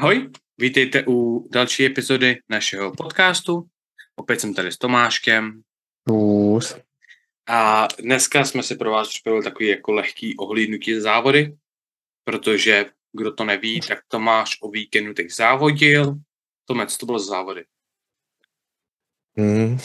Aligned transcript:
Ahoj, 0.00 0.30
vítejte 0.58 1.04
u 1.08 1.48
další 1.52 1.86
epizody 1.86 2.40
našeho 2.48 2.92
podcastu. 2.92 3.68
Opět 4.16 4.40
jsem 4.40 4.54
tady 4.54 4.72
s 4.72 4.78
Tomáškem. 4.78 5.62
Plus. 6.04 6.76
A 7.48 7.88
dneska 7.98 8.44
jsme 8.44 8.62
si 8.62 8.76
pro 8.76 8.90
vás 8.90 9.08
připravili 9.08 9.44
takový 9.44 9.68
jako 9.68 9.92
lehký 9.92 10.36
ohlídnutí 10.36 11.00
závody, 11.00 11.56
protože 12.24 12.86
kdo 13.12 13.32
to 13.32 13.44
neví, 13.44 13.80
tak 13.80 13.98
Tomáš 14.08 14.58
o 14.62 14.70
víkendu 14.70 15.14
teď 15.14 15.30
závodil. 15.30 16.14
Tomec, 16.64 16.96
to 16.96 17.06
bylo 17.06 17.18
závody. 17.18 17.64
Hmm. 19.38 19.78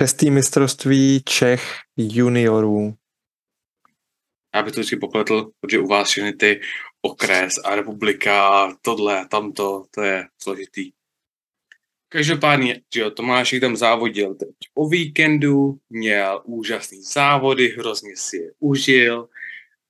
Šestý 0.00 0.30
mistrovství 0.30 1.22
Čech 1.24 1.78
juniorů. 1.96 2.94
Já 4.54 4.62
bych 4.62 4.74
to 4.74 4.80
vždycky 4.80 4.96
popletl, 4.96 5.50
protože 5.60 5.78
u 5.78 5.86
vás 5.86 6.08
všechny 6.08 6.32
ty 6.32 6.60
okres 7.06 7.52
a 7.64 7.74
republika, 7.74 8.68
tohle 8.82 9.20
a 9.20 9.24
tamto, 9.24 9.84
to 9.90 10.02
je 10.02 10.28
složitý. 10.42 10.92
Každopádně, 12.08 12.80
že 12.94 13.00
jo, 13.00 13.10
Tomášek 13.10 13.60
tam 13.60 13.76
závodil 13.76 14.34
teď 14.34 14.48
o 14.74 14.88
víkendu, 14.88 15.78
měl 15.90 16.42
úžasný 16.44 17.02
závody, 17.02 17.68
hrozně 17.68 18.16
si 18.16 18.36
je 18.36 18.52
užil 18.58 19.28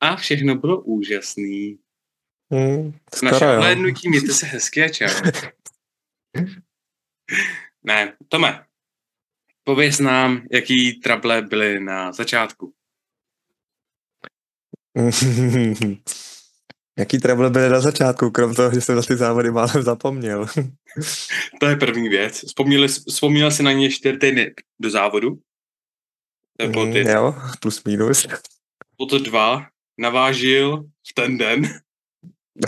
a 0.00 0.16
všechno 0.16 0.54
bylo 0.54 0.80
úžasný. 0.80 1.78
Hmm, 2.52 2.98
Naše 3.22 3.44
hlédnutí, 3.44 4.08
mějte 4.08 4.32
se 4.32 4.46
hezky 4.46 4.82
a 4.82 4.88
čau. 4.88 5.30
ne, 7.84 8.16
Tome, 8.28 8.64
pověz 9.64 9.98
nám, 9.98 10.46
jaký 10.52 10.92
trable 10.92 11.42
byly 11.42 11.80
na 11.80 12.12
začátku. 12.12 12.72
Jaký 16.98 17.18
trouble 17.18 17.50
byly 17.50 17.68
na 17.68 17.80
začátku, 17.80 18.30
krom 18.30 18.54
toho, 18.54 18.74
že 18.74 18.80
jsem 18.80 18.96
na 18.96 19.02
ty 19.02 19.16
závody 19.16 19.50
málem 19.50 19.82
zapomněl. 19.82 20.46
To 21.60 21.66
je 21.66 21.76
první 21.76 22.08
věc. 22.08 22.40
Vzpomněl, 22.46 22.88
vzpomněl 22.88 23.50
jsi 23.50 23.62
na 23.62 23.72
ně 23.72 23.90
čtyři 23.90 24.18
týdny 24.18 24.54
do 24.80 24.90
závodu? 24.90 25.38
Nebo 26.58 26.82
Hmm, 26.82 26.92
ty, 26.92 27.00
jo, 27.08 27.34
plus 27.60 27.84
minus. 27.84 28.26
to 29.10 29.18
dva, 29.18 29.66
navážil 29.98 30.84
v 31.10 31.14
ten 31.14 31.38
den. 31.38 31.80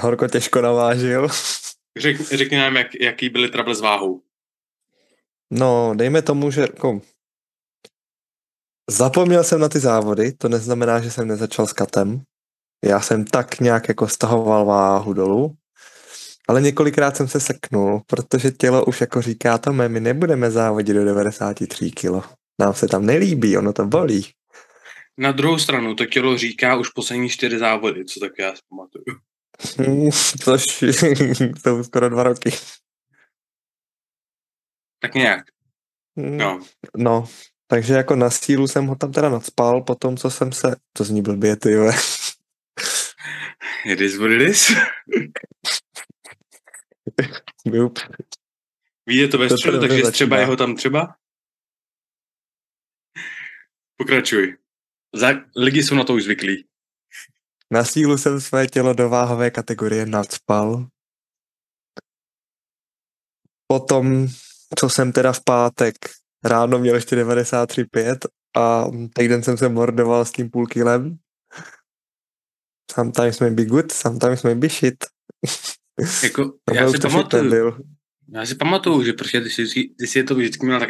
Horko 0.00 0.28
těžko 0.28 0.60
navážil. 0.60 1.28
Řek, 1.98 2.20
řekni 2.20 2.56
nám, 2.56 2.76
jak, 2.76 2.86
jaký 3.00 3.28
byly 3.28 3.48
trable 3.48 3.74
s 3.74 3.80
váhou. 3.80 4.22
No, 5.50 5.94
dejme 5.94 6.22
tomu, 6.22 6.50
že 6.50 6.60
jako, 6.60 7.00
zapomněl 8.90 9.44
jsem 9.44 9.60
na 9.60 9.68
ty 9.68 9.78
závody, 9.78 10.32
to 10.32 10.48
neznamená, 10.48 11.00
že 11.00 11.10
jsem 11.10 11.28
nezačal 11.28 11.66
s 11.66 11.72
katem. 11.72 12.22
Já 12.84 13.00
jsem 13.00 13.24
tak 13.24 13.60
nějak 13.60 13.88
jako 13.88 14.08
stahoval 14.08 14.64
váhu 14.64 15.12
dolů, 15.12 15.54
ale 16.48 16.60
několikrát 16.60 17.16
jsem 17.16 17.28
se 17.28 17.40
seknul, 17.40 18.02
protože 18.06 18.50
tělo 18.50 18.84
už 18.84 19.00
jako 19.00 19.22
říká, 19.22 19.58
Tome, 19.58 19.88
my 19.88 20.00
nebudeme 20.00 20.50
závodit 20.50 20.96
do 20.96 21.04
93 21.04 21.90
kilo. 21.90 22.24
Nám 22.60 22.74
se 22.74 22.88
tam 22.88 23.06
nelíbí, 23.06 23.56
ono 23.56 23.72
to 23.72 23.86
bolí. 23.86 24.26
Na 25.18 25.32
druhou 25.32 25.58
stranu 25.58 25.94
to 25.94 26.06
tělo 26.06 26.38
říká 26.38 26.76
už 26.76 26.88
poslední 26.88 27.28
čtyři 27.28 27.58
závody, 27.58 28.04
co 28.04 28.20
tak 28.20 28.32
já 28.38 28.54
si 28.54 28.60
pamatuju. 28.68 29.04
Což 30.40 30.64
jsou 31.62 31.84
skoro 31.84 32.08
dva 32.08 32.22
roky. 32.22 32.50
Tak 35.00 35.14
nějak, 35.14 35.44
Hmm, 36.18 36.36
no. 36.36 36.60
No, 36.96 37.28
takže 37.66 37.94
jako 37.94 38.16
na 38.16 38.30
sílu 38.30 38.68
jsem 38.68 38.86
ho 38.86 38.96
tam 38.96 39.12
teda 39.12 39.28
nadspal, 39.28 39.82
po 39.82 39.94
tom, 39.94 40.16
co 40.16 40.30
jsem 40.30 40.52
se, 40.52 40.76
to 40.92 41.04
zní 41.04 41.22
blbě, 41.22 41.56
ty 41.56 41.72
jo. 41.72 41.92
It 43.86 44.00
is 44.00 44.18
what 44.18 44.30
it 44.30 44.40
is. 44.40 44.72
Víde 49.06 49.28
to 49.28 49.38
ve 49.38 49.50
středu, 49.50 49.80
takže 49.80 49.96
začíná. 49.96 50.10
třeba 50.10 50.38
jeho 50.38 50.56
tam 50.56 50.76
třeba. 50.76 51.14
Pokračuj. 53.96 54.56
Za, 55.14 55.28
lidi 55.56 55.82
jsou 55.82 55.94
na 55.94 56.04
to 56.04 56.14
už 56.14 56.24
zvyklí. 56.24 56.66
Na 57.70 57.84
sílu 57.84 58.18
jsem 58.18 58.40
své 58.40 58.66
tělo 58.66 58.92
do 58.92 59.08
váhové 59.08 59.50
kategorie 59.50 60.06
nadspal. 60.06 60.86
Potom, 63.66 64.26
co 64.78 64.88
jsem 64.88 65.12
teda 65.12 65.32
v 65.32 65.44
pátek 65.44 65.94
ráno 66.44 66.78
měl 66.78 66.94
ještě 66.94 67.16
93,5 67.16 68.18
a 68.56 68.84
týden 69.14 69.42
jsem 69.42 69.56
se 69.56 69.68
mordoval 69.68 70.24
s 70.24 70.32
tím 70.32 70.50
půl 70.50 70.66
kilem. 70.66 71.18
Sometimes 72.94 73.40
may 73.40 73.50
be 73.50 73.64
good, 73.64 73.92
sometimes 73.92 74.42
may 74.42 74.54
be 74.54 74.68
shit. 74.68 74.96
Jako, 76.22 76.52
já 76.72 76.90
si 76.90 76.98
pamatuju, 76.98 77.74
já 78.32 78.46
si 78.46 78.54
pamatuju, 78.54 79.04
že 79.04 79.12
prostě 79.12 79.40
ty 79.40 79.50
jsi, 79.50 79.90
ty 79.98 80.06
jsi 80.06 80.24
to 80.24 80.34
vždycky 80.34 80.66
měl 80.66 80.80
tak, 80.80 80.88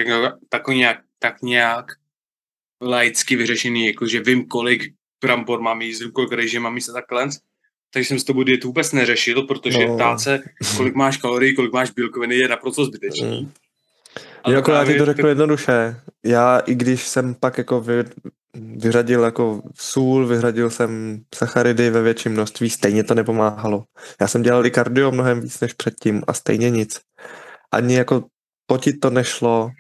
tak 0.49 0.69
nějak, 0.69 0.99
tak 1.19 1.43
nějak 1.43 1.87
laicky 2.83 3.37
vyřešený, 3.37 3.87
jako 3.87 4.07
že 4.07 4.21
vím, 4.21 4.47
kolik 4.47 4.83
brambor 5.21 5.61
mám 5.61 5.83
jíst, 5.83 6.03
kolik 6.13 6.33
rejže 6.33 6.61
mám 6.61 6.75
jíst 6.75 6.89
a 6.89 6.93
takhle. 6.93 7.29
Takže 7.93 8.09
jsem 8.09 8.19
s 8.19 8.25
tobou 8.25 8.43
dietu 8.43 8.69
vůbec 8.69 8.93
neřešil, 8.93 9.43
protože 9.43 9.87
No. 9.87 9.95
ptát 9.97 10.21
se, 10.21 10.43
kolik 10.77 10.95
máš 10.95 11.17
kalorií, 11.17 11.55
kolik 11.57 11.73
máš 11.73 11.91
bílkoviny, 11.91 12.37
je 12.37 12.49
naprosto 12.49 12.85
zbytečný. 12.85 13.41
Mm. 13.41 13.53
Ale 14.45 14.55
jako 14.55 14.71
já 14.71 14.85
ti 14.85 14.99
to 14.99 15.07
řeknu 15.07 15.29
jednoduše. 15.29 16.01
Já, 16.25 16.59
i 16.59 16.75
když 16.75 17.09
jsem 17.09 17.35
pak 17.35 17.59
jako 17.59 17.81
vy, 17.81 18.05
vyřadil 18.57 19.25
jako 19.25 19.63
sůl, 19.75 20.27
vyřadil 20.27 20.71
jsem 20.71 21.21
sacharidy 21.35 21.91
ve 21.91 22.03
větším 22.03 22.33
množství, 22.33 22.71
stejně 22.71 23.05
to 23.05 23.15
nepomáhalo. 23.15 23.85
Já 24.21 24.29
jsem 24.29 24.43
dělal 24.43 24.67
i 24.67 24.71
kardio 24.71 25.13
mnohem 25.13 25.41
víc 25.41 25.61
než 25.61 25.73
předtím 25.73 26.23
a 26.27 26.33
stejně 26.33 26.71
nic. 26.71 27.01
Ani 27.73 27.95
jako 27.95 28.25
potit 28.67 29.01
to 29.01 29.11
nešlo. 29.11 29.71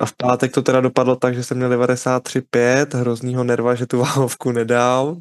A 0.00 0.06
v 0.06 0.12
pátek 0.16 0.52
to 0.52 0.62
teda 0.62 0.80
dopadlo 0.80 1.16
tak, 1.16 1.34
že 1.34 1.44
jsem 1.44 1.56
měl 1.56 1.70
93,5, 1.70 2.98
hroznýho 2.98 3.44
nerva, 3.44 3.74
že 3.74 3.86
tu 3.86 3.98
váhovku 3.98 4.52
nedal. 4.52 5.16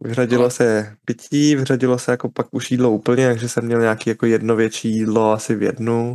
Vyřadilo 0.00 0.42
No. 0.42 0.50
se 0.50 0.96
pití, 1.04 1.56
vyřadilo 1.56 1.98
se 1.98 2.10
jako 2.10 2.28
pak 2.28 2.46
už 2.50 2.70
jídlo 2.70 2.90
úplně, 2.90 3.28
takže 3.28 3.48
jsem 3.48 3.64
měl 3.64 3.80
nějaký 3.80 4.10
jako 4.10 4.26
jedno 4.26 4.56
větší 4.56 4.92
jídlo 4.92 5.32
asi 5.32 5.54
v 5.54 5.62
jednu. 5.62 6.14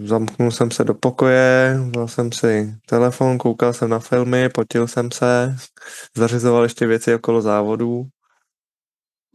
Zamknul 0.00 0.50
jsem 0.50 0.70
se 0.70 0.84
do 0.84 0.94
pokoje, 0.94 1.76
vzal 1.90 2.08
jsem 2.08 2.32
si 2.32 2.74
telefon, 2.86 3.38
koukal 3.38 3.72
jsem 3.72 3.90
na 3.90 3.98
filmy, 3.98 4.48
potil 4.48 4.88
jsem 4.88 5.10
se, 5.10 5.56
zařizoval 6.16 6.62
ještě 6.62 6.86
věci 6.86 7.14
okolo 7.14 7.42
závodů. 7.42 8.04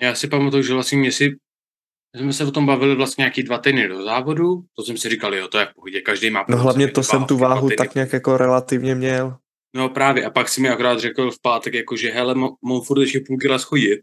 Já 0.01 0.15
si 0.15 0.27
pamatuju, 0.27 0.63
že 0.63 0.73
vlastně 0.73 0.97
mě 0.97 1.11
si, 1.11 1.35
jsme 2.15 2.33
se 2.33 2.45
o 2.45 2.51
tom 2.51 2.65
bavili 2.65 2.95
vlastně 2.95 3.21
nějaký 3.21 3.43
dva 3.43 3.57
týdny 3.57 3.87
do 3.87 4.03
závodu, 4.03 4.63
to 4.75 4.83
jsem 4.83 4.97
si 4.97 5.09
říkal, 5.09 5.35
jo, 5.35 5.47
to 5.47 5.57
je 5.57 5.65
v 5.65 5.73
pohodě, 5.75 6.01
každý 6.01 6.29
má... 6.29 6.45
No 6.49 6.57
hlavně 6.57 6.87
to 6.87 7.03
jsem 7.03 7.25
tu 7.25 7.37
váhu 7.37 7.69
tak 7.77 7.95
nějak 7.95 8.13
jako 8.13 8.37
relativně 8.37 8.95
měl. 8.95 9.37
No 9.75 9.89
právě, 9.89 10.25
a 10.25 10.29
pak 10.29 10.49
si 10.49 10.61
mi 10.61 10.69
akorát 10.69 10.99
řekl 10.99 11.31
v 11.31 11.41
pátek, 11.41 11.73
jako, 11.73 11.95
že 11.95 12.11
hele, 12.11 12.35
mám 12.35 12.81
furt 12.85 13.01
ještě 13.01 13.19
půl 13.27 13.37
kila 13.37 13.59
schodit. 13.59 13.99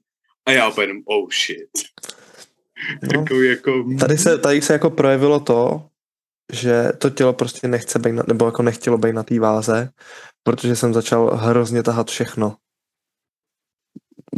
A 0.46 0.50
já 0.50 0.68
úplně 0.68 0.92
oh 1.04 1.28
shit. 1.46 1.68
No. 3.02 3.20
Jako, 3.20 3.42
jako, 3.42 3.84
Tady 4.00 4.18
se, 4.18 4.38
tady 4.38 4.62
se 4.62 4.72
jako 4.72 4.90
projevilo 4.90 5.40
to, 5.40 5.86
že 6.52 6.92
to 6.98 7.10
tělo 7.10 7.32
prostě 7.32 7.68
nechce 7.68 7.98
být, 7.98 8.12
na, 8.12 8.22
nebo 8.28 8.46
jako 8.46 8.62
nechtělo 8.62 8.98
být 8.98 9.12
na 9.12 9.22
té 9.22 9.40
váze, 9.40 9.90
protože 10.42 10.76
jsem 10.76 10.94
začal 10.94 11.36
hrozně 11.36 11.82
tahat 11.82 12.10
všechno. 12.10 12.56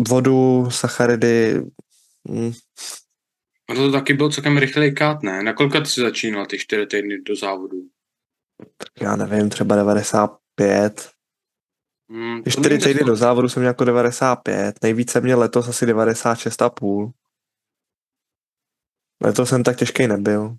Vodu, 0.08 0.68
sacharidy, 0.70 1.62
mm, 2.28 2.52
A 3.68 3.74
to 3.74 3.92
taky 3.92 4.14
byl 4.14 4.32
celkem 4.32 4.58
rychlej 4.58 4.94
kát, 4.94 5.22
ne? 5.22 5.42
Na 5.42 5.52
kolika 5.52 5.80
ty 5.80 5.86
jsi 5.86 6.00
začínal 6.00 6.46
ty 6.46 6.58
čtyři 6.58 6.86
týdny 6.86 7.22
do 7.22 7.36
závodu? 7.36 7.76
já 9.00 9.16
nevím, 9.16 9.50
třeba 9.50 9.76
95. 9.76 11.10
Hmm, 12.10 12.42
čtyři 12.50 12.78
týdny 12.78 13.04
do 13.04 13.16
závodu 13.16 13.48
jsem 13.48 13.60
měl 13.60 13.70
jako 13.70 13.84
95, 13.84 14.76
nejvíce 14.82 15.20
mě 15.20 15.34
letos 15.34 15.68
asi 15.68 15.86
96,5. 15.86 17.12
Letos 19.22 19.48
jsem 19.48 19.62
tak 19.62 19.76
těžký 19.76 20.06
nebyl. 20.06 20.56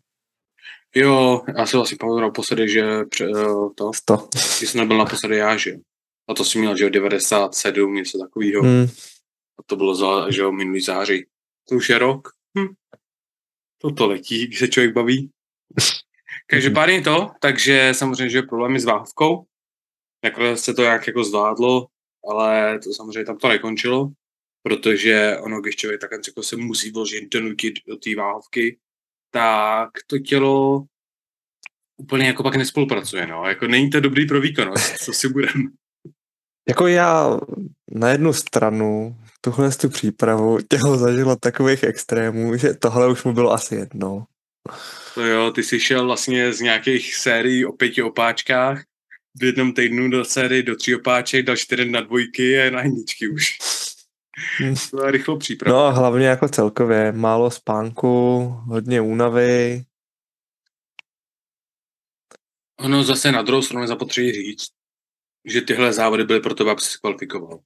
Jo, 0.95 1.41
já 1.57 1.65
si 1.65 1.77
vlastně 1.77 1.97
pamatuju 1.99 2.21
naposledy, 2.21 2.69
že 2.69 3.05
pře, 3.09 3.25
eh, 3.25 3.45
to, 3.75 3.93
100. 3.93 4.27
když 4.57 4.69
jsem 4.69 4.81
nebyl 4.81 4.97
naposledy 4.97 5.37
já, 5.37 5.57
že. 5.57 5.75
A 6.29 6.33
to 6.33 6.43
jsem 6.43 6.61
měl, 6.61 6.77
že 6.77 6.83
jo, 6.83 6.89
97, 6.89 7.93
něco 7.93 8.17
takového. 8.17 8.63
Hmm. 8.63 8.85
A 9.59 9.63
to 9.65 9.75
bylo 9.75 9.95
za, 9.95 10.31
že 10.31 10.41
jo, 10.41 10.51
minulý 10.51 10.81
září. 10.81 11.25
To 11.69 11.75
už 11.75 11.89
je 11.89 11.97
rok. 11.97 12.27
Hm. 12.59 12.73
To 13.81 13.91
to 13.91 14.07
letí, 14.07 14.47
když 14.47 14.59
se 14.59 14.67
člověk 14.67 14.93
baví. 14.93 15.29
Každopádně 16.47 17.01
to, 17.01 17.29
takže 17.41 17.93
samozřejmě, 17.95 18.29
že 18.29 18.41
problémy 18.41 18.79
s 18.79 18.85
váhovkou. 18.85 19.45
Nakonec 20.23 20.59
se 20.59 20.73
to 20.73 20.83
jak 20.83 21.07
jako 21.07 21.23
zvládlo, 21.23 21.87
ale 22.29 22.79
to 22.79 22.93
samozřejmě 22.93 23.25
tam 23.25 23.37
to 23.37 23.47
nekončilo, 23.47 24.11
protože 24.63 25.37
ono, 25.41 25.61
když 25.61 25.75
člověk 25.75 26.01
takhle 26.01 26.19
jako 26.27 26.43
se 26.43 26.55
musí 26.55 26.91
vložit 26.91 27.33
donutit 27.33 27.73
do 27.87 27.97
té 27.97 28.15
váhovky, 28.15 28.77
tak 29.37 29.89
to 30.07 30.19
tělo 30.19 30.83
úplně 31.97 32.27
jako 32.27 32.43
pak 32.43 32.55
nespolupracuje, 32.55 33.27
no. 33.27 33.43
Jako 33.47 33.67
není 33.67 33.89
to 33.89 33.99
dobrý 33.99 34.27
pro 34.27 34.41
výkonnost, 34.41 34.97
co 34.97 35.13
si 35.13 35.29
budem. 35.29 35.67
Jako 36.69 36.87
já 36.87 37.39
na 37.91 38.09
jednu 38.09 38.33
stranu 38.33 39.15
tuhle 39.41 39.71
tu 39.71 39.89
přípravu 39.89 40.57
tělo 40.69 40.97
zažilo 40.97 41.35
takových 41.35 41.83
extrémů, 41.83 42.57
že 42.57 42.73
tohle 42.73 43.11
už 43.11 43.23
mu 43.23 43.33
bylo 43.33 43.51
asi 43.51 43.75
jedno. 43.75 44.25
To 45.15 45.25
jo, 45.25 45.51
ty 45.51 45.63
jsi 45.63 45.79
šel 45.79 46.05
vlastně 46.05 46.53
z 46.53 46.61
nějakých 46.61 47.15
sérií 47.15 47.65
o 47.65 47.71
pěti 47.71 48.01
opáčkách, 48.01 48.83
v 49.39 49.43
jednom 49.43 49.73
týdnu 49.73 50.09
do 50.09 50.25
série 50.25 50.63
do 50.63 50.75
tří 50.75 50.95
opáček, 50.95 51.45
dal 51.45 51.55
čtyři 51.55 51.89
na 51.89 52.01
dvojky 52.01 52.61
a 52.61 52.69
na 52.71 52.81
jedničky 52.81 53.29
už. 53.29 53.57
To 54.91 55.05
je 55.05 55.11
rychlo 55.11 55.37
příprava. 55.37 55.89
No 55.89 55.95
hlavně 55.95 56.27
jako 56.27 56.49
celkově, 56.49 57.11
málo 57.11 57.51
spánku, 57.51 58.39
hodně 58.67 59.01
únavy. 59.01 59.83
Ono 62.79 63.03
zase 63.03 63.31
na 63.31 63.41
druhou 63.41 63.61
stranu 63.61 63.87
zapotřebí 63.87 64.31
říct, 64.31 64.67
že 65.45 65.61
tyhle 65.61 65.93
závody 65.93 66.23
byly 66.23 66.39
pro 66.39 66.55
to, 66.55 66.69
aby 66.69 66.81
se 66.81 66.97
kvalifikoval. 66.97 67.59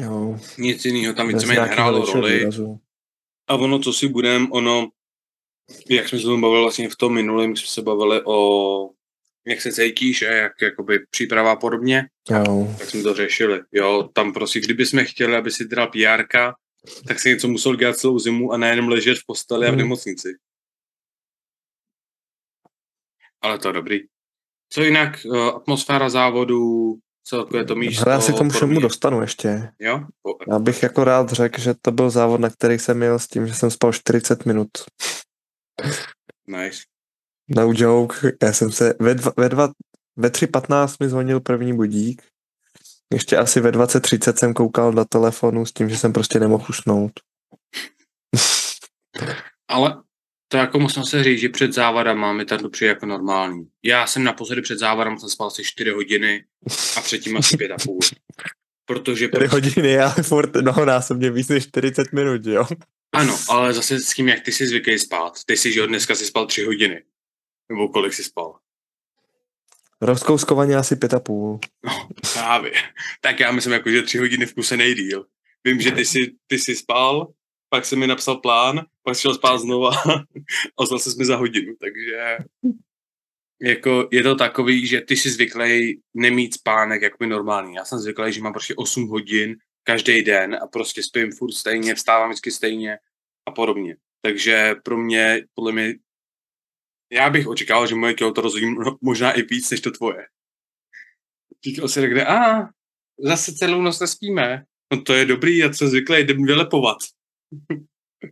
Jo. 0.00 0.38
Nic 0.58 0.84
jiného 0.84 1.14
tam 1.14 1.28
víceméně 1.28 1.60
nehrálo 1.60 2.04
roli. 2.04 2.38
Výrazu. 2.38 2.80
A 3.48 3.54
ono, 3.54 3.78
co 3.78 3.92
si 3.92 4.08
budem, 4.08 4.52
ono, 4.52 4.88
jak 5.90 6.08
jsme 6.08 6.18
se 6.18 6.26
bavili 6.26 6.62
vlastně 6.62 6.88
v 6.88 6.96
tom 6.96 7.14
minulém, 7.14 7.56
jsme 7.56 7.66
se 7.66 7.82
bavili 7.82 8.22
o 8.24 8.90
jak 9.46 9.60
se 9.60 9.72
cítíš 9.72 10.22
a 10.22 10.30
jak 10.30 10.52
jakoby 10.62 10.98
příprava 11.10 11.52
a 11.52 11.56
podobně, 11.56 12.08
jo. 12.30 12.74
tak 12.78 12.90
jsme 12.90 13.02
to 13.02 13.14
řešili. 13.14 13.60
Jo, 13.72 14.08
tam 14.12 14.32
prostě, 14.32 14.60
kdyby 14.60 14.86
jsme 14.86 15.04
chtěli, 15.04 15.36
aby 15.36 15.50
si 15.50 15.68
dal 15.68 15.86
pr 15.86 16.24
tak 17.08 17.20
si 17.20 17.28
něco 17.28 17.48
musel 17.48 17.76
dělat 17.76 17.96
celou 17.96 18.18
zimu 18.18 18.52
a 18.52 18.56
nejenom 18.56 18.88
ležet 18.88 19.18
v 19.18 19.26
posteli 19.26 19.66
hmm. 19.66 19.68
a 19.68 19.70
v 19.70 19.74
hmm. 19.74 19.78
nemocnici. 19.78 20.28
Ale 23.40 23.58
to 23.58 23.72
dobrý. 23.72 23.98
Co 24.72 24.82
jinak, 24.82 25.18
uh, 25.24 25.46
atmosféra 25.46 26.08
závodu, 26.08 26.94
celkově 27.24 27.64
to 27.64 27.74
místo. 27.74 28.10
Já 28.10 28.20
si 28.20 28.32
tomu 28.32 28.50
všemu 28.50 28.80
dostanu 28.80 29.20
ještě. 29.20 29.72
Jo? 29.78 30.00
Já 30.50 30.58
bych 30.58 30.82
jako 30.82 31.04
rád 31.04 31.32
řekl, 31.32 31.60
že 31.60 31.74
to 31.82 31.90
byl 31.90 32.10
závod, 32.10 32.40
na 32.40 32.50
který 32.50 32.78
jsem 32.78 32.98
měl 32.98 33.18
s 33.18 33.28
tím, 33.28 33.46
že 33.46 33.54
jsem 33.54 33.70
spal 33.70 33.92
40 33.92 34.46
minut. 34.46 34.68
Nice. 36.46 36.82
No 37.56 37.72
joke, 37.74 38.32
já 38.42 38.52
jsem 38.52 38.72
se 38.72 38.94
ve, 39.00 39.14
dva, 39.14 39.32
ve, 39.36 39.48
dva, 39.48 39.72
ve 40.16 40.28
3.15 40.28 40.96
mi 41.00 41.08
zvonil 41.08 41.40
první 41.40 41.72
budík. 41.72 42.22
Ještě 43.12 43.36
asi 43.36 43.60
ve 43.60 43.70
20.30 43.70 44.34
jsem 44.34 44.54
koukal 44.54 44.92
do 44.92 45.04
telefonu 45.04 45.66
s 45.66 45.72
tím, 45.72 45.88
že 45.88 45.96
jsem 45.96 46.12
prostě 46.12 46.40
nemohl 46.40 46.66
usnout. 46.68 47.12
Ale 49.68 50.02
to 50.48 50.56
jako 50.56 50.78
musím 50.78 51.04
se 51.04 51.24
říct, 51.24 51.40
že 51.40 51.48
před 51.48 51.72
závadama 51.72 52.32
mi 52.32 52.44
to 52.44 52.70
přijde 52.70 52.88
jako 52.88 53.06
normální. 53.06 53.68
Já 53.84 54.06
jsem 54.06 54.24
naposledy 54.24 54.62
před 54.62 54.78
závadem 54.78 55.18
jsem 55.18 55.28
spal 55.28 55.46
asi 55.46 55.64
4 55.64 55.90
hodiny 55.90 56.44
a 56.96 57.00
předtím 57.00 57.36
asi 57.36 57.56
5 57.56 57.70
a 57.70 57.76
půl. 57.84 57.98
Protože 58.86 59.28
4 59.28 59.30
prostě... 59.30 59.56
hodiny, 59.56 59.92
já 59.92 60.08
furt 60.08 60.56
násobně 60.84 61.30
víc 61.30 61.48
než 61.48 61.66
40 61.66 62.12
minut, 62.12 62.46
jo? 62.46 62.66
Ano, 63.12 63.38
ale 63.48 63.72
zase 63.72 64.00
s 64.00 64.14
tím, 64.14 64.28
jak 64.28 64.40
ty 64.40 64.52
jsi 64.52 64.66
zvyklý 64.66 64.98
spát. 64.98 65.32
Ty 65.46 65.56
jsi, 65.56 65.72
že 65.72 65.82
od 65.82 65.86
dneska 65.86 66.14
si 66.14 66.26
spal 66.26 66.46
3 66.46 66.64
hodiny. 66.64 67.02
Nebo 67.70 67.88
kolik 67.88 68.12
jsi 68.12 68.24
spal? 68.24 68.58
Rozkouskovaně 70.00 70.76
asi 70.76 70.96
pět 70.96 71.14
a 71.14 71.20
půl. 71.20 71.60
No, 71.84 72.08
právě. 72.32 72.72
Tak 73.20 73.40
já 73.40 73.52
myslím, 73.52 73.72
jako, 73.72 73.90
že 73.90 74.02
tři 74.02 74.18
hodiny 74.18 74.46
v 74.46 74.54
kuse 74.54 74.76
nejdíl. 74.76 75.26
Vím, 75.64 75.80
že 75.80 75.90
ty 75.90 76.04
jsi, 76.04 76.18
ty 76.46 76.58
jsi 76.58 76.76
spal, 76.76 77.32
pak 77.68 77.84
jsem 77.84 77.98
mi 77.98 78.06
napsal 78.06 78.36
plán, 78.36 78.86
pak 79.02 79.16
šel 79.16 79.34
spát 79.34 79.58
znova 79.58 79.90
a 80.78 80.86
zase 80.86 81.10
jsme 81.10 81.24
za 81.24 81.36
hodinu, 81.36 81.74
takže 81.80 82.38
jako 83.62 84.08
je 84.12 84.22
to 84.22 84.34
takový, 84.34 84.86
že 84.86 85.00
ty 85.00 85.16
jsi 85.16 85.30
zvyklý 85.30 86.00
nemít 86.14 86.54
spánek 86.54 87.02
jako 87.02 87.26
normální. 87.26 87.74
Já 87.74 87.84
jsem 87.84 87.98
zvyklý, 87.98 88.32
že 88.32 88.40
mám 88.40 88.52
prostě 88.52 88.74
8 88.74 89.08
hodin 89.08 89.56
každý 89.82 90.22
den 90.22 90.58
a 90.62 90.66
prostě 90.66 91.02
spím 91.02 91.32
furt 91.32 91.52
stejně, 91.52 91.94
vstávám 91.94 92.30
vždycky 92.30 92.50
stejně 92.50 92.98
a 93.46 93.50
podobně. 93.50 93.96
Takže 94.22 94.74
pro 94.84 94.98
mě, 94.98 95.44
podle 95.54 95.72
mě, 95.72 95.94
já 97.12 97.30
bych 97.30 97.46
očekával, 97.46 97.86
že 97.86 97.94
moje 97.94 98.14
tělo 98.14 98.32
to 98.32 98.40
rozumí 98.40 98.76
možná 99.00 99.32
i 99.32 99.42
víc, 99.42 99.70
než 99.70 99.80
to 99.80 99.90
tvoje. 99.90 100.26
Říkal 101.64 101.88
si 101.88 102.00
řekne, 102.00 102.26
a 102.26 102.68
zase 103.18 103.54
celou 103.54 103.82
noc 103.82 104.00
nespíme. 104.00 104.64
No 104.92 105.02
to 105.02 105.14
je 105.14 105.24
dobrý, 105.24 105.58
já 105.58 105.72
jsem 105.72 105.88
zvyklý, 105.88 106.20
jdem 106.20 106.44
vylepovat. 106.44 106.96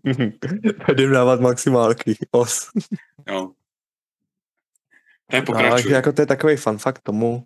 jdem 0.92 1.12
dávat 1.12 1.40
maximálky, 1.40 2.16
os. 2.30 2.70
jo. 3.28 3.52
To 5.30 5.36
je. 5.36 5.44
No, 5.48 5.76
jako 5.90 6.12
to 6.12 6.22
je 6.22 6.26
takový 6.26 6.56
fun 6.56 6.78
fact 6.78 7.02
tomu. 7.02 7.44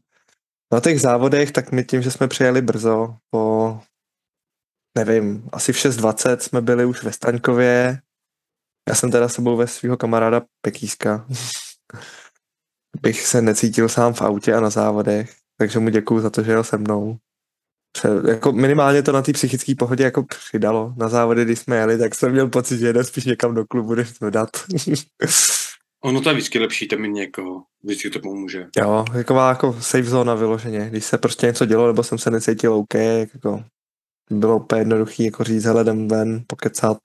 Na 0.72 0.80
těch 0.80 1.00
závodech, 1.00 1.52
tak 1.52 1.72
my 1.72 1.84
tím, 1.84 2.02
že 2.02 2.10
jsme 2.10 2.28
přijeli 2.28 2.62
brzo, 2.62 3.16
po 3.30 3.80
nevím, 4.98 5.48
asi 5.52 5.72
v 5.72 5.76
6.20 5.76 6.36
jsme 6.36 6.60
byli 6.60 6.84
už 6.84 7.02
ve 7.02 7.12
Staňkově, 7.12 7.98
já 8.88 8.94
jsem 8.94 9.10
teda 9.10 9.28
sebou 9.28 9.56
ve 9.56 9.66
svého 9.66 9.96
kamaráda 9.96 10.42
Pekíska. 10.60 11.26
Bych 13.02 13.26
se 13.26 13.42
necítil 13.42 13.88
sám 13.88 14.14
v 14.14 14.22
autě 14.22 14.54
a 14.54 14.60
na 14.60 14.70
závodech, 14.70 15.34
takže 15.58 15.78
mu 15.78 15.88
děkuju 15.88 16.20
za 16.20 16.30
to, 16.30 16.42
že 16.42 16.52
jel 16.52 16.64
se 16.64 16.78
mnou. 16.78 17.16
Jako 18.28 18.52
minimálně 18.52 19.02
to 19.02 19.12
na 19.12 19.22
té 19.22 19.32
psychické 19.32 19.74
pohodě 19.74 20.04
jako 20.04 20.22
přidalo. 20.22 20.94
Na 20.96 21.08
závody, 21.08 21.44
když 21.44 21.58
jsme 21.58 21.76
jeli, 21.76 21.98
tak 21.98 22.14
jsem 22.14 22.32
měl 22.32 22.48
pocit, 22.48 22.78
že 22.78 22.92
jde 22.92 23.04
spíš 23.04 23.24
někam 23.24 23.54
do 23.54 23.64
klubu, 23.66 23.94
než 23.94 24.12
dodat. 24.20 24.50
ono 26.04 26.20
to 26.20 26.28
je 26.28 26.34
vždycky 26.34 26.58
lepší, 26.58 26.88
tam 26.88 27.00
mít 27.00 27.12
někoho. 27.12 27.62
Vždycky 27.84 28.10
to 28.10 28.20
pomůže. 28.20 28.66
Jo, 28.78 29.04
taková 29.12 29.48
jako 29.48 29.72
safe 29.72 30.04
zóna 30.04 30.34
vyloženě. 30.34 30.90
Když 30.90 31.04
se 31.04 31.18
prostě 31.18 31.46
něco 31.46 31.66
dělo, 31.66 31.86
nebo 31.86 32.02
jsem 32.02 32.18
se 32.18 32.30
necítil 32.30 32.74
OK, 32.74 32.94
jako 32.94 33.64
bylo 34.30 34.56
úplně 34.56 34.80
jednoduchý 34.80 35.24
jako 35.24 35.44
říct, 35.44 35.64
hele, 35.64 35.82
jdem 35.82 36.08
ven, 36.08 36.44
pokecat. 36.46 36.98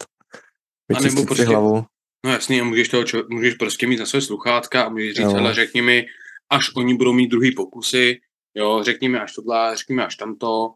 A 0.95 0.99
nebo 0.99 1.25
prostě, 1.25 1.45
hlavu. 1.45 1.85
No 2.25 2.31
jasný, 2.31 2.61
a 2.61 2.63
můžeš, 2.63 2.89
toho, 2.89 3.03
čo, 3.03 3.23
můžeš 3.29 3.53
prostě 3.53 3.87
mít 3.87 3.99
na 3.99 4.05
své 4.05 4.21
sluchátka 4.21 4.83
a 4.83 4.89
můžeš 4.89 5.13
říct, 5.13 5.33
hele, 5.33 5.53
řekni 5.53 5.81
mi, 5.81 6.05
až 6.49 6.75
oni 6.75 6.97
budou 6.97 7.13
mít 7.13 7.27
druhý 7.27 7.55
pokusy, 7.55 8.19
jo, 8.55 8.83
řekni 8.83 9.09
mi 9.09 9.19
až 9.19 9.33
tohle, 9.33 9.75
řekni 9.75 9.95
mi 9.95 10.01
až 10.01 10.15
tamto. 10.15 10.73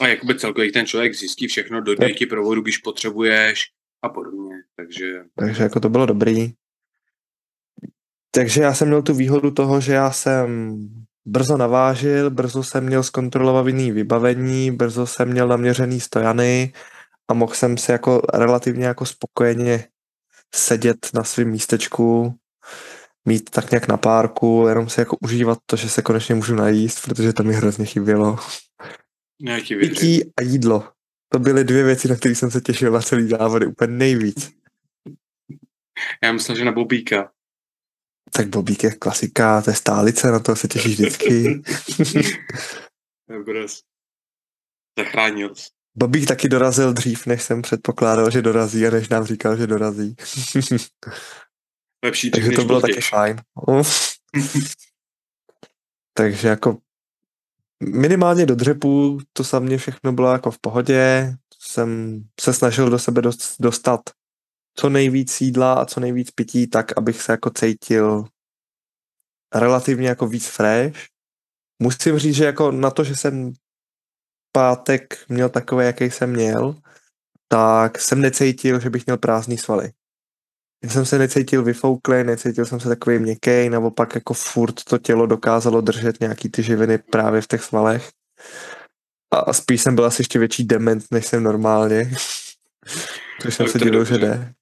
A 0.00 0.06
jakoby 0.06 0.38
celkově 0.38 0.72
ten 0.72 0.86
člověk 0.86 1.14
zjistí 1.14 1.46
všechno, 1.46 1.80
do 1.80 1.94
ti 1.94 2.26
provodu, 2.26 2.60
když 2.60 2.78
potřebuješ 2.78 3.64
a 4.02 4.08
podobně, 4.08 4.54
takže... 4.76 5.22
Takže 5.38 5.62
jako 5.62 5.80
to 5.80 5.88
bylo 5.88 6.06
dobrý. 6.06 6.52
Takže 8.30 8.62
já 8.62 8.74
jsem 8.74 8.88
měl 8.88 9.02
tu 9.02 9.14
výhodu 9.14 9.50
toho, 9.50 9.80
že 9.80 9.92
já 9.92 10.10
jsem 10.10 10.78
brzo 11.24 11.56
navážil, 11.56 12.30
brzo 12.30 12.62
jsem 12.62 12.84
měl 12.86 13.02
zkontrolovaný 13.02 13.92
vybavení, 13.92 14.70
brzo 14.70 15.06
jsem 15.06 15.28
měl 15.28 15.48
naměřený 15.48 16.00
stojany, 16.00 16.72
a 17.30 17.34
mohl 17.34 17.54
jsem 17.54 17.78
se 17.78 17.92
jako 17.92 18.22
relativně 18.34 18.84
jako 18.84 19.06
spokojeně 19.06 19.88
sedět 20.54 21.10
na 21.14 21.24
svém 21.24 21.50
místečku, 21.50 22.34
mít 23.24 23.50
tak 23.50 23.70
nějak 23.70 23.88
na 23.88 23.96
párku, 23.96 24.64
jenom 24.68 24.88
si 24.88 25.00
jako 25.00 25.16
užívat 25.20 25.58
to, 25.66 25.76
že 25.76 25.88
se 25.88 26.02
konečně 26.02 26.34
můžu 26.34 26.54
najíst, 26.54 27.04
protože 27.04 27.32
to 27.32 27.42
mi 27.42 27.54
hrozně 27.54 27.84
chybělo. 27.84 28.38
Pití 29.80 30.24
a 30.24 30.42
jídlo. 30.42 30.92
To 31.28 31.38
byly 31.38 31.64
dvě 31.64 31.84
věci, 31.84 32.08
na 32.08 32.16
které 32.16 32.34
jsem 32.34 32.50
se 32.50 32.60
těšil 32.60 32.92
na 32.92 33.00
celý 33.00 33.28
závody, 33.28 33.66
úplně 33.66 33.92
nejvíc. 33.92 34.50
Já 36.22 36.32
myslím, 36.32 36.56
že 36.56 36.64
na 36.64 36.72
Bobíka. 36.72 37.32
Tak 38.32 38.48
Bobík 38.48 38.84
je 38.84 38.90
klasika, 38.90 39.62
to 39.62 39.70
je 39.70 39.76
stálice, 39.76 40.30
na 40.30 40.38
to 40.38 40.56
se 40.56 40.68
těšíš 40.68 41.00
vždycky. 41.00 41.62
Zachránil 44.98 45.54
jsi. 45.54 45.81
Bobík 45.94 46.28
taky 46.28 46.48
dorazil 46.48 46.92
dřív, 46.92 47.26
než 47.26 47.42
jsem 47.42 47.62
předpokládal, 47.62 48.30
že 48.30 48.42
dorazí 48.42 48.86
a 48.86 48.90
než 48.90 49.08
nám 49.08 49.24
říkal, 49.24 49.56
že 49.56 49.66
dorazí. 49.66 50.16
Lepší 52.04 52.30
Takže 52.30 52.50
to 52.50 52.64
bylo 52.64 52.80
taky 52.80 53.00
fajn. 53.00 53.36
Takže 56.14 56.48
jako 56.48 56.78
minimálně 57.82 58.46
do 58.46 58.54
dřepu 58.54 59.18
to 59.32 59.42
za 59.42 59.58
mě 59.58 59.78
všechno 59.78 60.12
bylo 60.12 60.32
jako 60.32 60.50
v 60.50 60.58
pohodě. 60.58 61.34
Jsem 61.58 62.22
se 62.40 62.52
snažil 62.52 62.90
do 62.90 62.98
sebe 62.98 63.22
dostat 63.60 64.00
co 64.74 64.88
nejvíc 64.88 65.40
jídla 65.40 65.74
a 65.74 65.84
co 65.84 66.00
nejvíc 66.00 66.30
pití, 66.30 66.66
tak 66.66 66.98
abych 66.98 67.22
se 67.22 67.32
jako 67.32 67.50
cítil 67.50 68.24
relativně 69.54 70.08
jako 70.08 70.26
víc 70.26 70.46
fresh. 70.46 70.98
Musím 71.82 72.18
říct, 72.18 72.34
že 72.34 72.44
jako 72.44 72.70
na 72.70 72.90
to, 72.90 73.04
že 73.04 73.16
jsem 73.16 73.52
pátek 74.52 75.18
měl 75.28 75.48
takový, 75.48 75.86
jaký 75.86 76.04
jsem 76.04 76.30
měl, 76.30 76.74
tak 77.48 78.00
jsem 78.00 78.20
necítil, 78.20 78.80
že 78.80 78.90
bych 78.90 79.06
měl 79.06 79.18
prázdný 79.18 79.58
svaly. 79.58 79.90
Já 80.84 80.90
jsem 80.90 81.06
se 81.06 81.18
necítil 81.18 81.62
vyfouklý, 81.62 82.24
necítil 82.24 82.66
jsem 82.66 82.80
se 82.80 82.88
takový 82.88 83.18
měkký, 83.18 83.68
naopak 83.68 84.14
jako 84.14 84.34
furt 84.34 84.84
to 84.84 84.98
tělo 84.98 85.26
dokázalo 85.26 85.80
držet 85.80 86.20
nějaký 86.20 86.48
ty 86.48 86.62
živiny 86.62 86.98
právě 86.98 87.40
v 87.40 87.46
těch 87.46 87.62
svalech. 87.62 88.10
A 89.30 89.52
spíš 89.52 89.82
jsem 89.82 89.94
byl 89.94 90.04
asi 90.04 90.20
ještě 90.20 90.38
větší 90.38 90.64
dement, 90.64 91.04
než 91.10 91.26
jsem 91.26 91.42
normálně. 91.42 92.10
Což 93.42 93.54
jsem 93.54 93.68
se 93.68 93.78
divil, 93.78 94.04
že 94.04 94.18
jde. 94.18 94.52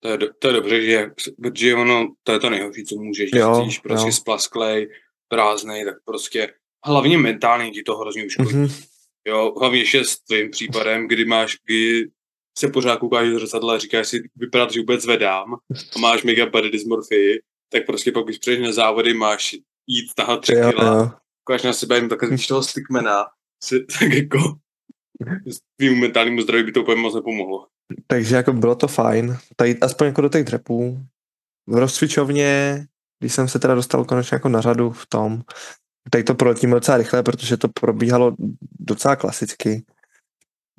To 0.00 0.08
je, 0.08 0.18
to 0.38 0.48
je 0.48 0.54
dobře, 0.54 0.82
že, 0.82 1.10
protože 1.42 1.74
ono, 1.74 2.14
to 2.22 2.32
je 2.32 2.38
to 2.38 2.50
nejhorší, 2.50 2.84
co 2.84 2.96
můžeš, 2.96 3.30
jo, 3.34 3.70
jsi 3.70 3.80
prostě 3.80 4.08
jo. 4.08 4.12
splasklej, 4.12 4.88
prázdnej, 5.28 5.84
tak 5.84 5.94
prostě 6.04 6.54
hlavně 6.84 7.18
mentálně 7.18 7.70
ti 7.70 7.82
to 7.82 7.96
hrozně 7.96 8.26
uškodí. 8.26 8.50
Mm-hmm. 8.50 8.91
Jo, 9.28 9.54
hlavně 9.60 9.78
ještě 9.78 10.04
s 10.04 10.18
tvým 10.18 10.50
případem, 10.50 11.08
kdy 11.08 11.24
máš, 11.24 11.56
kdy 11.66 12.10
se 12.58 12.68
pořád 12.68 12.98
koukáš 12.98 13.28
do 13.28 13.38
zrcadla 13.38 13.74
a 13.74 13.78
říkáš 13.78 14.08
si, 14.08 14.22
vypadá 14.36 14.68
že 14.72 14.80
vůbec 14.80 15.02
zvedám 15.02 15.54
a 15.96 15.98
máš 15.98 16.22
mega 16.22 16.46
body 16.46 16.70
dysmorfii, 16.70 17.40
tak 17.72 17.86
prostě 17.86 18.12
pak, 18.12 18.24
když 18.24 18.38
přijdeš 18.38 18.66
na 18.66 18.72
závody, 18.72 19.14
máš 19.14 19.56
jít 19.86 20.14
tahat 20.16 20.40
tři 20.40 20.54
Jo, 20.54 20.70
kila, 20.70 20.96
jo. 20.96 21.10
koukáš 21.44 21.62
na 21.62 21.72
sebe, 21.72 21.94
jenom 21.94 22.08
takhle 22.08 22.38
z 22.38 22.46
toho 22.46 22.62
stickmana, 22.62 23.24
si, 23.64 23.84
tak 23.98 24.12
jako 24.12 24.38
s 25.46 25.58
tvým 25.76 26.00
mentálnímu 26.00 26.40
zdraví 26.40 26.64
by 26.64 26.72
to 26.72 26.82
úplně 26.82 27.00
moc 27.00 27.14
nepomohlo. 27.14 27.66
Takže 28.06 28.36
jako 28.36 28.52
bylo 28.52 28.74
to 28.74 28.88
fajn. 28.88 29.36
Tady 29.56 29.80
aspoň 29.80 30.06
jako 30.06 30.20
do 30.20 30.28
těch 30.28 30.44
dřepů. 30.44 30.98
V 31.66 31.76
rozcvičovně, 31.76 32.84
když 33.20 33.34
jsem 33.34 33.48
se 33.48 33.58
teda 33.58 33.74
dostal 33.74 34.04
konečně 34.04 34.34
jako 34.34 34.48
na 34.48 34.60
řadu 34.60 34.90
v 34.90 35.06
tom, 35.06 35.42
tady 36.10 36.24
to 36.24 36.34
proletím 36.34 36.70
docela 36.70 36.96
rychle, 36.96 37.22
protože 37.22 37.56
to 37.56 37.68
probíhalo 37.68 38.36
docela 38.80 39.16
klasicky. 39.16 39.84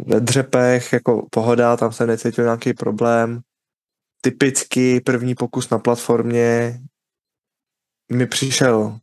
Ve 0.06 0.20
dřepech 0.20 0.94
jako 0.94 1.28
pohoda, 1.32 1.78
tam 1.78 1.92
jsem 1.92 2.08
necítil 2.08 2.44
nějaký 2.44 2.74
problém. 2.74 3.42
Typicky 4.22 5.02
první 5.02 5.36
pokus 5.36 5.70
na 5.70 5.80
platformě 5.80 6.80
mi 8.12 8.28
přišel 8.28 9.00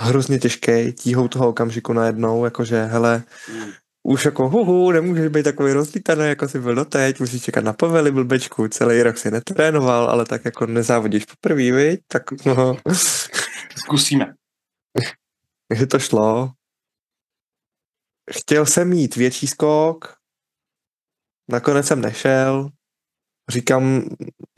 hrozně 0.00 0.38
těžký, 0.38 0.92
tíhou 0.92 1.28
toho 1.28 1.48
okamžiku 1.48 1.92
najednou, 1.92 2.44
jakože 2.44 2.84
hele, 2.84 3.22
Hmm. 3.48 3.70
už 4.02 4.24
jako 4.24 4.48
huhu, 4.48 4.92
nemůžeš 4.92 5.28
být 5.28 5.42
takový 5.42 5.72
rozlítaný, 5.72 6.26
jako 6.28 6.48
jsi 6.48 6.60
byl 6.60 6.74
doteď, 6.74 7.20
musíš 7.20 7.42
čekat 7.42 7.64
na 7.64 7.72
povely 7.72 8.10
blbečku, 8.12 8.68
celý 8.68 9.02
rok 9.02 9.18
si 9.18 9.30
netrénoval, 9.30 10.10
ale 10.10 10.24
tak 10.24 10.44
jako 10.44 10.66
nezávodíš 10.66 11.24
poprvé, 11.24 11.72
viď? 11.72 12.00
Tak 12.08 12.22
no, 12.46 12.76
Zkusíme. 13.76 14.34
Že 15.74 15.86
to 15.86 15.98
šlo. 15.98 16.52
Chtěl 18.30 18.66
jsem 18.66 18.88
mít 18.88 19.16
větší 19.16 19.46
skok, 19.46 20.16
nakonec 21.48 21.86
jsem 21.86 22.00
nešel. 22.00 22.70
Říkám, 23.50 24.02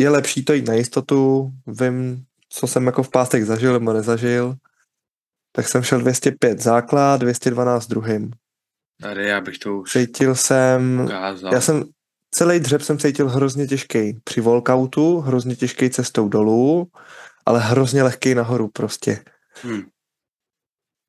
je 0.00 0.10
lepší 0.10 0.44
to 0.44 0.52
jít 0.52 0.68
na 0.68 0.74
jistotu, 0.74 1.50
vím, 1.66 2.26
co 2.48 2.66
jsem 2.66 2.86
jako 2.86 3.02
v 3.02 3.10
pátek 3.10 3.44
zažil 3.44 3.72
nebo 3.72 3.92
nezažil. 3.92 4.54
Tak 5.52 5.68
jsem 5.68 5.82
šel 5.82 6.00
205 6.00 6.60
základ, 6.60 7.20
212 7.20 7.86
druhým. 7.86 8.30
Tady 9.02 9.26
já 9.26 9.40
bych 9.40 9.58
to 9.58 9.76
už 9.78 9.92
Cítil 9.92 10.34
jsem 10.34 11.00
ukázal. 11.00 11.54
Já 11.54 11.60
jsem 11.60 11.84
celý 12.30 12.60
dřep 12.60 12.82
jsem 12.82 12.98
cítil 12.98 13.28
hrozně 13.28 13.66
těžký 13.66 14.20
při 14.24 14.40
walkoutu, 14.40 15.20
hrozně 15.20 15.56
těžký 15.56 15.90
cestou 15.90 16.28
dolů, 16.28 16.86
ale 17.46 17.60
hrozně 17.60 18.02
lehký 18.02 18.34
nahoru 18.34 18.68
prostě. 18.68 19.24
Hmm. 19.62 19.82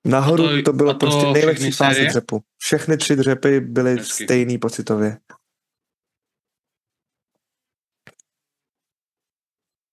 Nahoru 0.07 0.43
A 0.43 0.49
to- 0.49 0.61
to, 0.61 0.73
bylo 0.73 0.89
a 0.89 0.93
to 0.93 0.99
prostě 0.99 1.25
nejlepší 1.31 1.71
fáze 1.71 2.05
dřepu. 2.05 2.41
Všechny 2.57 2.97
tři 2.97 3.15
dřepy 3.15 3.59
byly 3.59 3.95
Hezky. 3.97 4.23
stejný 4.23 4.57
pocitově. 4.57 5.17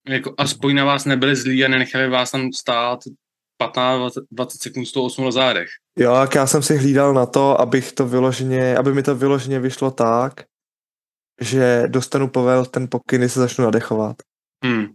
Jako 0.09 0.35
aspoň 0.39 0.75
na 0.75 0.85
vás 0.85 1.05
nebyli 1.05 1.37
zlí 1.37 1.65
a 1.65 1.69
nenechali 1.69 2.09
vás 2.09 2.31
tam 2.31 2.53
stát 2.53 3.01
15, 3.57 4.15
20 4.31 4.63
sekund 4.63 4.87
108 4.87 5.25
na 5.25 5.31
zádech. 5.31 5.69
Jo, 5.99 6.15
jak 6.15 6.35
já 6.35 6.47
jsem 6.47 6.63
si 6.63 6.77
hlídal 6.77 7.15
na 7.15 7.27
to, 7.27 7.61
abych 7.61 7.93
to 7.93 8.09
vyloženě, 8.09 8.77
aby 8.77 8.95
mi 8.95 9.03
to 9.03 9.15
vyloženě 9.15 9.61
vyšlo 9.61 9.91
tak, 9.91 10.33
že 11.41 11.83
dostanu 11.87 12.29
povel 12.29 12.67
ten 12.67 12.89
pokyn, 12.91 13.29
se 13.29 13.41
začnu 13.41 13.65
nadechovat. 13.65 14.17
Hmm. 14.65 14.87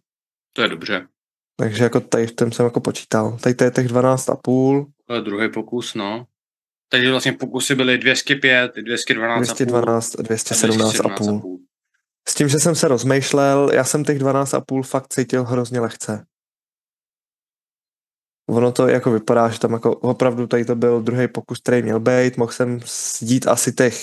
To 0.53 0.61
je 0.61 0.67
dobře. 0.67 1.07
Takže 1.55 1.83
jako 1.83 1.99
tady 1.99 2.27
v 2.27 2.31
tom 2.35 2.51
jsem 2.51 2.65
jako 2.65 2.79
počítal. 2.79 3.37
Tady 3.37 3.55
to 3.55 3.63
je 3.63 3.71
těch 3.71 3.87
12,5, 3.87 4.83
To 4.83 4.87
je 4.89 4.98
druhý 5.21 5.51
pokus, 5.51 5.95
no. 5.95 6.25
Takže 6.89 7.11
vlastně 7.11 7.33
pokusy 7.33 7.75
byly 7.75 7.97
205, 7.97 8.71
212, 8.75 9.47
212, 9.47 10.19
a 10.19 10.23
217,5. 10.23 11.59
S 12.27 12.35
tím, 12.35 12.49
že 12.49 12.59
jsem 12.59 12.75
se 12.75 12.87
rozmýšlel, 12.87 13.69
já 13.73 13.83
jsem 13.83 14.03
těch 14.03 14.19
12,5 14.19 14.83
fakt 14.83 15.13
cítil 15.13 15.43
hrozně 15.43 15.79
lehce. 15.79 16.25
Ono 18.49 18.71
to 18.71 18.87
jako 18.87 19.11
vypadá, 19.11 19.49
že 19.49 19.59
tam 19.59 19.73
jako 19.73 19.95
opravdu 19.95 20.47
tady 20.47 20.65
to 20.65 20.75
byl 20.75 21.01
druhý 21.01 21.27
pokus, 21.27 21.59
který 21.59 21.81
měl 21.81 21.99
být, 21.99 22.37
mohl 22.37 22.51
jsem 22.51 22.79
sdít 23.19 23.47
asi 23.47 23.73
těch 23.73 24.01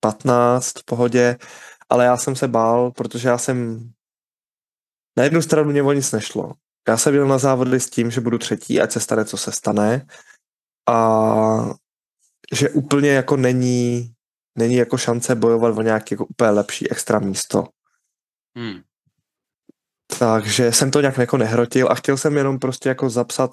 15 0.00 0.78
v 0.78 0.84
pohodě, 0.84 1.36
ale 1.88 2.04
já 2.04 2.16
jsem 2.16 2.36
se 2.36 2.48
bál, 2.48 2.90
protože 2.90 3.28
já 3.28 3.38
jsem 3.38 3.90
na 5.16 5.24
jednu 5.24 5.42
stranu 5.42 5.70
mě 5.70 5.82
o 5.82 5.92
nic 5.92 6.12
nešlo. 6.12 6.52
Já 6.88 6.96
jsem 6.96 7.12
byl 7.12 7.28
na 7.28 7.38
závody 7.38 7.80
s 7.80 7.90
tím, 7.90 8.10
že 8.10 8.20
budu 8.20 8.38
třetí, 8.38 8.80
ať 8.80 8.92
se 8.92 9.00
stane, 9.00 9.24
co 9.24 9.36
se 9.36 9.52
stane 9.52 10.06
a 10.88 11.70
že 12.52 12.70
úplně 12.70 13.10
jako 13.10 13.36
není 13.36 14.14
není 14.58 14.74
jako 14.74 14.98
šance 14.98 15.34
bojovat 15.34 15.78
o 15.78 15.82
nějaké 15.82 16.14
jako 16.14 16.26
úplně 16.26 16.50
lepší 16.50 16.90
extra 16.90 17.18
místo. 17.18 17.64
Hmm. 18.56 18.80
Takže 20.18 20.72
jsem 20.72 20.90
to 20.90 21.00
nějak 21.00 21.18
jako 21.18 21.36
nehrotil 21.36 21.88
a 21.90 21.94
chtěl 21.94 22.16
jsem 22.16 22.36
jenom 22.36 22.58
prostě 22.58 22.88
jako 22.88 23.10
zapsat 23.10 23.50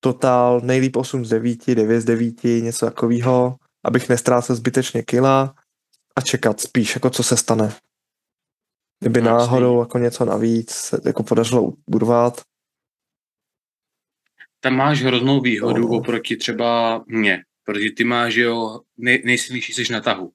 totál 0.00 0.60
nejlíp 0.60 0.96
8 0.96 1.24
z 1.24 1.28
9, 1.28 1.66
9 1.66 2.00
z 2.00 2.04
9, 2.04 2.44
něco 2.44 2.86
takového, 2.86 3.56
abych 3.84 4.08
nestrácel 4.08 4.56
zbytečně 4.56 5.02
kila 5.02 5.54
a 6.16 6.20
čekat 6.20 6.60
spíš, 6.60 6.94
jako 6.94 7.10
co 7.10 7.22
se 7.22 7.36
stane. 7.36 7.74
Kdyby 9.00 9.22
No, 9.22 9.30
náhodou 9.30 9.80
jako 9.80 9.98
něco 9.98 10.24
navíc 10.24 10.70
se 10.70 11.00
jako 11.04 11.22
podařilo 11.22 11.72
urvat. 11.86 12.40
Tam 14.64 14.76
máš 14.76 15.02
hroznou 15.02 15.40
výhodu 15.40 15.82
No. 15.82 15.88
oproti 15.88 16.36
třeba 16.36 17.02
mně, 17.06 17.42
protože 17.64 17.90
ty 17.96 18.04
máš, 18.04 18.34
jo, 18.34 18.80
nej, 18.98 19.22
nejsilnější 19.24 19.72
jsi 19.72 19.92
na 19.92 20.00
tahu. 20.00 20.32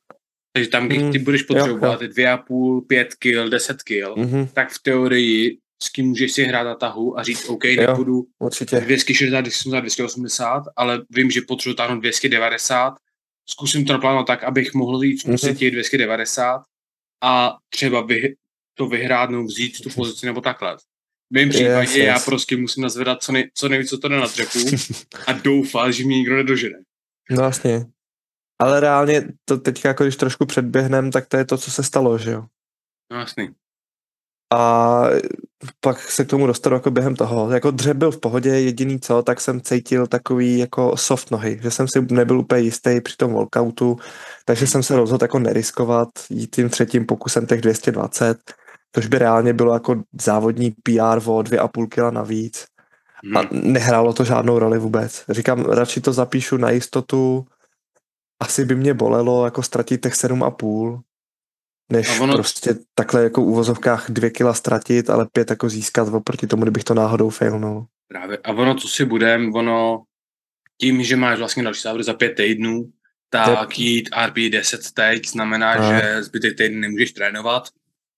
Takže 0.53 0.69
tam, 0.69 0.88
když 0.88 1.01
Mm, 1.01 1.12
ty 1.12 1.19
budeš 1.19 1.41
jo, 1.41 1.48
potřebovat 1.48 2.01
dvě 2.01 2.31
a 2.31 2.38
půl, 2.38 2.81
pět 2.81 3.13
kil, 3.13 3.50
deset 3.50 3.83
kil, 3.83 4.15
Mhm, 4.17 4.48
tak 4.48 4.71
v 4.71 4.81
teorii 4.83 5.57
s 5.83 5.89
kým 5.89 6.07
můžeš 6.07 6.31
si 6.31 6.43
hrát 6.43 6.63
na 6.63 6.75
tahu 6.75 7.19
a 7.19 7.24
říct, 7.24 7.50
OK, 7.50 7.65
Jo. 7.65 7.81
nepůjdu 7.88 8.24
určitě. 8.39 8.79
260, 8.79 9.41
270, 9.41 9.79
280, 9.81 10.63
ale 10.75 11.01
vím, 11.09 11.31
že 11.31 11.41
potřebuji 11.48 11.74
táhnout 11.75 12.00
290, 12.00 12.93
zkusím 13.50 13.86
to 13.86 13.93
naplánovat 13.93 14.27
tak, 14.27 14.43
abych 14.43 14.74
mohl 14.74 15.03
jít 15.03 15.17
zkusit 15.17 15.57
těch 15.57 15.71
290 15.71 16.62
a 17.24 17.57
třeba 17.69 18.01
vy, 18.01 18.36
to 18.74 18.88
vyhrát 18.88 19.29
nebo 19.29 19.43
vzít 19.43 19.81
tu 19.83 19.89
pozici 19.89 20.25
nebo 20.25 20.41
takhle. 20.41 20.77
V 21.31 21.33
mém 21.33 21.50
případě 21.50 21.81
Yes, 21.81 21.95
já 21.95 22.13
yes. 22.13 22.25
prostě 22.25 22.57
musím 22.57 22.83
nazvedat 22.83 23.24
co, 23.24 23.31
nej, 23.31 23.50
co 23.53 23.69
nejvíc, 23.69 23.89
co 23.89 23.98
to 23.98 24.07
jde 24.07 24.19
na 24.19 24.27
dřepu 24.27 24.59
a 25.27 25.31
doufat, 25.43 25.91
že 25.91 26.05
mě 26.05 26.17
nikdo 26.17 26.36
nedožene. 26.36 26.79
No 27.29 27.38
vlastně. 27.38 27.86
Ale 28.62 28.79
reálně 28.79 29.24
to 29.45 29.57
teďka 29.57 29.89
jako 29.89 30.03
když 30.03 30.15
trošku 30.15 30.45
předběhnem, 30.45 31.12
tak 31.12 31.27
to 31.27 31.38
je 31.38 31.45
to, 31.45 31.57
co 31.57 31.71
se 31.71 31.83
stalo, 31.83 32.17
že 32.17 32.31
jo. 32.31 32.45
No 33.12 33.19
jasný. 33.19 33.50
A 34.53 35.03
pak 35.79 36.01
se 36.01 36.25
k 36.25 36.29
tomu 36.29 36.48
dostanu 36.48 36.75
jako 36.75 36.91
během 36.91 37.15
toho. 37.15 37.51
Jako 37.51 37.71
dřep 37.71 37.98
byl 37.98 38.12
v 38.12 38.19
pohodě, 38.19 38.50
jediný 38.50 39.00
co, 39.00 39.21
tak 39.21 39.41
jsem 39.41 39.62
cítil 39.62 40.07
takový 40.07 40.57
jako 40.57 40.98
soft 40.98 41.31
nohy, 41.31 41.59
že 41.63 41.71
jsem 41.71 41.88
si 41.88 42.01
nebyl 42.01 42.39
úplně 42.39 42.62
jistý 42.62 43.01
při 43.01 43.17
tom 43.17 43.33
walkoutu, 43.33 43.98
takže 44.45 44.67
jsem 44.67 44.83
se 44.83 44.95
rozhodl 44.95 45.24
jako 45.24 45.39
neriskovat, 45.39 46.09
jít 46.29 46.55
tím 46.55 46.69
třetím 46.69 47.05
pokusem 47.05 47.45
těch 47.45 47.62
220, 47.62 48.53
což 48.96 49.08
by 49.08 49.17
reálně 49.17 49.53
bylo 49.53 49.74
jako 49.74 50.03
závodní 50.22 50.72
PR 50.72 51.19
o 51.25 51.41
dvě 51.41 51.60
a 51.60 51.67
půl 51.67 51.88
kila 51.88 52.12
navíc. 52.12 52.65
Hm. 53.25 53.38
A 53.38 53.41
nehrálo 53.51 54.13
to 54.13 54.24
žádnou 54.24 54.60
roli 54.60 54.79
vůbec. 54.79 55.24
Říkám, 55.29 55.65
radši 55.65 56.01
to 56.01 56.13
zapíšu 56.13 56.58
na 56.58 56.69
jistotu, 56.69 57.46
asi 58.39 58.65
by 58.65 58.75
mě 58.75 58.93
bolelo 58.93 59.46
jako 59.46 59.63
ztratit 59.63 60.01
těch 60.01 60.15
sedm 60.15 60.43
a 60.43 60.51
půl, 60.51 61.01
než 61.91 62.19
A 62.19 62.24
ono... 62.24 62.34
prostě 62.34 62.75
takhle 62.96 63.24
jako 63.24 63.41
v 63.41 63.48
uvozovkách 63.48 64.12
dvě 64.12 64.29
kila 64.29 64.53
ztratit, 64.53 65.10
ale 65.10 65.27
pět 65.31 65.50
jako 65.50 65.69
získat 65.69 66.13
oproti 66.13 66.48
tomu, 66.48 66.63
kdybych 66.63 66.84
to 66.84 66.93
náhodou 66.93 67.29
failnul. 67.29 67.86
Právě. 68.08 68.38
A 68.38 68.50
ono, 68.50 68.75
co 68.75 68.88
si 68.88 69.05
budem, 69.05 69.55
ono 69.55 70.03
tím, 70.77 71.03
že 71.03 71.15
máš 71.15 71.39
vlastně 71.39 71.63
další 71.63 71.81
závody 71.81 72.03
za 72.03 72.13
pět 72.13 72.36
týdnů, 72.36 72.89
tak 73.29 73.79
jít 73.79 74.10
RP 74.25 74.36
10 74.51 74.81
teď 74.93 75.29
znamená, 75.29 75.72
A. 75.72 75.81
že 75.91 76.24
zbytek 76.24 76.58
týdny 76.58 76.79
nemůžeš 76.79 77.12
trénovat, 77.12 77.63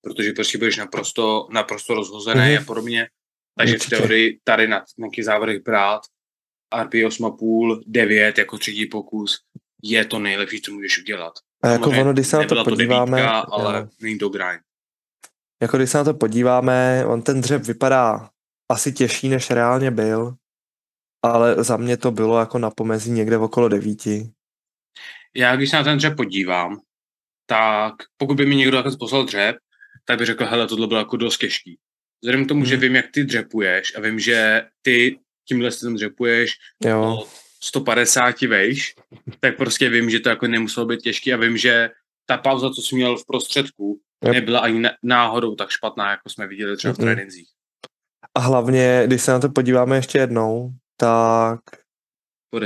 protože 0.02 0.32
prostě 0.32 0.58
budeš 0.58 0.78
naprosto, 0.78 1.48
naprosto 1.52 1.94
rozhozený 1.94 2.40
Mhm. 2.54 2.62
a 2.62 2.66
podobně. 2.66 3.08
Takže 3.58 3.74
Určitě. 3.74 3.96
v 3.96 4.00
teorii 4.00 4.40
tady 4.44 4.68
na 4.68 4.84
nějaký 4.98 5.24
závodech 5.24 5.62
brát 5.64 6.02
RP 6.84 6.94
8,5, 6.94 7.82
9 7.88 8.38
jako 8.38 8.58
třetí 8.58 8.86
pokus 8.86 9.38
je 9.84 10.06
to 10.06 10.20
nejlepší, 10.20 10.62
co 10.62 10.72
můžeš 10.74 11.00
udělat. 11.00 11.34
A 11.64 11.68
jako 11.68 11.84
Samozřejmě 11.84 12.02
ono, 12.02 12.14
když 12.14 12.28
se 12.28 12.38
na 12.38 12.46
to 12.48 12.64
podíváme, 12.64 13.18
devítka, 13.18 13.38
jo, 13.38 13.44
ale 13.52 13.90
není 14.02 14.18
to 14.20 14.30
grind. 14.30 14.62
jako 15.62 15.78
když 15.78 15.90
se 15.90 15.98
na 15.98 16.04
to 16.04 16.14
podíváme, 16.14 17.06
on 17.08 17.22
ten 17.22 17.42
dřep 17.42 17.62
vypadá 17.64 18.30
asi 18.72 18.94
těžší, 18.94 19.30
než 19.30 19.50
reálně 19.52 19.92
byl, 19.92 20.36
ale 21.26 21.64
za 21.64 21.78
mě 21.78 21.98
to 21.98 22.12
bylo 22.12 22.40
jako 22.40 22.60
na 22.60 22.70
pomezí 22.70 23.12
někde 23.12 23.38
okolo 23.38 23.70
devíti. 23.70 24.32
Já 25.36 25.56
když 25.56 25.70
se 25.70 25.76
na 25.76 25.84
ten 25.84 25.98
dřep 25.98 26.16
podívám, 26.18 26.80
tak 27.46 27.94
pokud 28.18 28.38
by 28.38 28.46
mi 28.46 28.56
někdo 28.56 28.78
takhle 28.78 28.98
poslal 28.98 29.26
dřep, 29.26 29.56
tak 30.12 30.20
by 30.20 30.26
řekl, 30.26 30.46
hele, 30.46 30.68
tohle 30.68 30.88
bylo 30.88 31.00
jako 31.00 31.18
dost 31.18 31.38
těžký. 31.38 31.78
Vzhledem 32.24 32.46
k 32.46 32.48
tomu, 32.48 32.66
že 32.66 32.76
Mhm. 32.76 32.82
vím, 32.82 32.96
jak 32.96 33.06
ty 33.12 33.24
dřepuješ 33.24 33.96
a 33.96 34.02
vím, 34.02 34.20
že 34.20 34.62
ty 34.82 35.20
tímhle 35.48 35.72
stylem 35.72 35.96
dřepuješ 35.96 36.52
Jo, 36.86 37.18
od 37.22 37.30
150 37.64 38.48
vejš, 38.48 38.96
tak 39.40 39.58
prostě 39.58 39.90
vím, 39.90 40.10
že 40.10 40.20
to 40.20 40.30
jako 40.30 40.48
nemuselo 40.48 40.86
být 40.86 41.02
těžký 41.02 41.34
a 41.34 41.38
vím, 41.38 41.58
že 41.58 41.90
ta 42.26 42.38
pauza, 42.38 42.70
co 42.70 42.82
jsi 42.82 42.96
měl 42.96 43.18
v 43.18 43.26
prostředku, 43.26 44.00
yep. 44.26 44.34
nebyla 44.34 44.60
ani 44.60 44.90
náhodou 45.04 45.56
tak 45.56 45.70
špatná, 45.70 46.12
jako 46.12 46.30
jsme 46.30 46.48
viděli 46.48 46.78
třeba 46.78 46.94
v 46.94 46.98
mm-hmm. 46.98 47.02
trénincích. 47.02 47.48
A 48.36 48.40
hlavně, 48.40 49.04
když 49.06 49.22
se 49.22 49.32
na 49.32 49.40
to 49.40 49.50
podíváme 49.50 49.96
ještě 49.96 50.18
jednou, 50.18 50.72
tak 50.98 51.60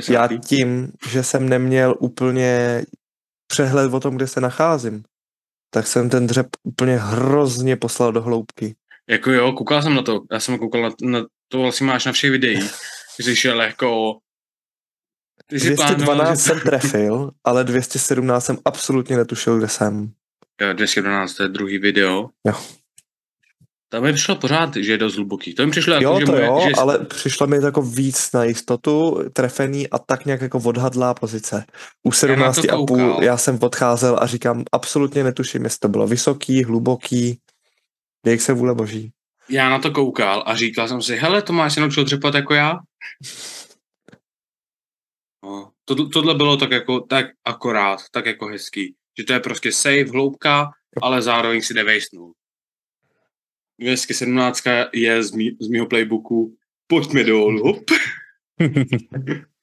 já 0.09 0.27
tím, 0.27 0.91
že 1.09 1.23
jsem 1.23 1.49
neměl 1.49 1.95
úplně 1.99 2.83
přehled 3.47 3.93
o 3.93 3.99
tom, 3.99 4.15
kde 4.15 4.27
se 4.27 4.41
nacházím, 4.41 5.03
tak 5.75 5.87
jsem 5.87 6.09
ten 6.09 6.27
dřep 6.27 6.47
úplně 6.63 6.97
hrozně 6.97 7.75
poslal 7.75 8.11
do 8.11 8.21
hloubky. 8.21 8.75
Jako 9.09 9.31
jo, 9.31 9.51
koukal 9.51 9.81
jsem 9.81 9.95
na 9.95 10.01
to. 10.01 10.21
Já 10.31 10.39
jsem 10.39 10.57
koukal 10.57 10.81
na, 10.81 10.89
na 11.01 11.25
to 11.47 11.61
vlastně 11.61 11.87
máš 11.87 12.05
na 12.05 12.11
všech 12.11 12.31
videích, 12.31 12.71
že 13.23 13.35
šel 13.35 13.61
jako... 13.61 14.17
Ty 15.47 15.59
212 15.59 16.39
jsem 16.39 16.59
trefil, 16.59 17.31
ale 17.43 17.63
217 17.63 18.45
jsem 18.45 18.57
absolutně 18.65 19.17
netušil, 19.17 19.57
kde 19.57 19.67
jsem. 19.67 20.11
Jo, 20.61 20.73
212 20.73 21.33
to 21.33 21.43
je 21.43 21.49
druhý 21.49 21.77
video. 21.77 22.29
Jo. 22.47 22.53
To 23.95 24.01
mi 24.01 24.13
přišlo 24.13 24.35
pořád, 24.35 24.75
že 24.75 24.91
je 24.91 24.97
dost 24.97 25.15
hluboký. 25.15 25.53
To 25.53 25.65
mi 25.65 25.71
přišlo 25.71 25.93
jako, 25.93 26.03
jo, 26.05 26.19
že 26.19 26.25
to 26.25 26.31
moje, 26.31 26.45
jo, 26.45 26.61
že... 26.67 26.71
ale 26.77 27.05
přišlo 27.05 27.47
mi 27.47 27.57
jako 27.63 27.81
víc 27.81 28.31
na 28.31 28.43
jistotu, 28.43 29.23
trefený 29.33 29.89
a 29.89 29.99
tak 29.99 30.25
nějak 30.25 30.41
jako 30.41 30.61
odhadlá 30.65 31.13
pozice. 31.13 31.65
U 32.03 32.11
17 32.11 32.63
já 32.63 32.73
a 32.73 32.85
půl 32.85 33.19
já 33.21 33.37
jsem 33.37 33.59
odcházel 33.61 34.17
a 34.21 34.27
říkám, 34.27 34.63
absolutně 34.71 35.23
netuším, 35.23 35.63
jestli 35.63 35.79
to 35.79 35.87
bylo 35.87 36.07
vysoký, 36.07 36.63
hluboký, 36.63 37.39
jak 38.25 38.41
se 38.41 38.53
vůle 38.53 38.75
boží. 38.75 39.11
Já 39.49 39.69
na 39.69 39.79
to 39.79 39.91
koukal 39.91 40.43
a 40.45 40.55
říkal 40.55 40.87
jsem 40.87 41.01
si, 41.01 41.15
hele, 41.15 41.41
to 41.41 41.53
máš 41.53 41.75
jenom 41.75 41.89
dřepat 41.89 42.35
jako 42.35 42.53
já? 42.53 42.73
No, 45.43 45.71
to, 45.85 46.09
tohle 46.09 46.35
bylo 46.35 46.57
tak 46.57 46.71
jako, 46.71 46.99
tak 46.99 47.25
akorát, 47.45 47.99
tak 48.11 48.25
jako 48.25 48.47
hezký. 48.47 48.95
Že 49.17 49.23
to 49.23 49.33
je 49.33 49.39
prostě 49.39 49.71
safe, 49.71 50.11
hloubka, 50.11 50.69
ale 51.01 51.21
zároveň 51.21 51.61
si 51.61 51.73
nevejstnul. 53.79 54.15
217 54.35 54.63
je 54.93 55.23
z, 55.23 55.31
mý, 55.31 55.57
z 55.61 55.67
mýho 55.67 55.85
playbooku 55.85 56.57
pojďme 56.87 57.23
dolů, 57.23 57.63
hop. 57.63 57.83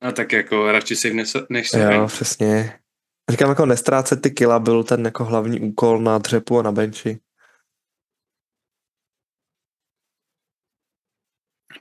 A 0.00 0.12
tak 0.12 0.32
jako 0.32 0.72
radši 0.72 0.96
si 0.96 1.14
než, 1.14 1.32
než 1.50 1.70
se 1.70 1.80
Jo, 1.80 2.06
přesně. 2.06 2.78
Říkám, 3.30 3.48
jako 3.48 3.66
nestrácet 3.66 4.22
ty 4.22 4.30
kila 4.30 4.58
byl 4.58 4.84
ten 4.84 5.04
jako 5.04 5.24
hlavní 5.24 5.60
úkol 5.60 6.00
na 6.00 6.18
dřepu 6.18 6.58
a 6.58 6.62
na 6.62 6.72
benči. 6.72 7.18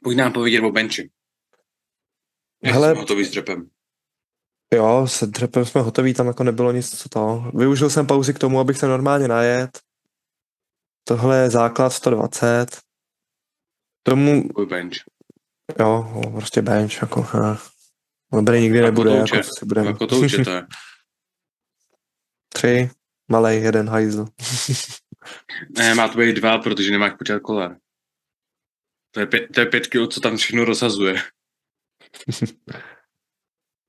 Pojď 0.04 0.18
nám 0.18 0.34
povědět 0.34 0.62
o 0.62 0.72
benči. 0.72 1.12
Jak 2.64 2.74
Hele, 2.74 2.92
jsme 2.92 3.00
hotový 3.00 3.26
s 3.26 3.30
dřepem? 3.30 3.70
Jo, 4.74 5.08
se 5.08 5.28
dřepem 5.28 5.66
jsme 5.66 5.82
hotoví, 5.82 6.14
tam 6.14 6.28
jako 6.28 6.44
nebylo 6.44 6.72
nic 6.72 6.98
co 6.98 7.10
to. 7.10 7.52
Využil 7.54 7.90
jsem 7.90 8.08
pauzy 8.08 8.34
k 8.34 8.40
tomu, 8.40 8.60
abych 8.60 8.78
se 8.78 8.88
normálně 8.88 9.28
najet. 9.28 9.80
Tohle 11.04 11.38
je 11.38 11.50
základ 11.50 11.90
120. 11.90 12.78
Tomu... 14.04 14.44
Bench. 14.70 14.96
Jo, 15.80 16.22
prostě 16.36 16.62
bench, 16.62 17.02
jako... 17.02 17.22
Ha. 17.22 17.58
Dobrý 18.34 18.62
nikdy 18.62 18.78
jako 18.78 18.86
nebude, 18.86 19.12
jako 19.12 19.44
si 19.44 19.66
budeme. 19.66 19.88
Jako 19.88 20.08
to 20.08 20.20
určitě. 20.20 20.62
Tři, 22.54 22.90
malej, 23.28 23.62
jeden 23.62 23.90
hajzl. 23.90 24.26
ne, 25.78 25.96
má 25.96 26.08
to 26.08 26.18
být 26.18 26.36
dva, 26.36 26.58
protože 26.58 26.92
nemá 26.92 27.18
počítat 27.18 27.40
koler. 27.40 27.78
To 29.12 29.20
je, 29.20 29.26
pět, 29.26 29.48
to 29.54 29.60
je 29.60 29.66
pět 29.66 29.88
kilo, 29.88 30.08
co 30.08 30.20
tam 30.20 30.38
všechno 30.38 30.66
rozhazuje. 30.66 31.16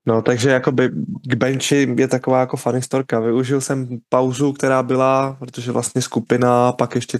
No, 0.07 0.21
takže 0.21 0.49
jakoby 0.49 0.89
k 1.27 1.33
benchi 1.33 1.95
je 1.97 2.07
taková 2.07 2.39
jako 2.39 2.57
funny 2.57 2.81
storka. 2.81 3.19
Využil 3.19 3.61
jsem 3.61 3.99
pauzu, 4.09 4.53
která 4.53 4.83
byla, 4.83 5.37
protože 5.39 5.71
vlastně 5.71 6.01
skupina, 6.01 6.71
pak 6.71 6.95
ještě 6.95 7.19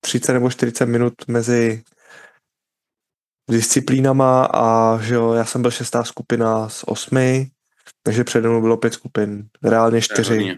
30 0.00 0.32
nebo 0.32 0.50
40 0.50 0.86
minut 0.86 1.14
mezi 1.28 1.82
disciplínama 3.50 4.44
a 4.44 4.98
že 5.02 5.14
jo, 5.14 5.32
já 5.32 5.44
jsem 5.44 5.62
byl 5.62 5.70
šestá 5.70 6.04
skupina 6.04 6.68
z 6.68 6.84
osmi, 6.86 7.50
takže 8.02 8.24
přede 8.24 8.48
mnou 8.48 8.60
bylo 8.60 8.76
pět 8.76 8.94
skupin, 8.94 9.48
reálně 9.62 10.02
čtyři, 10.02 10.56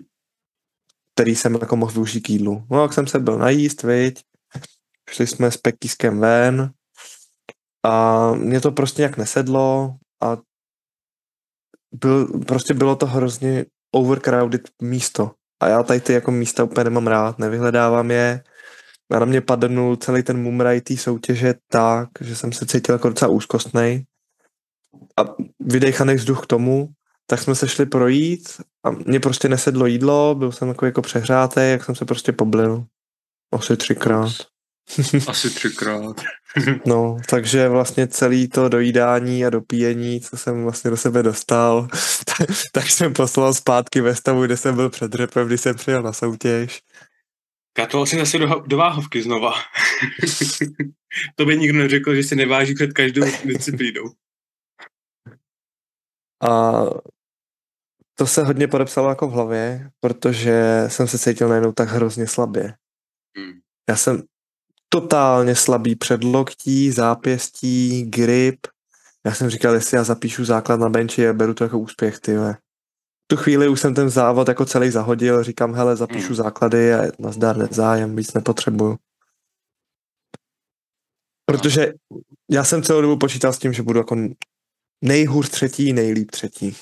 který 1.15 1.37
jsem 1.37 1.55
jako 1.55 1.77
mohl 1.77 1.93
využít 1.93 2.21
k 2.21 2.31
jídlu. 2.31 2.67
No, 2.71 2.83
jak 2.83 2.93
jsem 2.93 3.07
se 3.07 3.19
byl 3.19 3.39
najíst, 3.39 3.83
viď, 3.83 4.25
šli 5.11 5.27
jsme 5.27 5.51
s 5.51 5.57
Pekískem 5.57 6.21
ven 6.21 6.71
a 7.85 8.33
mě 8.35 8.61
to 8.61 8.73
prostě 8.73 9.03
nějak 9.03 9.17
nesedlo 9.17 9.97
a 10.23 10.37
byl, 11.95 12.27
prostě 12.27 12.75
bylo 12.75 12.97
to 12.97 13.07
hrozně 13.07 13.65
overcrowded 13.93 14.69
místo. 14.83 15.31
A 15.63 15.69
já 15.69 15.83
tady 15.83 16.01
ty 16.01 16.13
jako 16.13 16.31
místa 16.31 16.65
úplně 16.65 16.85
nemám 16.85 17.07
rád, 17.07 17.39
nevyhledávám 17.39 18.11
je. 18.11 18.43
A 19.13 19.19
na 19.19 19.25
mě 19.25 19.41
padnul 19.41 19.97
celý 19.97 20.23
ten 20.23 20.43
mumraj 20.43 20.81
té 20.81 20.97
soutěže 20.97 21.55
tak, 21.69 22.09
že 22.21 22.37
jsem 22.37 22.53
se 22.53 22.67
cítil 22.67 22.95
jako 22.95 23.09
docela 23.09 23.31
úzkostnej. 23.31 24.05
A 25.17 25.25
vydechaný 25.61 26.15
vzduch 26.15 26.43
k 26.43 26.47
tomu, 26.47 26.89
tak 27.27 27.41
jsme 27.41 27.55
se 27.55 27.69
šli 27.69 27.87
projít 27.87 28.49
a 28.85 28.91
mě 28.91 29.21
prostě 29.21 29.49
nesedlo 29.49 29.87
jídlo, 29.87 30.35
byl 30.35 30.53
jsem 30.53 30.69
jako, 30.69 30.87
jako 30.87 31.03
přehrátý, 31.03 31.61
jak 31.61 31.85
jsem 31.85 31.95
se 31.95 32.05
prostě 32.05 32.33
poblil. 32.33 32.85
Asi 33.53 33.77
třikrát. 33.77 34.33
Asi 35.27 35.51
třikrát. 35.51 36.21
no, 36.87 37.17
takže 37.31 37.69
vlastně 37.69 38.09
celý 38.09 38.49
to 38.49 38.69
dojídání 38.69 39.45
a 39.45 39.51
dopíjení, 39.51 40.21
co 40.21 40.37
jsem 40.37 40.63
vlastně 40.63 40.91
do 40.91 40.97
sebe 40.97 41.23
dostal, 41.23 41.89
tak, 42.39 42.49
tak 42.73 42.91
jsem 42.91 43.13
poslal 43.13 43.55
zpátky 43.55 44.01
ve 44.01 44.15
stavu, 44.15 44.45
kde 44.45 44.57
jsem 44.57 44.75
byl 44.75 44.91
před 44.91 45.15
repem, 45.15 45.47
když 45.47 45.61
jsem 45.61 45.77
přijel 45.77 46.03
na 46.03 46.13
soutěž. 46.13 46.81
Katoval 47.73 48.07
si 48.07 48.17
zase 48.17 48.39
do, 48.39 48.63
do 48.67 48.77
váhovky 48.77 49.23
znova. 49.23 49.53
to 51.37 51.45
by 51.45 51.57
nikdo 51.57 51.79
neřekl, 51.79 52.15
že 52.15 52.23
se 52.23 52.37
neváží 52.37 52.75
před 52.75 52.93
každou 52.93 53.23
disciplínou. 53.45 54.13
A 56.51 56.83
to 58.15 58.27
se 58.27 58.45
hodně 58.45 58.69
podepsalo 58.69 59.09
jako 59.09 59.29
v 59.29 59.33
hlavě, 59.33 59.91
protože 60.01 60.85
jsem 60.89 61.09
se 61.09 61.19
cítil 61.19 61.49
najednou 61.49 61.73
tak 61.73 61.89
hrozně 61.89 62.27
slabě. 62.27 62.75
Hmm. 63.37 63.53
Já 63.89 63.97
jsem 63.97 64.23
totálně 64.89 65.57
slabý 65.57 65.97
předloktí, 65.97 66.91
zápěstí, 66.91 68.03
grip. 68.03 68.67
Já 69.27 69.35
jsem 69.35 69.51
říkal, 69.51 69.75
jestli 69.75 69.97
já 69.97 70.05
zapíšu 70.05 70.45
základ 70.45 70.81
na 70.81 70.89
benchi 70.89 71.29
a 71.29 71.33
beru 71.33 71.55
to 71.55 71.65
jako 71.65 71.79
úspěch, 71.79 72.21
ty 72.21 72.37
tu 73.31 73.37
chvíli 73.37 73.69
už 73.69 73.81
jsem 73.81 73.95
ten 73.95 74.11
závod 74.11 74.49
jako 74.49 74.65
celý 74.65 74.91
zahodil, 74.91 75.43
říkám, 75.43 75.75
hele, 75.75 75.97
zapíšu 75.97 76.27
hmm. 76.27 76.37
základy 76.37 76.95
a 76.95 77.03
nazdar 77.19 77.57
nezájem, 77.57 78.17
víc 78.17 78.35
nepotřebuju. 78.35 78.97
Protože 81.45 81.93
já 82.51 82.65
jsem 82.65 82.83
celou 82.83 83.01
dobu 83.01 83.17
počítal 83.17 83.53
s 83.53 83.59
tím, 83.59 83.73
že 83.73 83.83
budu 83.83 83.99
jako 83.99 84.17
nejhůř 85.05 85.49
třetí, 85.49 85.93
nejlíp 85.93 86.31
třetí. 86.31 86.77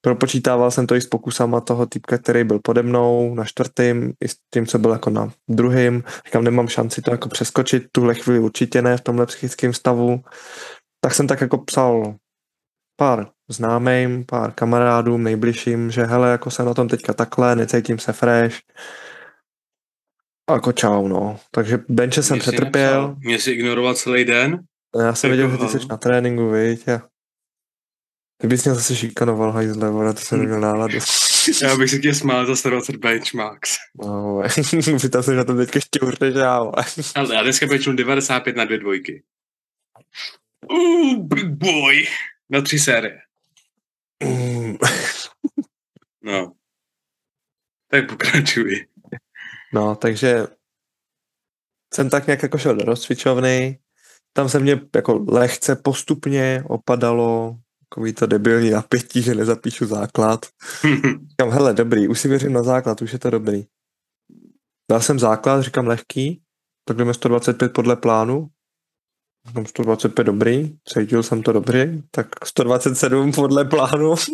Propočítával 0.00 0.70
jsem 0.70 0.86
to 0.86 0.94
i 0.94 1.00
s 1.00 1.06
pokusama 1.06 1.60
toho 1.60 1.86
typka, 1.86 2.18
který 2.18 2.44
byl 2.44 2.58
pode 2.58 2.82
mnou 2.82 3.34
na 3.34 3.44
čtvrtým, 3.44 4.12
i 4.24 4.28
s 4.28 4.36
tím, 4.54 4.66
co 4.66 4.78
byl 4.78 4.90
jako 4.90 5.10
na 5.10 5.32
druhým. 5.48 6.04
Říkám, 6.26 6.44
nemám 6.44 6.68
šanci 6.68 7.02
to 7.02 7.10
jako 7.10 7.28
přeskočit, 7.28 7.86
tuhle 7.92 8.14
chvíli 8.14 8.38
určitě 8.38 8.82
ne 8.82 8.96
v 8.96 9.00
tomhle 9.00 9.26
psychickém 9.26 9.72
stavu. 9.72 10.20
Tak 11.00 11.14
jsem 11.14 11.26
tak 11.26 11.40
jako 11.40 11.58
psal 11.58 12.14
pár 12.96 13.26
známým, 13.50 14.24
pár 14.24 14.52
kamarádům, 14.52 15.22
nejbližším, 15.22 15.90
že 15.90 16.04
hele, 16.04 16.30
jako 16.30 16.50
jsem 16.50 16.66
na 16.66 16.74
tom 16.74 16.88
teďka 16.88 17.12
takhle, 17.12 17.56
necítím 17.56 17.98
se 17.98 18.12
fresh. 18.12 18.56
A 20.50 20.52
jako 20.52 20.72
čau, 20.72 21.08
no. 21.08 21.38
Takže 21.50 21.78
benče 21.88 22.22
jsem 22.22 22.38
přetrpěl. 22.38 23.16
Mě 23.18 23.38
si 23.38 23.50
ignoroval 23.50 23.94
celý 23.94 24.24
den? 24.24 24.60
Já 24.98 25.14
jsem 25.14 25.30
věděl, 25.30 25.50
že 25.50 25.56
ty 25.56 25.68
jsi 25.68 25.88
na 25.90 25.96
tréninku, 25.96 26.48
viď? 26.50 26.86
Já. 26.86 27.02
Ty 28.38 28.46
bys 28.46 28.64
mě 28.64 28.74
zase 28.74 28.96
šikanoval, 28.96 29.52
hajzle, 29.52 30.04
na 30.04 30.12
to 30.12 30.20
jsem 30.20 30.38
neměl 30.38 30.60
náladu. 30.60 30.98
Já 31.62 31.76
bych 31.76 31.90
se 31.90 31.98
tě 31.98 32.14
smál 32.14 32.46
za 32.46 32.56
120 32.56 32.96
benchmarks. 32.96 33.76
No, 34.04 34.42
přitom 34.96 35.22
jsem 35.22 35.36
na 35.36 35.44
tom 35.44 35.56
teďka 35.56 35.80
než 36.20 36.34
já, 36.34 36.56
Ale 37.14 37.34
já 37.34 37.42
dneska 37.42 37.66
benchnu 37.66 37.92
95 37.92 38.56
na 38.56 38.64
dvě 38.64 38.78
dvojky. 38.78 39.22
Uh, 40.72 41.16
big 41.18 41.46
boy. 41.46 42.06
Na 42.50 42.60
tři 42.60 42.78
série. 42.78 43.18
Mm. 44.24 44.76
no. 46.22 46.52
Tak 47.90 48.08
pokračuji. 48.08 48.86
No, 49.72 49.96
takže 49.96 50.46
jsem 51.94 52.10
tak 52.10 52.26
nějak 52.26 52.42
jako 52.42 52.58
šel 52.58 52.76
do 52.76 52.84
rozcvičovny, 52.84 53.78
tam 54.32 54.48
se 54.48 54.60
mě 54.60 54.80
jako 54.94 55.24
lehce 55.28 55.76
postupně 55.76 56.64
opadalo 56.68 57.58
takový 57.88 58.12
to 58.12 58.26
debilní 58.26 58.70
napětí, 58.70 59.22
že 59.22 59.34
nezapíšu 59.34 59.86
základ. 59.86 60.46
říkám, 61.30 61.50
hele, 61.50 61.74
dobrý, 61.74 62.08
už 62.08 62.20
si 62.20 62.28
věřím 62.28 62.52
na 62.52 62.62
základ, 62.62 63.02
už 63.02 63.12
je 63.12 63.18
to 63.18 63.30
dobrý. 63.30 63.66
Dal 64.90 65.00
jsem 65.00 65.18
základ, 65.18 65.62
říkám 65.62 65.86
lehký, 65.86 66.42
tak 66.88 66.96
jdeme 66.96 67.14
125 67.14 67.72
podle 67.72 67.96
plánu. 67.96 68.48
Mám 69.54 69.66
125 69.66 70.24
dobrý, 70.24 70.78
cítil 70.84 71.22
jsem 71.22 71.42
to 71.42 71.52
dobře, 71.52 72.02
tak 72.10 72.46
127 72.46 73.32
podle 73.32 73.64
plánu. 73.64 74.14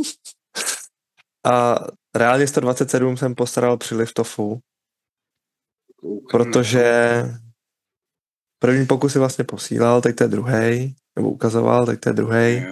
A 1.46 1.74
reálně 2.16 2.46
127 2.46 3.16
jsem 3.16 3.34
postaral 3.34 3.76
při 3.76 3.94
liftofu, 3.94 4.60
protože 6.30 7.24
první 8.58 8.86
pokus 8.86 9.12
si 9.12 9.18
vlastně 9.18 9.44
posílal, 9.44 10.00
teď 10.00 10.16
to 10.16 10.24
je 10.24 10.28
druhý, 10.28 10.96
nebo 11.16 11.30
ukazoval, 11.30 11.86
teď 11.86 12.00
to 12.00 12.08
je 12.08 12.12
druhý. 12.12 12.64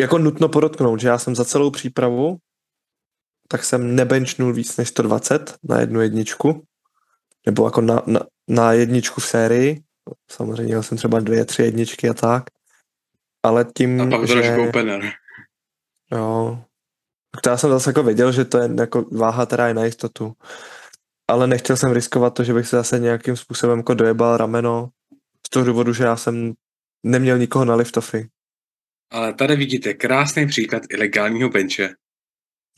Jako 0.00 0.18
nutno 0.18 0.48
podotknout, 0.48 1.00
že 1.00 1.08
já 1.08 1.18
jsem 1.18 1.34
za 1.34 1.44
celou 1.44 1.70
přípravu 1.70 2.38
tak 3.48 3.64
jsem 3.64 3.96
nebenchnul 3.96 4.52
víc 4.52 4.76
než 4.76 4.88
120 4.88 5.56
na 5.62 5.80
jednu 5.80 6.00
jedničku, 6.00 6.64
nebo 7.46 7.64
jako 7.64 7.80
na, 7.80 8.02
na, 8.06 8.20
na 8.48 8.72
jedničku 8.72 9.20
v 9.20 9.26
sérii. 9.26 9.82
Samozřejmě 10.30 10.64
měl 10.64 10.82
jsem 10.82 10.98
třeba 10.98 11.20
dvě, 11.20 11.44
tři 11.44 11.62
jedničky 11.62 12.08
a 12.08 12.14
tak. 12.14 12.44
Ale 13.42 13.66
tím, 13.76 14.00
a 14.00 14.18
pak 14.18 14.28
že... 14.28 14.56
opener. 14.68 15.12
Jo. 16.12 16.64
To 17.42 17.50
já 17.50 17.56
jsem 17.56 17.70
zase 17.70 17.90
jako 17.90 18.02
věděl, 18.02 18.32
že 18.32 18.44
to 18.44 18.58
je 18.58 18.70
jako 18.78 19.04
váha 19.12 19.46
teda 19.46 19.68
je 19.68 19.74
na 19.74 19.84
jistotu. 19.84 20.32
Ale 21.28 21.46
nechtěl 21.46 21.76
jsem 21.76 21.92
riskovat 21.92 22.34
to, 22.34 22.44
že 22.44 22.54
bych 22.54 22.66
se 22.66 22.76
zase 22.76 22.98
nějakým 22.98 23.36
způsobem 23.36 23.78
jako 23.78 23.94
dojebal 23.94 24.36
rameno 24.36 24.88
z 25.46 25.50
toho 25.50 25.64
důvodu, 25.64 25.92
že 25.92 26.04
já 26.04 26.16
jsem 26.16 26.52
neměl 27.02 27.38
nikoho 27.38 27.64
na 27.64 27.74
liftofy. 27.74 28.28
Ale 29.10 29.34
tady 29.34 29.56
vidíte 29.56 29.94
krásný 29.94 30.46
příklad 30.46 30.82
ilegálního 30.90 31.48
benče. 31.48 31.94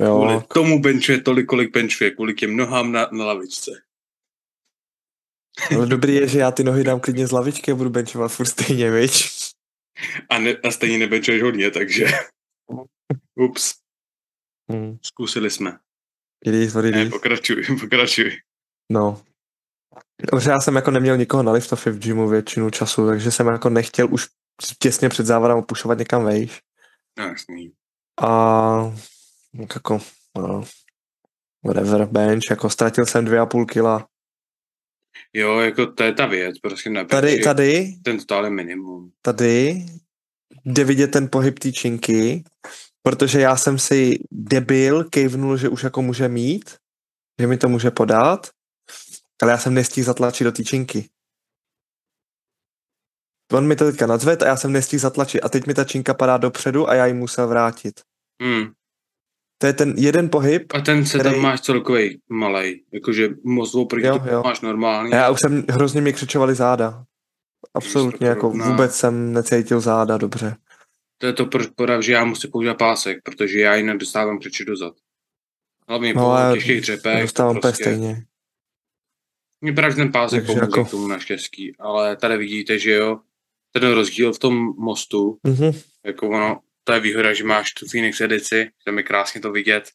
Jo. 0.01 0.19
Kvůli 0.19 0.41
tomu 0.55 0.81
benčuje 0.81 1.21
tolik, 1.21 1.47
kolik 1.47 1.73
benčuje, 1.73 2.11
kvůli 2.11 2.35
těm 2.35 2.57
nohám 2.57 2.93
na, 2.93 3.09
na 3.13 3.25
lavičce. 3.25 3.71
Ale 5.77 5.87
dobrý 5.87 6.15
je, 6.15 6.29
že 6.29 6.39
já 6.39 6.51
ty 6.51 6.65
nohy 6.65 6.85
dám 6.85 7.01
klidně 7.01 7.27
z 7.27 7.33
lavičky 7.33 7.73
a 7.73 7.75
budu 7.75 7.91
benchovat 7.91 8.33
furt 8.33 8.47
stejně, 8.47 8.91
viď? 8.91 9.29
A, 10.31 10.39
ne, 10.39 10.57
a 10.57 10.71
stejně 10.71 10.99
nebenčuješ 10.99 11.43
hodně, 11.43 11.71
takže... 11.71 12.07
Ups. 13.35 13.75
Hmm. 14.71 14.99
Zkusili 15.03 15.51
jsme. 15.51 15.79
What 16.73 16.85
it 16.85 16.95
ne, 16.95 17.11
pokračuj, 17.11 17.67
pokračuj. 17.81 18.37
No. 18.93 19.23
Dobře, 20.33 20.51
já 20.51 20.61
jsem 20.61 20.77
jako 20.77 20.91
neměl 20.91 21.17
nikoho 21.17 21.43
na 21.43 21.53
liftofy 21.53 21.91
v 21.91 21.99
gymu 21.99 22.29
většinu 22.29 22.71
času, 22.71 23.07
takže 23.07 23.31
jsem 23.31 23.47
jako 23.47 23.71
nechtěl 23.71 24.09
už 24.11 24.27
těsně 24.79 25.09
před 25.09 25.27
závodem 25.27 25.57
opušovat 25.57 25.99
někam 25.99 26.25
vejš. 26.25 26.61
No, 27.19 27.25
jasný. 27.25 27.73
A 28.21 28.93
jako, 29.75 30.01
no, 30.39 30.65
whatever, 31.65 32.05
bench, 32.05 32.51
jako 32.51 32.71
ztratil 32.71 33.07
jsem 33.07 33.25
dvě 33.25 33.39
a 33.41 33.47
půl 33.47 33.67
kila. 33.67 34.07
Jo, 35.33 35.59
jako 35.59 35.87
to 35.87 36.03
je 36.03 36.13
ta 36.13 36.27
věc, 36.27 36.59
prostě 36.59 36.91
na 36.91 37.05
Tady, 37.05 37.39
tady, 37.39 37.95
ten 38.05 38.19
totál 38.19 38.51
minimum. 38.51 39.13
Tady 39.23 39.87
jde 40.65 40.85
vidět 40.85 41.09
ten 41.09 41.29
pohyb 41.29 41.59
té 41.59 41.73
činky, 41.73 42.45
protože 43.03 43.41
já 43.41 43.57
jsem 43.57 43.79
si 43.79 44.19
debil 44.31 45.05
kejvnul, 45.05 45.57
že 45.57 45.69
už 45.69 45.83
jako 45.83 46.03
může 46.03 46.29
mít, 46.29 46.77
že 47.41 47.47
mi 47.47 47.57
to 47.57 47.69
může 47.69 47.91
podat, 47.91 48.51
ale 49.43 49.53
já 49.53 49.59
jsem 49.59 49.75
nestihl 49.75 50.07
zatlačit 50.07 50.45
do 50.45 50.53
té 50.53 50.65
činky. 50.65 51.09
On 53.53 53.67
mi 53.67 53.77
to 53.77 53.85
teďka 53.85 54.07
nadzved 54.07 54.43
a 54.43 54.47
já 54.47 54.57
jsem 54.57 54.73
nestihl 54.73 55.01
zatlačit 55.01 55.41
a 55.41 55.49
teď 55.49 55.67
mi 55.67 55.75
ta 55.75 55.85
činka 55.85 56.15
padá 56.15 56.37
dopředu 56.37 56.91
a 56.91 56.95
já 56.95 57.07
ji 57.07 57.13
musel 57.13 57.49
vrátit. 57.49 58.01
Hmm. 58.43 58.73
To 59.59 59.67
je 59.67 59.73
ten 59.73 59.95
jeden 59.97 60.31
pohyb. 60.31 60.75
A 60.75 60.81
ten 60.81 61.07
se 61.07 61.19
který... 61.19 61.35
tam 61.35 61.43
máš 61.43 61.61
celkový 61.61 62.21
malej, 62.29 62.85
jakože 62.93 63.29
moc 63.45 63.75
oproti 63.75 64.07
jo, 64.07 64.23
jo. 64.31 64.43
máš 64.45 64.61
normálně. 64.61 65.15
Já 65.15 65.31
už 65.31 65.39
jsem, 65.41 65.65
hrozně 65.71 66.01
mi 66.01 66.13
křičovali 66.13 66.55
záda. 66.55 67.05
Absolutně, 67.75 68.27
jako 68.27 68.51
vůbec 68.51 68.95
jsem 68.97 69.33
necítil 69.33 69.81
záda 69.81 70.19
dobře. 70.19 70.57
To 71.19 71.27
je 71.27 71.33
to 71.33 71.47
proč 71.47 71.69
že 72.01 72.13
já 72.13 72.25
musím 72.25 72.51
používat 72.51 72.79
pásek, 72.79 73.19
protože 73.23 73.61
já 73.61 73.75
jinak 73.75 73.97
dostávám 73.97 74.39
křiče 74.39 74.65
dozad. 74.65 74.95
Hlavně 75.89 76.15
no, 76.15 76.23
po 76.23 76.55
těžkých 76.55 76.81
dřepech. 76.81 77.23
Dostávám 77.23 77.61
prostě... 77.61 77.85
stejně. 77.85 78.25
Mě 79.61 79.73
právě 79.73 79.97
ten 79.97 80.13
pásek 80.13 80.47
pomůže 80.47 80.65
jako... 80.65 80.85
k 80.85 80.91
tomu 80.91 81.07
naštěstí, 81.07 81.77
ale 81.79 82.17
tady 82.17 82.37
vidíte, 82.37 82.79
že 82.79 82.93
jo, 82.93 83.21
ten 83.73 83.93
rozdíl 83.93 84.33
v 84.33 84.39
tom 84.39 84.55
mostu, 84.79 85.39
mm-hmm. 85.47 85.83
jako 86.07 86.29
ono, 86.29 86.61
to 86.85 86.93
je 86.93 87.01
výhoda, 87.01 87.35
že 87.35 87.45
máš 87.45 87.73
tu 87.73 87.87
Phoenix 87.87 88.21
edici, 88.21 88.71
tam 88.85 88.99
je 88.99 89.03
krásně 89.03 89.41
to 89.41 89.53
vidět, 89.53 89.91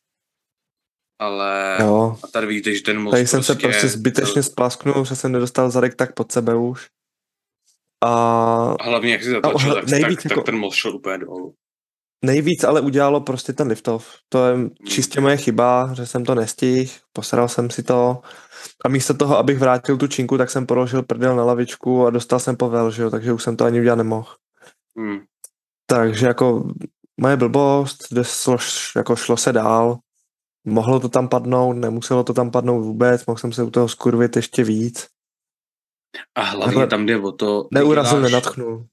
ale 1.20 1.78
jo. 1.82 2.18
a 2.24 2.28
tady 2.28 2.48
vidíte, 2.48 2.74
že 2.74 2.82
ten 2.82 3.00
most 3.00 3.12
Tady 3.12 3.28
jsem 3.28 3.38
prostě 3.38 3.54
se 3.54 3.60
prostě 3.60 3.88
zbytečně 3.88 4.42
to... 4.42 4.44
splasknul, 4.44 5.06
že 5.06 5.16
jsem 5.16 5.32
nedostal 5.32 5.70
zadek 5.70 5.96
tak 5.96 6.14
pod 6.14 6.32
sebe 6.32 6.56
už. 6.56 6.88
A, 8.04 8.10
a 8.80 8.84
hlavně 8.84 9.12
jak 9.12 9.24
si 9.24 9.30
zatlačil, 9.30 9.70
no, 9.70 9.76
tak, 9.76 9.88
nejvíc 9.88 10.24
tak, 10.24 10.32
jako... 10.32 10.36
tak 10.36 10.46
ten 10.46 10.58
most 10.58 10.76
šel 10.76 10.96
úplně 10.96 11.18
dolů. 11.18 11.56
Nejvíc 12.26 12.64
ale 12.64 12.82
udělalo 12.82 13.22
prostě 13.22 13.54
ten 13.54 13.68
liftov. 13.68 14.14
To 14.30 14.46
je 14.46 14.58
čistě 14.86 15.22
moje 15.22 15.38
chyba, 15.38 15.94
že 15.94 16.06
jsem 16.06 16.26
to 16.26 16.36
nestihl, 16.36 16.92
posral 17.14 17.48
jsem 17.48 17.70
si 17.70 17.84
to 17.84 18.22
a 18.86 18.90
místo 18.90 19.14
toho, 19.14 19.38
abych 19.38 19.60
vrátil 19.60 19.98
tu 19.98 20.08
činku, 20.08 20.38
tak 20.38 20.50
jsem 20.50 20.66
položil 20.66 21.04
prdel 21.04 21.36
na 21.36 21.44
lavičku 21.44 22.06
a 22.06 22.10
dostal 22.10 22.40
jsem 22.40 22.58
povel, 22.58 22.92
že 22.92 23.02
jo, 23.02 23.10
takže 23.10 23.34
už 23.34 23.44
jsem 23.44 23.58
to 23.58 23.66
ani 23.66 23.80
udělat 23.80 23.96
nemohl. 23.96 24.36
Hmm. 24.98 25.20
Takže 25.86 26.28
jako 26.28 26.74
moje 27.22 27.38
blbost, 27.38 27.98
šlo, 28.24 28.58
jako 28.96 29.16
šlo 29.16 29.38
se 29.38 29.54
dál, 29.54 29.98
mohlo 30.68 31.00
to 31.00 31.10
tam 31.10 31.30
padnout, 31.30 31.78
nemuselo 31.78 32.24
to 32.24 32.34
tam 32.34 32.52
padnout 32.52 32.86
vůbec, 32.86 33.26
mohl 33.26 33.38
jsem 33.38 33.52
se 33.52 33.64
u 33.64 33.72
toho 33.72 33.88
skurvit 33.88 34.36
ještě 34.36 34.64
víc. 34.64 35.08
A 36.36 36.42
hlavně 36.42 36.76
Ale 36.76 36.88
tam 36.88 37.06
jde 37.06 37.20
o 37.20 37.32
to... 37.32 37.68
Neurazil, 37.74 38.18
děláš, 38.18 38.32
nenatchnul. 38.32 38.86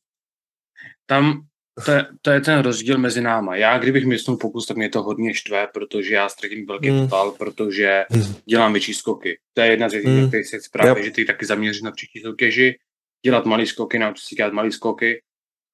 Tam 1.07 1.43
to 1.85 1.91
je, 1.91 2.07
to 2.23 2.31
je 2.31 2.41
ten 2.41 2.59
rozdíl 2.59 2.99
mezi 2.99 3.21
náma. 3.21 3.57
Já, 3.57 3.79
kdybych 3.79 4.07
myslel 4.07 4.37
pokus, 4.37 4.67
tak 4.67 4.77
mě 4.77 4.89
to 4.89 5.03
hodně 5.03 5.35
štve, 5.35 5.67
protože 5.75 6.15
já 6.15 6.29
ztratím 6.29 6.67
velký 6.67 6.91
mm. 6.91 7.01
total, 7.01 7.31
protože 7.31 8.05
mm. 8.11 8.35
dělám 8.45 8.73
větší 8.73 8.95
skoky. 8.95 9.39
To 9.55 9.61
je 9.61 9.71
jedna 9.71 9.89
z 9.89 9.93
věcí, 9.93 10.09
mm. 10.09 10.29
které 10.29 10.45
se 10.45 10.59
právě, 10.73 11.01
yep. 11.01 11.05
že 11.05 11.11
ty 11.11 11.25
taky 11.25 11.47
zaměříš 11.47 11.83
na 11.83 11.91
příští 11.91 12.21
soutěži, 12.21 12.79
dělat 13.25 13.47
malý 13.47 13.67
skoky, 13.67 13.99
naučit 13.99 14.25
si 14.25 14.35
dělat 14.35 14.53
malý 14.53 14.73
skoky 14.73 15.23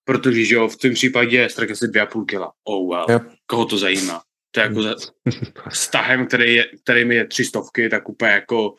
Protože, 0.09 0.45
že 0.45 0.55
jo, 0.55 0.69
v 0.69 0.77
tom 0.77 0.95
případě 0.95 1.49
ztratil 1.49 1.77
si 1.77 1.89
dvě 1.89 2.03
a 2.03 2.07
půl 2.07 2.25
kila. 2.25 2.53
Oh 2.65 2.91
well. 2.91 3.07
Yep. 3.11 3.23
Koho 3.47 3.65
to 3.65 3.79
zajímá? 3.79 4.23
To 4.51 4.61
je 4.61 4.67
jako 4.67 4.83
za 4.83 4.95
vztahem, 5.71 6.27
který, 6.27 6.55
je, 6.55 6.67
který 6.83 7.05
mi 7.05 7.15
je 7.15 7.27
tři 7.27 7.45
stovky, 7.45 7.89
tak 7.89 8.09
úplně 8.09 8.31
jako 8.31 8.75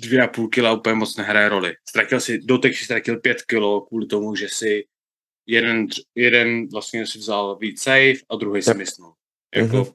dvě 0.00 0.22
a 0.22 0.26
půl 0.26 0.48
kila 0.48 0.72
úplně 0.72 0.94
moc 0.94 1.16
nehraje 1.16 1.48
roli. 1.48 1.74
Ztratil 1.88 2.20
si, 2.20 2.38
dotek 2.38 2.76
si 2.76 2.84
ztratil 2.84 3.20
pět 3.20 3.42
kilo 3.42 3.80
kvůli 3.80 4.06
tomu, 4.06 4.34
že 4.34 4.48
si 4.48 4.84
jeden, 5.46 5.86
jeden 6.14 6.68
vlastně 6.68 7.06
si 7.06 7.18
vzal 7.18 7.56
víc 7.56 7.82
safe 7.82 8.24
a 8.30 8.36
druhý 8.36 8.62
si 8.62 8.74
myslel. 8.74 9.12
Jako 9.54 9.76
mm-hmm. 9.76 9.94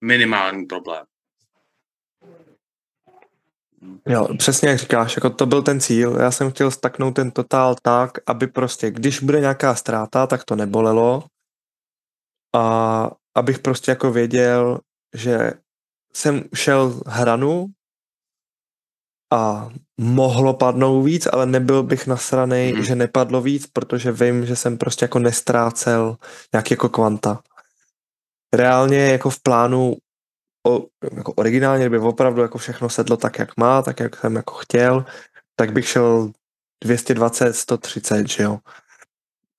minimální 0.00 0.66
problém. 0.66 1.04
Jo, 4.06 4.28
přesně 4.38 4.68
jak 4.68 4.78
říkáš, 4.78 5.16
jako 5.16 5.30
to 5.30 5.46
byl 5.46 5.62
ten 5.62 5.80
cíl. 5.80 6.16
Já 6.16 6.30
jsem 6.30 6.50
chtěl 6.50 6.70
staknout 6.70 7.14
ten 7.14 7.30
totál 7.30 7.76
tak, 7.82 8.10
aby 8.26 8.46
prostě, 8.46 8.90
když 8.90 9.20
bude 9.20 9.40
nějaká 9.40 9.74
ztráta, 9.74 10.26
tak 10.26 10.44
to 10.44 10.56
nebolelo. 10.56 11.24
A 12.54 13.10
abych 13.34 13.58
prostě 13.58 13.90
jako 13.90 14.12
věděl, 14.12 14.80
že 15.14 15.52
jsem 16.12 16.44
šel 16.54 17.00
hranu 17.06 17.66
a 19.32 19.68
mohlo 20.00 20.54
padnout 20.54 21.04
víc, 21.04 21.28
ale 21.32 21.46
nebyl 21.46 21.82
bych 21.82 22.06
nasranej, 22.06 22.72
mm. 22.72 22.84
že 22.84 22.94
nepadlo 22.94 23.42
víc, 23.42 23.66
protože 23.66 24.12
vím, 24.12 24.46
že 24.46 24.56
jsem 24.56 24.78
prostě 24.78 25.04
jako 25.04 25.18
nestrácel 25.18 26.16
nějak 26.52 26.70
jako 26.70 26.88
kvanta. 26.88 27.40
Reálně 28.54 28.98
jako 28.98 29.30
v 29.30 29.42
plánu 29.42 29.96
o, 30.66 30.86
jako 31.16 31.32
originálně, 31.32 31.84
kdyby 31.84 31.98
opravdu 31.98 32.42
jako 32.42 32.58
všechno 32.58 32.88
sedlo 32.88 33.16
tak, 33.16 33.38
jak 33.38 33.56
má, 33.56 33.82
tak, 33.82 34.00
jak 34.00 34.16
jsem 34.16 34.36
jako 34.36 34.54
chtěl, 34.54 35.04
tak 35.56 35.72
bych 35.72 35.88
šel 35.88 36.32
220, 36.84 37.56
130, 37.56 38.28
že 38.28 38.42
jo. 38.42 38.58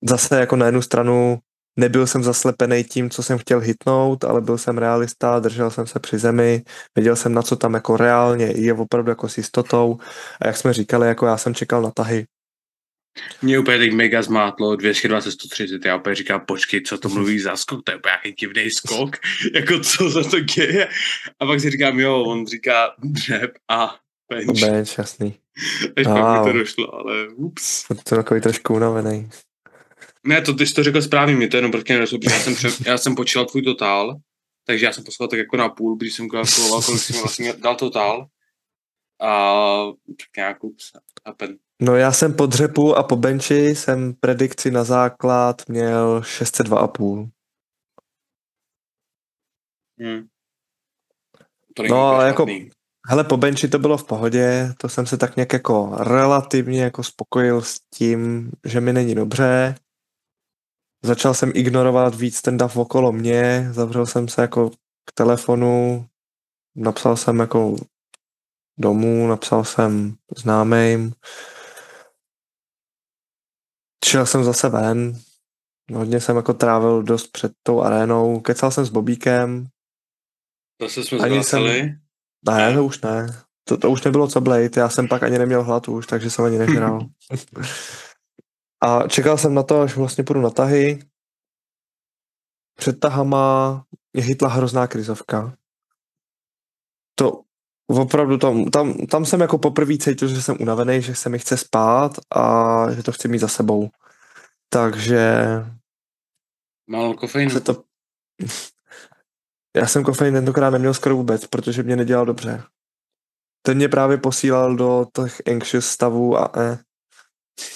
Zase 0.08 0.40
jako 0.40 0.56
na 0.56 0.66
jednu 0.66 0.82
stranu 0.82 1.38
nebyl 1.78 2.06
jsem 2.06 2.22
zaslepený 2.22 2.84
tím, 2.84 3.10
co 3.10 3.22
jsem 3.22 3.38
chtěl 3.38 3.60
hitnout, 3.60 4.24
ale 4.24 4.40
byl 4.40 4.58
jsem 4.58 4.78
realista, 4.78 5.38
držel 5.38 5.70
jsem 5.70 5.86
se 5.86 6.00
při 6.00 6.18
zemi, 6.18 6.62
věděl 6.96 7.16
jsem, 7.16 7.34
na 7.34 7.42
co 7.42 7.56
tam 7.56 7.74
jako 7.74 7.96
reálně 7.96 8.46
je 8.46 8.74
opravdu 8.74 9.10
jako 9.10 9.28
s 9.28 9.38
jistotou 9.38 9.98
a 10.40 10.46
jak 10.46 10.56
jsme 10.56 10.72
říkali, 10.72 11.08
jako 11.08 11.26
já 11.26 11.36
jsem 11.36 11.54
čekal 11.54 11.82
na 11.82 11.90
tahy, 11.90 12.26
mě 13.42 13.58
úplně 13.58 13.78
teď 13.78 13.92
mega 13.92 14.22
zmátlo, 14.22 14.76
220, 14.76 15.32
130, 15.32 15.84
já 15.84 15.96
úplně 15.96 16.14
říkám, 16.14 16.40
počkej, 16.40 16.82
co 16.82 16.98
to 16.98 17.08
mluví 17.08 17.40
za 17.40 17.56
skok, 17.56 17.84
to 17.84 17.92
je 17.92 17.96
úplně 17.96 18.10
nějaký 18.10 18.32
divný 18.32 18.70
skok, 18.70 19.16
jako 19.54 19.80
co 19.80 20.10
za 20.10 20.24
to 20.24 20.40
děje. 20.40 20.88
A 21.40 21.46
pak 21.46 21.60
si 21.60 21.70
říkám, 21.70 22.00
jo, 22.00 22.22
on 22.22 22.46
říká 22.46 22.94
dřep 22.98 23.50
a 23.70 23.96
bench. 24.30 24.60
Bench, 24.60 24.98
jasný. 24.98 25.34
Až 25.96 26.06
wow. 26.06 26.16
pak 26.16 26.46
mi 26.46 26.52
to 26.52 26.58
došlo, 26.58 26.94
ale 26.94 27.28
ups. 27.28 27.84
To 27.88 28.14
je 28.14 28.22
takový 28.22 28.40
trošku 28.40 28.74
unavený. 28.74 29.30
Ne, 30.28 30.42
to 30.42 30.54
ty 30.54 30.66
jsi 30.66 30.74
to 30.74 30.82
řekl 30.82 31.02
správně, 31.02 31.36
mě 31.36 31.48
to 31.48 31.56
jenom 31.56 31.72
protože 31.72 31.94
nedošlo, 31.94 32.18
já 32.22 32.38
jsem, 32.40 32.54
před, 32.54 32.86
já 32.86 32.98
jsem 32.98 33.14
počítal 33.14 33.44
tvůj 33.44 33.62
totál, 33.62 34.20
takže 34.66 34.86
já 34.86 34.92
jsem 34.92 35.04
poslal 35.04 35.28
tak 35.28 35.38
jako 35.38 35.56
na 35.56 35.68
půl, 35.68 35.96
když 35.96 36.14
jsem 36.14 36.28
kalkuloval, 36.28 36.82
kolik 36.82 37.00
jsem 37.00 37.20
vlastně 37.20 37.52
dal 37.52 37.76
totál. 37.76 38.26
A 39.20 39.84
tak 40.06 40.36
nějak 40.36 40.56
happen. 41.26 41.58
No 41.82 41.96
já 41.96 42.12
jsem 42.12 42.34
po 42.34 42.46
dřepu 42.46 42.96
a 42.96 43.02
po 43.02 43.16
benči 43.16 43.54
jsem 43.54 44.14
predikci 44.20 44.70
na 44.70 44.84
základ 44.84 45.68
měl 45.68 46.20
602,5. 46.20 47.30
Hmm. 50.00 50.26
To 51.74 51.82
no, 51.82 52.06
ale 52.06 52.26
jako, 52.26 52.46
hele, 53.08 53.24
po 53.24 53.36
benči 53.36 53.68
to 53.68 53.78
bylo 53.78 53.98
v 53.98 54.06
pohodě, 54.06 54.72
to 54.80 54.88
jsem 54.88 55.06
se 55.06 55.16
tak 55.16 55.36
nějak 55.36 55.52
jako 55.52 55.96
relativně 55.98 56.82
jako 56.82 57.02
spokojil 57.02 57.62
s 57.62 57.80
tím, 57.94 58.50
že 58.64 58.80
mi 58.80 58.92
není 58.92 59.14
dobře. 59.14 59.74
Začal 61.02 61.34
jsem 61.34 61.52
ignorovat 61.54 62.14
víc 62.14 62.42
ten 62.42 62.56
dav 62.56 62.76
okolo 62.76 63.12
mě, 63.12 63.68
zavřel 63.72 64.06
jsem 64.06 64.28
se 64.28 64.42
jako 64.42 64.70
k 65.04 65.12
telefonu, 65.14 66.06
napsal 66.76 67.16
jsem 67.16 67.38
jako 67.38 67.76
domů, 68.78 69.26
napsal 69.26 69.64
jsem 69.64 70.16
známým, 70.36 71.12
šel 74.04 74.26
jsem 74.26 74.44
zase 74.44 74.68
ven, 74.68 75.20
hodně 75.94 76.20
jsem 76.20 76.36
jako 76.36 76.54
trávil 76.54 77.02
dost 77.02 77.26
před 77.26 77.52
tou 77.62 77.82
arénou, 77.82 78.40
kecal 78.40 78.70
jsem 78.70 78.84
s 78.84 78.90
Bobíkem. 78.90 79.66
Zase 80.82 81.04
jsme 81.04 81.18
ani 81.18 81.44
jsem... 81.44 81.62
Ne, 82.48 82.74
to 82.74 82.84
už 82.84 83.00
ne. 83.00 83.42
To, 83.64 83.76
to 83.76 83.90
už 83.90 84.02
nebylo 84.02 84.28
co 84.28 84.40
blejt, 84.40 84.76
já 84.76 84.88
jsem 84.88 85.08
pak 85.08 85.22
ani 85.22 85.38
neměl 85.38 85.62
hlad 85.62 85.88
už, 85.88 86.06
takže 86.06 86.30
jsem 86.30 86.44
ani 86.44 86.58
nežral. 86.58 87.00
a 88.80 89.08
čekal 89.08 89.38
jsem 89.38 89.54
na 89.54 89.62
to, 89.62 89.80
až 89.80 89.96
vlastně 89.96 90.24
půjdu 90.24 90.40
na 90.40 90.50
tahy. 90.50 90.98
Před 92.74 93.00
tahama 93.00 93.84
mě 94.12 94.22
chytla 94.22 94.48
hrozná 94.48 94.86
krizovka. 94.86 95.56
To 97.14 97.42
opravdu 97.86 98.38
tam, 98.38 98.64
tam, 98.64 99.06
tam 99.06 99.24
jsem 99.24 99.40
jako 99.40 99.58
poprvé 99.58 99.98
cítil, 99.98 100.28
že 100.28 100.42
jsem 100.42 100.56
unavený, 100.60 101.02
že 101.02 101.14
se 101.14 101.28
mi 101.28 101.38
chce 101.38 101.56
spát 101.56 102.12
a 102.30 102.92
že 102.92 103.02
to 103.02 103.12
chci 103.12 103.28
mít 103.28 103.38
za 103.38 103.48
sebou. 103.48 103.90
Takže... 104.68 105.42
Málo 106.90 107.14
kofeinu. 107.14 107.60
To... 107.60 107.84
Já 109.76 109.86
jsem 109.86 110.04
kofein 110.04 110.34
tentokrát 110.34 110.70
neměl 110.70 110.94
skoro 110.94 111.16
vůbec, 111.16 111.46
protože 111.46 111.82
mě 111.82 111.96
nedělal 111.96 112.26
dobře. 112.26 112.62
Ten 113.62 113.76
mě 113.76 113.88
právě 113.88 114.18
posílal 114.18 114.76
do 114.76 115.06
těch 115.14 115.42
anxious 115.46 115.86
stavů 115.86 116.38
a 116.38 116.52
e. 116.60 116.87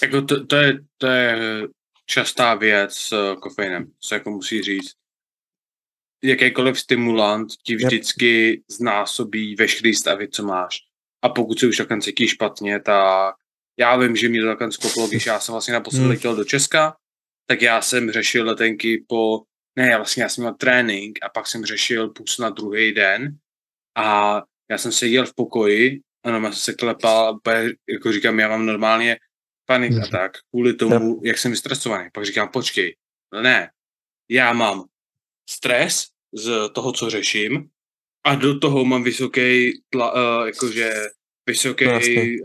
Jako 0.02 0.22
to, 0.22 0.46
to, 0.46 0.56
je, 0.56 0.78
to 0.98 1.06
je 1.06 1.62
častá 2.06 2.54
věc 2.54 2.96
s 2.96 3.34
kofeinem, 3.40 3.92
se 4.00 4.14
jako 4.14 4.30
musí 4.30 4.62
říct 4.62 4.92
jakýkoliv 6.24 6.80
stimulant 6.80 7.52
ti 7.62 7.76
vždycky 7.76 8.62
znásobí 8.70 9.54
veškerý 9.54 9.94
stavy, 9.94 10.28
co 10.28 10.42
máš. 10.42 10.78
A 11.22 11.28
pokud 11.28 11.58
se 11.58 11.66
už 11.66 11.76
takhle 11.76 12.00
cítíš 12.00 12.30
špatně, 12.30 12.80
tak 12.80 13.34
já 13.78 13.96
vím, 13.96 14.16
že 14.16 14.28
mě 14.28 14.40
to 14.40 14.46
takhle 14.46 14.72
skoplo, 14.72 15.08
když 15.08 15.26
já 15.26 15.40
jsem 15.40 15.52
vlastně 15.52 15.74
naposledy 15.74 16.04
hmm. 16.04 16.10
letěl 16.10 16.36
do 16.36 16.44
Česka, 16.44 16.96
tak 17.46 17.62
já 17.62 17.82
jsem 17.82 18.10
řešil 18.10 18.46
letenky 18.46 19.04
po, 19.08 19.42
ne, 19.76 19.90
já 19.90 19.96
vlastně 19.96 20.22
já 20.22 20.28
jsem 20.28 20.44
měl 20.44 20.54
trénink 20.54 21.18
a 21.22 21.28
pak 21.28 21.46
jsem 21.46 21.64
řešil 21.64 22.08
půs 22.08 22.38
na 22.38 22.50
druhý 22.50 22.92
den 22.92 23.36
a 23.96 24.42
já 24.70 24.78
jsem 24.78 24.92
seděl 24.92 25.26
v 25.26 25.34
pokoji 25.34 26.00
a 26.24 26.30
já 26.30 26.42
jsem 26.42 26.52
se 26.52 26.72
klepal 26.72 27.38
jako 27.88 28.12
říkám, 28.12 28.40
já 28.40 28.48
mám 28.48 28.66
normálně 28.66 29.16
panik 29.66 29.92
a 29.92 30.06
tak 30.06 30.32
kvůli 30.50 30.74
tomu, 30.74 31.20
jak 31.24 31.38
jsem 31.38 31.50
vystresovaný. 31.50 32.08
Pak 32.12 32.26
říkám, 32.26 32.48
počkej, 32.48 32.96
ne, 33.42 33.70
já 34.30 34.52
mám 34.52 34.84
stres 35.50 36.06
z 36.32 36.68
toho, 36.72 36.92
co 36.92 37.10
řeším 37.10 37.68
a 38.24 38.34
do 38.34 38.58
toho 38.58 38.84
mám 38.84 39.02
vysoký, 39.02 39.80
tla, 39.90 40.12
uh, 40.12 40.46
jakože 40.46 40.94
vysoký 41.46 41.84
no, 41.84 41.92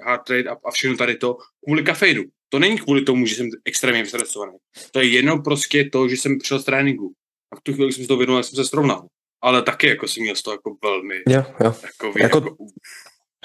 heart 0.06 0.30
rate 0.30 0.50
a, 0.50 0.56
a 0.66 0.72
všechno 0.72 0.98
tady 0.98 1.18
to 1.18 1.38
kvůli 1.64 1.84
kafeinu. 1.84 2.24
To 2.50 2.60
není 2.60 2.78
kvůli 2.78 3.02
tomu, 3.02 3.26
že 3.26 3.36
jsem 3.36 3.50
extrémně 3.66 4.04
vystresovaný. 4.04 4.58
To 4.92 5.00
je 5.00 5.08
jenom 5.08 5.44
prostě 5.44 5.90
to, 5.90 6.08
že 6.08 6.18
jsem 6.18 6.40
přišel 6.40 6.60
z 6.60 6.66
tréninku. 6.66 7.14
A 7.52 7.56
v 7.56 7.62
tu 7.62 7.74
chvíli 7.74 7.94
jsem 7.94 8.04
si 8.04 8.08
to 8.08 8.18
věnoval, 8.18 8.44
jsem 8.44 8.56
se 8.56 8.66
srovnal. 8.66 9.08
Ale 9.42 9.62
taky 9.62 9.88
jako 9.88 10.08
jsem 10.08 10.24
měl 10.24 10.36
z 10.36 10.42
toho 10.44 10.54
jako 10.54 10.78
velmi... 10.84 11.16
Jo, 11.28 11.44
jo. 11.64 11.76
Jako, 11.84 12.20
jako, 12.20 12.20
jako, 12.20 12.58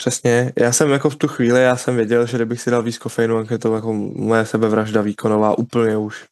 Přesně, 0.02 0.52
já 0.58 0.72
jsem 0.72 0.90
jako 0.90 1.10
v 1.10 1.16
tu 1.16 1.28
chvíli, 1.28 1.62
já 1.62 1.76
jsem 1.76 1.96
věděl, 1.96 2.26
že 2.26 2.36
kdybych 2.36 2.60
si 2.60 2.70
dal 2.70 2.82
víc 2.82 2.98
kofeinu, 2.98 3.42
tak 3.42 3.50
je 3.50 3.58
to 3.58 3.74
jako 3.74 3.92
moje 3.92 4.46
sebevražda 4.46 5.02
výkonová 5.02 5.58
úplně 5.58 5.96
už. 5.96 6.26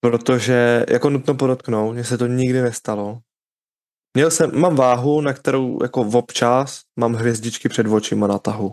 Protože, 0.00 0.86
jako 0.88 1.10
nutno 1.10 1.34
podotknout, 1.34 1.92
mně 1.92 2.04
se 2.04 2.18
to 2.18 2.26
nikdy 2.26 2.62
nestalo. 2.62 3.18
Měl 4.14 4.30
jsem, 4.30 4.60
mám 4.60 4.76
váhu, 4.76 5.20
na 5.20 5.32
kterou 5.32 5.78
jako 5.82 6.00
občas 6.00 6.80
mám 6.96 7.14
hvězdičky 7.14 7.68
před 7.68 7.86
očima 7.86 8.26
na 8.26 8.38
tahu. 8.38 8.72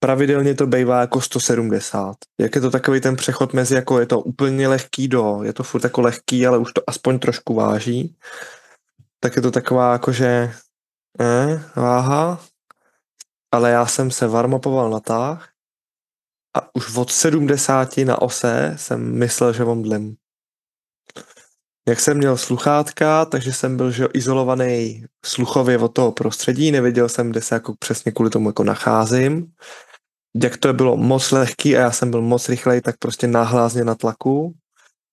Pravidelně 0.00 0.54
to 0.54 0.66
bývá 0.66 1.00
jako 1.00 1.20
170. 1.20 2.16
Jak 2.40 2.54
je 2.54 2.60
to 2.60 2.70
takový 2.70 3.00
ten 3.00 3.16
přechod 3.16 3.52
mezi 3.52 3.74
jako 3.74 4.00
je 4.00 4.06
to 4.06 4.20
úplně 4.20 4.68
lehký 4.68 5.08
do, 5.08 5.40
je 5.42 5.52
to 5.52 5.62
furt 5.62 5.84
jako 5.84 6.00
lehký, 6.00 6.46
ale 6.46 6.58
už 6.58 6.72
to 6.72 6.82
aspoň 6.86 7.18
trošku 7.18 7.54
váží. 7.54 8.16
Tak 9.20 9.36
je 9.36 9.42
to 9.42 9.50
taková 9.50 9.92
jakože 9.92 10.52
eh, 11.20 11.62
váha. 11.76 12.40
Ale 13.52 13.70
já 13.70 13.86
jsem 13.86 14.10
se 14.10 14.26
varmapoval 14.26 14.90
na 14.90 15.00
tah 15.00 15.52
a 16.56 16.74
už 16.74 16.96
od 16.96 17.12
70 17.12 17.96
na 17.96 18.22
ose 18.22 18.74
jsem 18.76 19.18
myslel, 19.18 19.52
že 19.52 19.64
dlem. 19.64 20.16
Jak 21.88 22.00
jsem 22.00 22.16
měl 22.16 22.36
sluchátka, 22.36 23.24
takže 23.24 23.52
jsem 23.52 23.76
byl 23.76 23.90
že 23.90 24.08
izolovaný 24.14 25.04
sluchově 25.24 25.78
od 25.78 25.88
toho 25.88 26.12
prostředí, 26.12 26.70
nevěděl 26.70 27.08
jsem, 27.08 27.30
kde 27.30 27.42
se 27.42 27.54
jako 27.54 27.74
přesně 27.78 28.12
kvůli 28.12 28.30
tomu 28.30 28.48
jako 28.48 28.64
nacházím. 28.64 29.52
Jak 30.42 30.56
to 30.56 30.72
bylo 30.72 30.96
moc 30.96 31.30
lehký 31.30 31.76
a 31.76 31.80
já 31.80 31.90
jsem 31.90 32.10
byl 32.10 32.22
moc 32.22 32.48
rychlej, 32.48 32.80
tak 32.80 32.98
prostě 32.98 33.26
náhlázně 33.26 33.84
na 33.84 33.94
tlaku. 33.94 34.54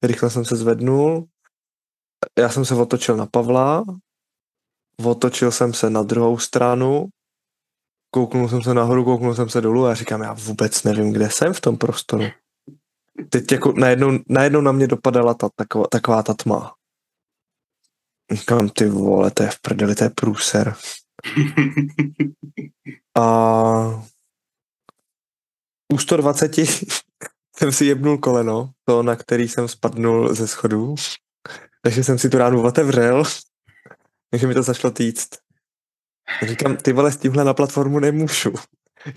Rychle 0.03 0.29
jsem 0.29 0.45
se 0.45 0.55
zvednul. 0.55 1.27
Já 2.39 2.49
jsem 2.49 2.65
se 2.65 2.75
otočil 2.75 3.17
na 3.17 3.25
Pavla, 3.25 3.83
otočil 5.03 5.51
jsem 5.51 5.73
se 5.73 5.89
na 5.89 6.03
druhou 6.03 6.37
stranu 6.37 7.07
kouknul 8.15 8.49
jsem 8.49 8.61
se 8.63 8.73
nahoru, 8.73 9.03
kouknul 9.03 9.35
jsem 9.35 9.49
se 9.49 9.61
dolů 9.61 9.85
a 9.85 9.93
říkám, 9.93 10.21
já 10.21 10.33
vůbec 10.33 10.83
nevím, 10.83 11.13
kde 11.13 11.29
jsem 11.29 11.53
v 11.53 11.61
tom 11.61 11.77
prostoru. 11.77 12.23
Teď 13.29 13.51
jako 13.51 13.73
najednou, 13.77 14.19
najednou 14.29 14.61
na 14.61 14.71
mě 14.71 14.87
dopadala 14.87 15.33
ta, 15.33 15.49
taková, 15.55 15.87
taková 15.87 16.23
ta 16.23 16.33
tma. 16.33 16.75
Říkám, 18.31 18.69
ty 18.69 18.89
vole, 18.89 19.31
to 19.31 19.43
je 19.43 19.49
v 19.49 19.59
prdeli, 19.59 19.95
to 19.95 20.03
je 20.03 20.09
průser. 20.09 20.75
A 23.17 24.03
u 25.93 25.97
120 25.97 26.55
jsem 27.57 27.71
si 27.71 27.85
jebnul 27.85 28.17
koleno, 28.17 28.71
to, 28.85 29.03
na 29.03 29.15
který 29.15 29.47
jsem 29.47 29.67
spadnul 29.67 30.35
ze 30.35 30.47
schodů. 30.47 30.95
Takže 31.81 32.03
jsem 32.03 32.19
si 32.19 32.29
tu 32.29 32.37
ránu 32.37 32.63
otevřel, 32.63 33.23
takže 34.31 34.47
mi 34.47 34.53
to 34.53 34.63
zašlo 34.63 34.91
týct. 34.91 35.44
Říkám, 36.47 36.77
ty 36.77 36.93
vole, 36.93 37.11
s 37.11 37.17
tímhle 37.17 37.43
na 37.43 37.53
platformu 37.53 37.99
nemůžu. 37.99 38.53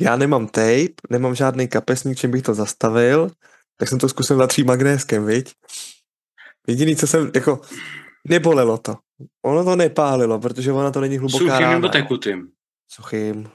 Já 0.00 0.16
nemám 0.16 0.46
tape, 0.46 0.86
nemám 1.10 1.34
žádný 1.34 1.68
kapesník, 1.68 2.18
čím 2.18 2.30
bych 2.30 2.42
to 2.42 2.54
zastavil, 2.54 3.30
tak 3.76 3.88
jsem 3.88 3.98
to 3.98 4.08
zkusil 4.08 4.36
natřít 4.36 4.66
magnéskem, 4.66 5.26
viď? 5.26 5.54
Jediný, 6.66 6.96
co 6.96 7.06
jsem, 7.06 7.30
jako, 7.34 7.60
nebolelo 8.28 8.78
to. 8.78 8.96
Ono 9.42 9.64
to 9.64 9.76
nepálilo, 9.76 10.38
protože 10.38 10.72
ona 10.72 10.90
to 10.90 11.00
není 11.00 11.18
hluboká 11.18 11.38
Suchým 11.38 11.58
rána. 11.58 11.72
nebo 11.72 11.88
tekutým? 11.88 12.48
Suchým. 12.90 13.48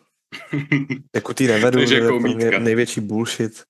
Tekutý 1.12 1.48
nevedu, 1.48 1.86
to 1.86 1.94
je 1.94 2.04
jako 2.04 2.20
největší 2.60 3.02
bullshit. 3.02 3.64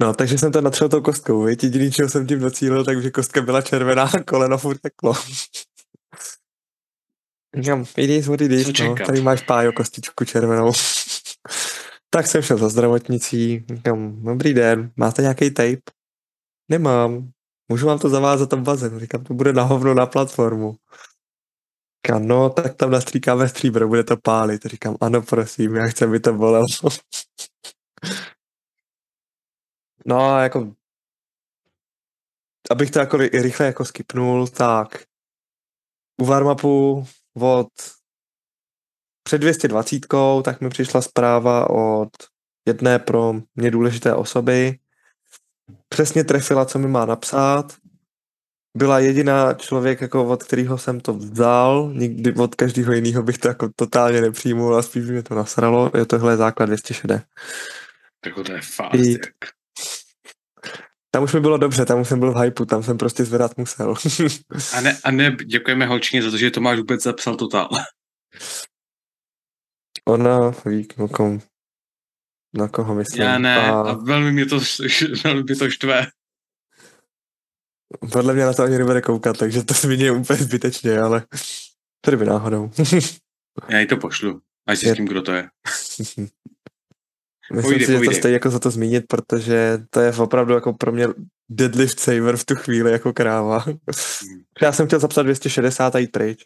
no, 0.00 0.14
takže 0.14 0.38
jsem 0.38 0.52
to 0.52 0.60
natřel 0.60 0.88
tou 0.88 1.00
kostkou, 1.00 1.42
viď? 1.42 1.64
Jediný, 1.64 1.92
čeho 1.92 2.08
jsem 2.08 2.26
tím 2.26 2.40
docílil, 2.40 2.84
takže 2.84 3.10
kostka 3.10 3.42
byla 3.42 3.62
červená 3.62 4.02
a 4.02 4.22
koleno 4.22 4.58
furt 4.58 4.78
teklo. 4.78 5.14
Říkám, 7.58 7.84
it 7.96 8.10
is 8.10 8.26
what 8.26 8.40
it 8.40 8.52
is, 8.52 8.80
no. 8.80 8.94
tady 9.06 9.20
máš 9.20 9.42
pájo 9.42 9.72
kostičku 9.72 10.24
červenou. 10.24 10.72
tak 12.10 12.26
jsem 12.26 12.42
šel 12.42 12.58
za 12.58 12.68
zdravotnicí, 12.68 13.64
říkám, 13.74 14.22
dobrý 14.24 14.54
den, 14.54 14.92
máte 14.96 15.22
nějaký 15.22 15.50
tape? 15.50 15.82
Nemám, 16.68 17.30
můžu 17.68 17.86
vám 17.86 17.98
to 17.98 18.08
zavázat 18.08 18.50
tam 18.50 18.62
bazén, 18.62 19.00
říkám, 19.00 19.24
to 19.24 19.34
bude 19.34 19.52
na 19.52 19.62
hovno 19.62 19.94
na 19.94 20.06
platformu. 20.06 20.76
Říkám, 22.06 22.28
no, 22.28 22.50
tak 22.50 22.74
tam 22.74 22.90
nastříkáme 22.90 23.48
stříbro, 23.48 23.88
bude 23.88 24.04
to 24.04 24.16
pálit. 24.16 24.64
Říkám, 24.64 24.96
ano, 25.00 25.22
prosím, 25.22 25.76
já 25.76 25.86
chci, 25.86 26.04
aby 26.04 26.20
to 26.20 26.32
bolelo. 26.32 26.66
no 30.06 30.20
a 30.20 30.42
jako, 30.42 30.72
abych 32.70 32.90
to 32.90 32.98
jako 32.98 33.16
rychle 33.16 33.66
jako 33.66 33.84
skipnul, 33.84 34.46
tak 34.46 35.04
u 36.20 36.24
warmapu 36.24 37.06
od 37.34 37.68
před 39.22 39.38
220, 39.38 40.06
tak 40.44 40.60
mi 40.60 40.68
přišla 40.68 41.02
zpráva 41.02 41.70
od 41.70 42.10
jedné 42.66 42.98
pro 42.98 43.34
mě 43.56 43.70
důležité 43.70 44.14
osoby. 44.14 44.78
Přesně 45.88 46.24
trefila, 46.24 46.64
co 46.64 46.78
mi 46.78 46.88
má 46.88 47.06
napsat. 47.06 47.76
byla 48.76 48.98
jediná 48.98 49.54
člověk, 49.54 50.00
jako 50.00 50.28
od 50.28 50.42
kterého 50.42 50.78
jsem 50.78 51.00
to 51.00 51.14
vzal, 51.14 51.92
nikdy 51.94 52.34
od 52.34 52.54
každého 52.54 52.92
jiného 52.92 53.22
bych 53.22 53.38
to 53.38 53.48
jako 53.48 53.68
totálně 53.76 54.20
nepřijmul 54.20 54.76
a 54.76 54.82
spíš 54.82 55.04
by 55.04 55.12
mě 55.12 55.22
to 55.22 55.34
nasralo, 55.34 55.90
je 55.94 56.06
tohle 56.06 56.36
základ 56.36 56.66
260. 56.66 57.22
Tak 58.20 58.34
to 58.46 58.52
je 58.52 58.60
fakt. 58.60 58.94
I- 58.94 59.12
Jak. 59.12 59.61
Tam 61.14 61.22
už 61.24 61.32
mi 61.32 61.40
bylo 61.40 61.58
dobře, 61.58 61.84
tam 61.84 62.00
už 62.00 62.08
jsem 62.08 62.20
byl 62.20 62.32
v 62.32 62.36
hypeu, 62.36 62.64
tam 62.64 62.82
jsem 62.82 62.98
prostě 62.98 63.24
zvedat 63.24 63.56
musel. 63.58 63.94
A 64.76 64.80
ne, 64.80 64.98
a 65.04 65.10
ne, 65.10 65.36
děkujeme 65.46 65.86
holčině 65.86 66.22
za 66.22 66.30
to, 66.30 66.36
že 66.36 66.50
Tomáš 66.50 66.78
vůbec 66.78 67.02
zapsal 67.02 67.36
totál. 67.36 67.68
Ona 70.04 70.50
ví, 70.66 70.88
o 70.98 71.08
kom, 71.08 71.40
na 72.54 72.68
koho 72.68 72.94
myslím. 72.94 73.22
Já 73.22 73.38
ne, 73.38 73.56
a 73.56 73.80
A 73.80 73.92
velmi 73.92 74.32
mě 74.32 74.46
to, 74.46 74.60
velmi 75.24 75.42
mě 75.42 75.56
to 75.56 75.70
štve. 75.70 76.06
podle 78.12 78.34
mě 78.34 78.44
na 78.44 78.52
to 78.52 78.62
ani 78.62 78.78
nebude 78.78 79.00
koukat, 79.02 79.38
takže 79.38 79.62
to 79.64 79.74
zmíní 79.74 80.10
úplně 80.10 80.38
zbytečně, 80.38 80.98
ale 80.98 81.20
to 82.00 82.10
kdyby 82.10 82.24
náhodou. 82.24 82.70
Já 83.68 83.78
jí 83.80 83.86
to 83.86 83.96
pošlu. 83.96 84.40
Ať 84.66 84.78
si 84.78 84.86
Je- 84.86 84.94
s 84.94 84.96
tím, 84.96 85.06
kdo 85.06 85.22
to 85.22 85.32
je. 85.32 85.48
Myslím 87.52 87.62
Povídej, 87.62 87.86
si, 87.86 87.92
že 87.92 88.10
to 88.10 88.14
stojí 88.14 88.34
jako 88.34 88.50
za 88.50 88.58
to 88.58 88.70
zmínit, 88.70 89.04
protože 89.08 89.78
to 89.90 90.00
je 90.00 90.12
opravdu 90.12 90.54
jako 90.54 90.72
pro 90.72 90.92
mě 90.92 91.08
deadlift 91.50 92.00
saver 92.00 92.36
v 92.36 92.44
tu 92.44 92.54
chvíli 92.54 92.92
jako 92.92 93.12
kráva. 93.12 93.64
Já 94.62 94.72
jsem 94.72 94.86
chtěl 94.86 94.98
zapsat 94.98 95.22
260 95.22 95.94
a 95.94 95.98
jít 95.98 96.12
pryč. 96.12 96.44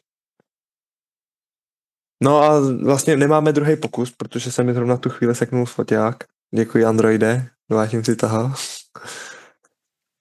No 2.23 2.42
a 2.42 2.61
vlastně 2.83 3.16
nemáme 3.16 3.53
druhý 3.53 3.77
pokus, 3.77 4.11
protože 4.11 4.53
jsem 4.53 4.66
mi 4.66 4.75
zrovna 4.75 4.97
v 4.97 5.01
tu 5.01 5.11
chvíli 5.11 5.35
seknul 5.35 5.66
foťák. 5.66 6.16
Děkuji 6.55 6.85
Androide, 6.85 7.49
vrátím 7.71 8.05
si 8.05 8.16
toho. 8.16 8.53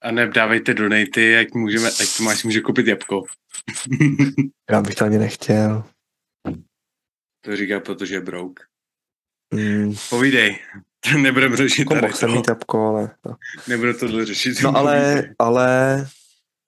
A 0.01 0.11
ne, 0.11 0.27
dávejte 0.27 0.73
donaty, 0.73 1.37
ať, 1.37 1.53
můžeme, 1.53 1.89
ať 1.89 2.17
Tomáš 2.17 2.43
může 2.43 2.61
koupit 2.61 2.87
jabko. 2.87 3.23
Já 4.71 4.81
bych 4.81 4.95
to 4.95 5.05
ani 5.05 5.17
nechtěl. 5.17 5.83
to 7.41 7.55
říká, 7.55 7.79
protože 7.79 8.15
je 8.15 8.21
brouk. 8.21 8.59
Mm, 9.53 9.95
Povídej. 10.09 10.59
Nebudeme 11.21 11.57
řešit 11.57 11.79
jako 11.79 11.93
tady 11.93 12.13
jsem 12.13 12.31
mít 12.31 12.47
jabko, 12.47 12.87
ale... 12.87 13.11
No, 13.25 13.35
Nebudu 13.67 13.93
tohle 13.93 14.25
řešit. 14.25 14.61
no 14.63 14.77
ale, 14.77 15.23
ale 15.39 16.07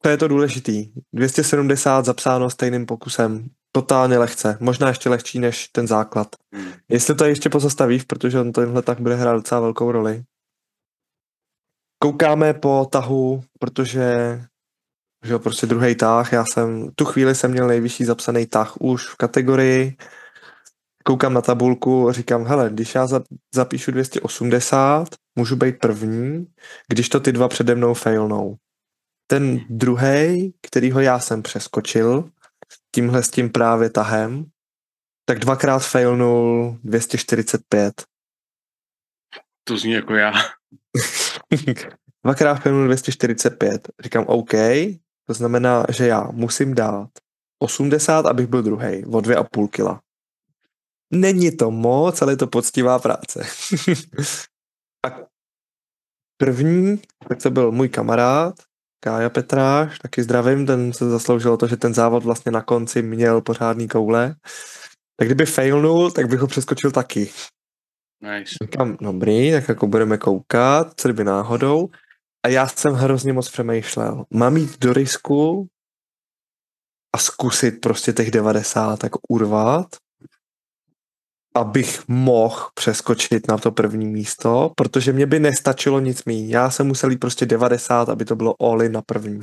to 0.02 0.10
je 0.10 0.18
to 0.18 0.28
důležitý. 0.28 0.92
270 1.13 2.06
zapsáno 2.06 2.50
stejným 2.50 2.86
pokusem. 2.86 3.48
Totálně 3.72 4.18
lehce. 4.18 4.58
Možná 4.60 4.88
ještě 4.88 5.10
lehčí 5.10 5.40
než 5.40 5.68
ten 5.68 5.88
základ. 5.88 6.28
Hmm. 6.54 6.72
Jestli 6.90 7.16
to 7.16 7.26
ještě 7.26 7.50
pozastavíš, 7.50 8.04
protože 8.04 8.40
on 8.40 8.52
tenhle 8.52 8.82
tak 8.82 9.00
bude 9.00 9.16
hrát 9.16 9.34
docela 9.34 9.62
velkou 9.62 9.92
roli. 9.92 10.24
Koukáme 12.00 12.54
po 12.54 12.88
tahu, 12.92 13.44
protože 13.60 14.40
že 15.24 15.34
jo, 15.34 15.40
prostě 15.40 15.68
druhý 15.68 15.96
tah, 15.96 16.34
já 16.34 16.46
jsem, 16.46 16.90
tu 16.96 17.06
chvíli 17.06 17.36
jsem 17.36 17.52
měl 17.52 17.68
nejvyšší 17.68 18.06
zapsaný 18.06 18.46
tah 18.46 18.82
už 18.82 19.08
v 19.08 19.16
kategorii, 19.16 19.98
koukám 21.08 21.34
na 21.34 21.41
tabulku 21.41 22.10
a 22.10 22.13
říkám, 22.13 22.46
hele, 22.46 22.70
když 22.70 22.96
já 22.96 23.08
za- 23.08 23.24
zapíšu 23.54 23.91
280, 23.91 25.08
můžu 25.36 25.56
být 25.56 25.80
první, 25.80 26.48
když 26.88 27.10
to 27.10 27.20
ty 27.20 27.32
dva 27.32 27.48
přede 27.48 27.76
mnou 27.76 27.93
failnou. 27.93 28.56
Ten 29.28 29.60
druhý, 29.70 30.54
kterýho 30.62 31.00
já 31.00 31.20
jsem 31.20 31.43
přeskočil, 31.43 32.30
tímhle 32.96 33.24
s 33.24 33.30
tím 33.30 33.50
právě 33.50 33.89
tahem, 33.89 34.46
tak 35.26 35.39
dvakrát 35.39 35.80
failnul 35.80 36.78
245. 36.84 38.04
To 39.63 39.78
zní 39.78 39.91
jako 39.91 40.15
já. 40.15 40.32
dvakrát 42.24 42.56
failnul 42.56 42.86
245. 42.86 43.88
Říkám 44.04 44.26
OK, 44.28 44.54
to 45.28 45.34
znamená, 45.34 45.86
že 45.89 46.08
já 46.08 46.24
musím 46.32 46.76
dát 46.76 47.10
80, 47.60 48.26
abych 48.26 48.48
byl 48.48 48.63
druhý, 48.63 49.06
o 49.06 49.20
2,5 49.20 49.67
kila. 49.67 50.02
Není 51.13 51.58
to 51.58 51.72
moc, 51.72 52.22
ale 52.22 52.32
je 52.32 52.38
to 52.38 52.48
poctivá 52.48 53.00
práce. 53.00 53.46
a 55.06 55.10
první, 56.38 57.02
tak 57.30 57.43
to 57.43 57.52
byl 57.52 57.72
můj 57.72 57.89
kamarád, 57.89 58.56
Kája 59.00 59.30
Petráš, 59.30 60.00
taky 60.00 60.24
zdravím, 60.24 60.65
ten 60.65 60.93
se 60.93 61.10
zasloužil 61.10 61.54
o 61.54 61.58
to, 61.58 61.67
že 61.67 61.78
ten 61.78 61.93
závod 61.93 62.24
vlastně 62.24 62.52
na 62.52 62.62
konci 62.62 63.02
měl 63.02 63.41
pořádný 63.41 63.88
koule. 63.88 64.36
Tak 65.20 65.28
kdyby 65.28 65.46
failnul, 65.46 66.12
tak 66.12 66.28
bych 66.28 66.39
ho 66.39 66.48
přeskočil 66.48 66.91
taky. 66.91 67.30
Nice. 68.22 68.56
Říkám, 68.63 68.98
dobrý, 69.02 69.52
tak 69.52 69.70
jako 69.70 69.88
budeme 69.88 70.17
koukat, 70.17 70.93
co 70.98 71.08
kdyby 71.08 71.24
náhodou. 71.24 71.89
A 72.46 72.50
já 72.50 72.67
jsem 72.67 72.93
hrozně 72.93 73.34
moc 73.34 73.50
přemýšlel. 73.50 74.26
Mám 74.34 74.58
jít 74.58 74.80
do 74.80 74.93
risku 74.93 75.67
a 77.15 77.17
zkusit 77.17 77.72
prostě 77.82 78.13
těch 78.13 78.32
90 78.32 79.00
tak 79.00 79.12
urvat, 79.30 79.88
abych 81.58 82.08
mohl 82.08 82.70
přeskočit 82.74 83.48
na 83.48 83.58
to 83.58 83.72
první 83.72 84.06
místo, 84.06 84.72
protože 84.76 85.13
mě 85.13 85.26
by 85.26 85.39
nestačilo 85.39 86.00
nic 86.00 86.26
mý. 86.26 86.50
Já 86.50 86.70
jsem 86.70 86.88
musel 86.88 87.12
jít 87.12 87.17
prostě 87.17 87.46
90, 87.46 88.10
aby 88.10 88.26
to 88.26 88.36
bylo 88.36 88.62
all 88.62 88.78
na 88.78 89.02
první. 89.02 89.39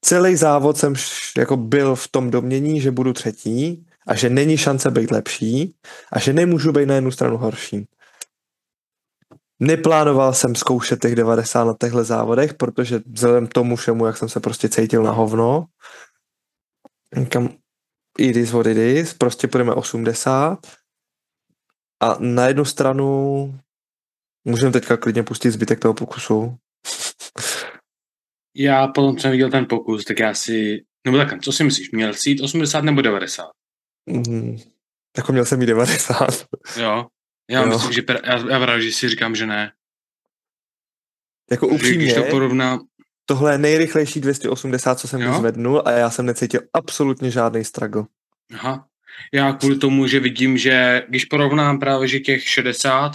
Celý 0.00 0.36
závod 0.36 0.76
jsem 0.76 0.94
jako 1.38 1.56
byl 1.56 1.94
v 1.94 2.08
tom 2.08 2.30
domění, 2.30 2.80
že 2.80 2.90
budu 2.90 3.12
třetí 3.12 3.86
a 4.06 4.14
že 4.14 4.30
není 4.30 4.56
šance 4.56 4.90
být 4.90 5.10
lepší 5.10 5.74
a 6.12 6.18
že 6.18 6.32
nemůžu 6.32 6.72
být 6.72 6.86
na 6.86 6.94
jednu 6.94 7.10
stranu 7.10 7.36
horší. 7.36 7.86
Neplánoval 9.60 10.32
jsem 10.34 10.54
zkoušet 10.54 11.00
těch 11.00 11.14
90 11.14 11.64
na 11.64 11.74
těchto 11.80 12.04
závodech, 12.04 12.54
protože 12.54 13.00
vzhledem 13.12 13.46
tomu 13.46 13.76
všemu, 13.76 14.06
jak 14.06 14.16
jsem 14.16 14.28
se 14.28 14.40
prostě 14.40 14.68
cítil 14.68 15.02
na 15.02 15.10
hovno, 15.10 15.66
říkám, 17.16 17.48
it 18.18 18.36
is 18.36 18.52
what 18.52 18.66
it 18.66 18.76
is, 18.76 19.14
prostě 19.14 19.48
půjdeme 19.48 19.72
80 19.72 20.66
a 22.02 22.16
na 22.18 22.46
jednu 22.46 22.64
stranu 22.64 23.60
můžeme 24.44 24.72
teďka 24.72 24.96
klidně 24.96 25.22
pustit 25.22 25.50
zbytek 25.50 25.80
toho 25.80 25.94
pokusu. 25.94 26.56
Já 28.56 28.86
potom, 28.86 29.16
co 29.16 29.22
jsem 29.22 29.30
viděl 29.30 29.50
ten 29.50 29.66
pokus, 29.68 30.04
tak 30.04 30.18
já 30.18 30.34
si... 30.34 30.84
Nebo 31.06 31.16
tak, 31.16 31.42
co 31.42 31.52
si 31.52 31.64
myslíš? 31.64 31.90
Měl 31.90 32.12
jít 32.26 32.40
80 32.40 32.80
nebo 32.84 33.02
90? 33.02 33.50
Mm, 34.06 34.56
jako 35.16 35.32
měl 35.32 35.44
jsem 35.44 35.60
jí 35.60 35.66
90. 35.66 36.46
Jo. 36.76 37.06
Já 37.50 37.62
Jo. 37.62 37.68
myslím, 37.68 37.92
že 37.92 38.02
já, 38.24 38.50
já 38.50 38.60
právě, 38.60 38.82
že 38.82 38.92
si 38.92 39.08
říkám, 39.08 39.34
že 39.34 39.46
ne. 39.46 39.72
Jako 41.50 41.68
upřímně, 41.68 41.96
Když 42.04 42.14
to 42.14 42.22
porovnám, 42.30 42.80
tohle 43.26 43.52
je 43.52 43.58
nejrychlejší 43.58 44.20
280, 44.20 44.98
co 44.98 45.08
jsem 45.08 45.20
Jo? 45.20 45.34
zvednul 45.38 45.82
a 45.84 45.90
já 45.90 46.10
jsem 46.10 46.26
necítil 46.26 46.60
absolutně 46.72 47.30
žádný 47.30 47.64
struggle. 47.64 48.04
aha, 48.54 48.86
já 49.34 49.52
kvůli 49.52 49.78
tomu, 49.78 50.06
že 50.06 50.20
vidím, 50.20 50.58
že 50.58 51.02
když 51.08 51.24
porovnám 51.24 51.78
právě, 51.78 52.08
že 52.08 52.20
těch 52.20 52.48
60 52.48 53.12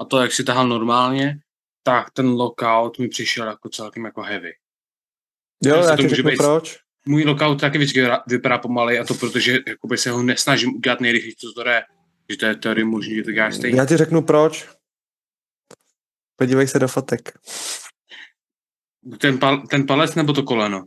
a 0.00 0.04
to, 0.04 0.18
jak 0.22 0.32
si 0.32 0.44
tahal 0.44 0.68
normálně, 0.68 1.38
tak 1.82 2.10
ten 2.10 2.26
lockout 2.28 2.98
mi 2.98 3.08
přišel 3.08 3.46
jako 3.46 3.68
celkem 3.68 4.04
jako 4.04 4.22
heavy. 4.22 4.52
Jo, 5.64 5.74
Prostě 5.74 5.90
já 5.90 5.96
to 5.96 6.02
ti 6.02 6.08
řeknu 6.08 6.30
být- 6.30 6.36
proč. 6.36 6.78
Můj 7.06 7.24
lockout 7.24 7.60
taky 7.60 7.78
vždycky 7.78 8.02
vypadá- 8.26 8.58
pomalej 8.58 9.00
a 9.00 9.04
to 9.04 9.14
protože 9.14 9.58
jakoby 9.68 9.98
se 9.98 10.10
ho 10.10 10.22
nesnažím 10.22 10.74
udělat 10.76 11.00
nejrychlejší, 11.00 11.36
co 11.36 11.52
to 11.52 11.64
jde. 11.64 11.82
Že 12.30 12.36
to 12.36 12.46
je 12.46 12.54
teorie 12.56 12.84
možný, 12.84 13.14
že 13.14 13.22
to 13.22 13.32
děláš 13.32 13.54
stejně. 13.56 13.78
Já 13.80 13.86
ti 13.86 13.96
řeknu 13.96 14.22
proč. 14.22 14.68
Podívej 16.36 16.68
se 16.68 16.78
do 16.78 16.88
fotek. 16.88 17.32
Ten, 19.18 19.38
pal, 19.38 19.66
ten 19.66 19.86
palec 19.86 20.14
nebo 20.14 20.32
to 20.32 20.42
koleno? 20.42 20.86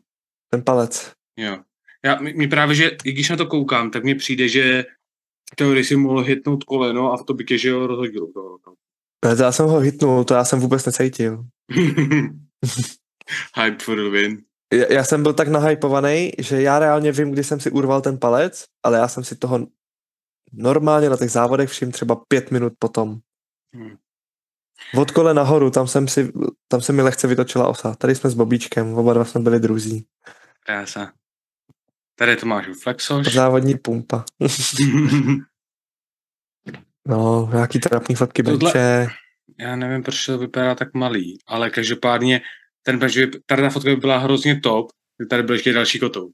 Ten 0.50 0.64
palec. 0.64 1.14
Jo. 1.38 1.58
Já, 2.06 2.20
mi, 2.20 2.34
mi 2.34 2.48
právě, 2.48 2.76
že 2.76 2.92
i 3.04 3.12
když 3.12 3.30
na 3.30 3.36
to 3.36 3.46
koukám, 3.46 3.92
tak 3.92 4.04
mi 4.04 4.16
přijde, 4.16 4.48
že 4.48 4.86
v 5.54 5.56
teorii 5.56 5.84
si 5.84 5.96
mohl 5.96 6.24
hitnout 6.24 6.64
koleno 6.64 7.14
a 7.14 7.18
v 7.18 7.24
to 7.24 7.34
by 7.34 7.44
tě, 7.44 7.58
že 7.58 7.74
ho 7.74 7.88
rozhodil. 7.88 8.28
To. 8.34 8.58
Ne, 9.26 9.36
to 9.36 9.44
já 9.44 9.52
jsem 9.52 9.66
ho 9.66 9.80
hitnul, 9.80 10.24
to 10.24 10.34
já 10.34 10.46
jsem 10.46 10.60
vůbec 10.60 10.86
necítil. 10.86 11.44
Hype 13.56 13.84
for 13.84 13.96
the 13.96 14.10
win. 14.10 14.44
Já, 14.74 14.94
já 14.94 15.04
jsem 15.04 15.24
byl 15.24 15.34
tak 15.34 15.48
nahypovaný, 15.48 16.32
že 16.40 16.62
já 16.62 16.80
reálně 16.80 17.12
vím, 17.12 17.32
kdy 17.32 17.44
jsem 17.44 17.60
si 17.60 17.72
urval 17.72 18.02
ten 18.02 18.18
palec, 18.18 18.66
ale 18.84 18.98
já 18.98 19.08
jsem 19.08 19.24
si 19.24 19.36
toho 19.36 19.68
normálně 20.54 21.10
na 21.10 21.18
těch 21.18 21.32
závodech 21.32 21.70
všim 21.70 21.92
třeba 21.92 22.16
pět 22.28 22.52
minut 22.52 22.74
potom. 22.80 23.20
Hmm. 23.76 23.96
Od 24.98 25.12
kole 25.12 25.34
nahoru, 25.34 25.72
tam 25.72 25.88
jsem 25.88 26.08
si, 26.08 26.32
tam 26.68 26.82
se 26.82 26.94
mi 26.94 27.02
lehce 27.02 27.28
vytočila 27.28 27.68
osa. 27.68 27.96
Tady 27.96 28.16
jsme 28.16 28.30
s 28.30 28.34
Bobíčkem, 28.34 28.94
oba 28.94 29.14
dva 29.14 29.26
jsme 29.26 29.42
byli 29.42 29.60
druzí. 29.60 30.06
Krása. 30.66 31.14
Tady 32.16 32.36
to 32.36 32.46
máš 32.46 32.68
u 32.68 32.74
Flexoš. 32.74 33.34
Závodní 33.34 33.78
pumpa. 33.78 34.26
No, 37.08 37.50
nějaký 37.54 37.80
trapný 37.80 38.16
fotky 38.16 38.44
Tohle- 38.44 38.60
benče. 38.60 39.08
Já 39.60 39.76
nevím, 39.76 40.04
proč 40.04 40.26
to 40.26 40.38
vypadá 40.38 40.76
tak 40.76 40.94
malý, 40.94 41.38
ale 41.48 41.70
každopádně 41.70 42.42
ten 42.84 43.00
bench, 43.00 43.16
by- 43.18 43.40
tady 43.46 43.62
ta 43.62 43.70
fotka 43.70 43.90
by 43.90 43.96
byla 43.96 44.18
hrozně 44.18 44.60
top, 44.60 44.92
tady 45.30 45.44
byl 45.44 45.56
ještě 45.56 45.74
další 45.74 46.00
kotouč. 46.00 46.34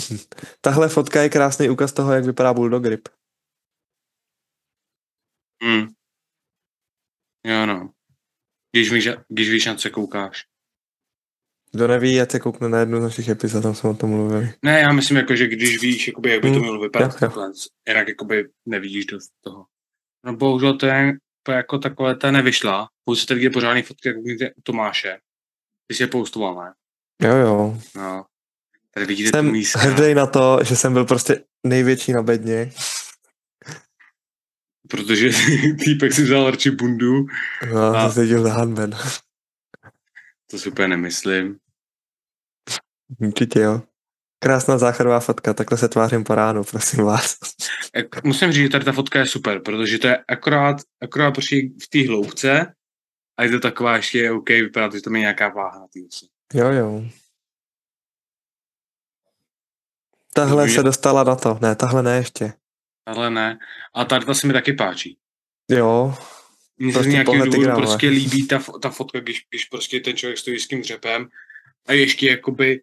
Tahle 0.60 0.88
fotka 0.88 1.22
je 1.22 1.28
krásný 1.28 1.70
úkaz 1.70 1.92
toho, 1.92 2.12
jak 2.12 2.24
vypadá 2.24 2.54
Bulldog 2.54 2.82
Grip. 2.82 3.08
Hmm. 5.62 5.86
Jo 7.46 7.66
no. 7.66 7.90
Když 8.72 8.92
víš, 8.92 9.08
když 9.28 9.50
víš, 9.50 9.66
na 9.66 9.74
co 9.74 9.90
koukáš. 9.90 10.42
Kdo 11.72 11.88
neví, 11.88 12.20
ať 12.20 12.30
se 12.30 12.40
koukne 12.40 12.68
na 12.68 12.78
jednu 12.78 13.00
z 13.00 13.02
našich 13.02 13.28
epizod, 13.28 13.62
tam 13.62 13.74
jsme 13.74 13.90
o 13.90 13.94
tom 13.94 14.10
mluvili. 14.10 14.52
Ne, 14.62 14.80
já 14.80 14.92
myslím, 14.92 15.16
jako, 15.16 15.36
že 15.36 15.46
když 15.46 15.82
víš, 15.82 16.08
jakoby, 16.08 16.30
jak 16.30 16.42
by 16.42 16.48
to 16.48 16.52
Hmm, 16.52 16.62
mělo 16.62 16.80
vypadat, 16.80 17.12
jo. 17.12 17.18
takhle, 17.20 17.52
jinak 17.88 18.08
jakoby, 18.08 18.48
nevidíš 18.66 19.06
dost 19.06 19.30
toho. 19.44 19.64
No 20.24 20.36
bohužel 20.36 20.78
to 20.78 20.86
je 20.86 21.14
jako 21.48 21.78
takové, 21.78 22.16
ta 22.16 22.30
nevyšla. 22.30 22.88
Pouze 23.04 23.22
jste 23.22 23.34
vidět 23.34 23.50
pořádný 23.50 23.82
fotky, 23.82 24.08
jak 24.08 24.16
vidíte 24.16 24.50
u 24.50 24.60
Tomáše. 24.62 25.18
Ty 25.86 25.94
jsi 25.94 26.02
je 26.02 26.06
postoval, 26.06 26.54
ne? 26.54 26.72
Jo, 27.28 27.36
jo. 27.36 27.78
No. 27.96 28.24
Tady 28.94 29.06
vidíte 29.06 29.30
tu 29.42 29.54
Jsem 29.54 29.80
hrdý 29.80 30.14
na 30.14 30.26
to, 30.26 30.58
že 30.64 30.76
jsem 30.76 30.92
byl 30.92 31.04
prostě 31.04 31.44
největší 31.66 32.12
na 32.12 32.22
bedně. 32.22 32.70
Protože 34.88 35.28
týpek 35.84 36.12
si 36.12 36.22
vzal 36.22 36.50
radši 36.50 36.70
bundu. 36.70 37.26
No, 37.72 37.80
A- 37.82 38.02
jsem 38.02 38.12
seděl 38.12 38.42
za 38.42 38.52
handben. 38.52 38.96
To 40.50 40.58
si 40.58 40.70
úplně 40.70 40.88
nemyslím. 40.88 41.58
Určitě 43.20 43.60
jo. 43.60 43.82
Krásná 44.42 44.78
záchodová 44.78 45.20
fotka, 45.20 45.54
takhle 45.54 45.78
se 45.78 45.88
tvářím 45.88 46.24
po 46.24 46.34
ránu, 46.34 46.64
prosím 46.64 47.04
vás. 47.04 47.36
Musím 48.24 48.52
říct, 48.52 48.62
že 48.62 48.68
tady 48.68 48.84
ta 48.84 48.92
fotka 48.92 49.18
je 49.18 49.26
super, 49.26 49.60
protože 49.62 49.98
to 49.98 50.06
je 50.06 50.24
akorát, 50.28 50.76
akorát 51.02 51.30
prostě 51.30 51.56
v 51.56 51.88
té 51.88 52.06
hloubce 52.08 52.74
a 53.38 53.44
je 53.44 53.50
to 53.50 53.60
taková 53.60 53.96
ještě 53.96 54.30
OK, 54.30 54.48
vypadá 54.48 54.88
to, 54.88 54.96
že 54.96 55.02
tam 55.02 55.14
je 55.14 55.20
nějaká 55.20 55.48
váha 55.48 55.78
na 55.78 55.86
té. 55.86 56.00
Jo, 56.58 56.68
jo. 56.72 57.04
Tahle 60.34 60.62
Takže- 60.62 60.74
se 60.76 60.82
dostala 60.82 61.24
na 61.24 61.36
to. 61.36 61.58
Ne, 61.62 61.74
tahle 61.76 62.02
ne 62.02 62.16
ještě. 62.16 62.52
Ale 63.06 63.30
ne. 63.30 63.58
A 63.94 64.04
tady 64.04 64.26
ta 64.26 64.34
se 64.34 64.46
mi 64.46 64.52
taky 64.52 64.72
páčí. 64.72 65.16
Jo, 65.70 66.14
Mně 66.78 66.92
se 66.92 66.96
Prostě 66.98 67.10
z 67.10 67.12
nějakého 67.12 67.32
pohled 67.34 67.46
důvodu 67.46 67.60
Instagramové. 67.60 67.86
prostě 67.86 68.08
líbí 68.08 68.46
ta, 68.46 68.62
ta 68.82 68.90
fotka, 68.90 69.20
když, 69.20 69.40
když 69.50 69.64
prostě 69.64 70.00
ten 70.00 70.16
člověk 70.16 70.38
stojí 70.38 70.60
s 70.60 70.68
tím 70.68 70.80
dřepem 70.80 71.28
a 71.86 71.92
ještě 71.92 72.28
jakoby 72.30 72.80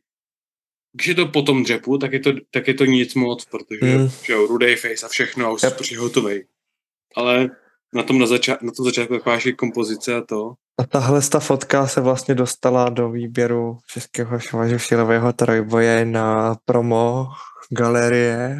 když 0.93 1.07
je 1.07 1.15
to 1.15 1.25
po 1.27 1.41
tom 1.41 1.63
dřepu, 1.63 1.97
tak 1.97 2.13
je 2.13 2.19
to, 2.19 2.31
tak 2.51 2.67
je 2.67 2.73
to 2.73 2.85
nic 2.85 3.15
moc, 3.15 3.45
protože 3.45 3.97
Mm. 3.97 4.09
že 4.23 4.33
jo, 4.33 4.47
rudej 4.47 4.75
face 4.75 5.05
a 5.05 5.09
všechno 5.09 5.45
a 5.45 5.51
už 5.51 5.63
Yep. 5.63 5.69
yep. 5.71 5.77
prostě 5.77 5.97
hotovej. 5.99 6.47
Ale 7.15 7.49
na 7.93 8.03
tom, 8.03 8.19
na, 8.19 8.25
zača- 8.25 8.57
na 8.61 8.71
tom 8.71 8.85
začátku 8.85 9.13
taková 9.17 9.37
kompozice 9.57 10.15
a 10.15 10.21
to. 10.21 10.53
A 10.79 10.83
tahle 10.85 11.21
ta 11.21 11.39
fotka 11.39 11.87
se 11.87 12.01
vlastně 12.01 12.35
dostala 12.35 12.89
do 12.89 13.09
výběru 13.11 13.77
Českého 13.93 14.39
švažošilového 14.39 15.33
trojboje 15.33 16.05
na 16.05 16.55
promo 16.65 17.27
galerie. 17.69 18.57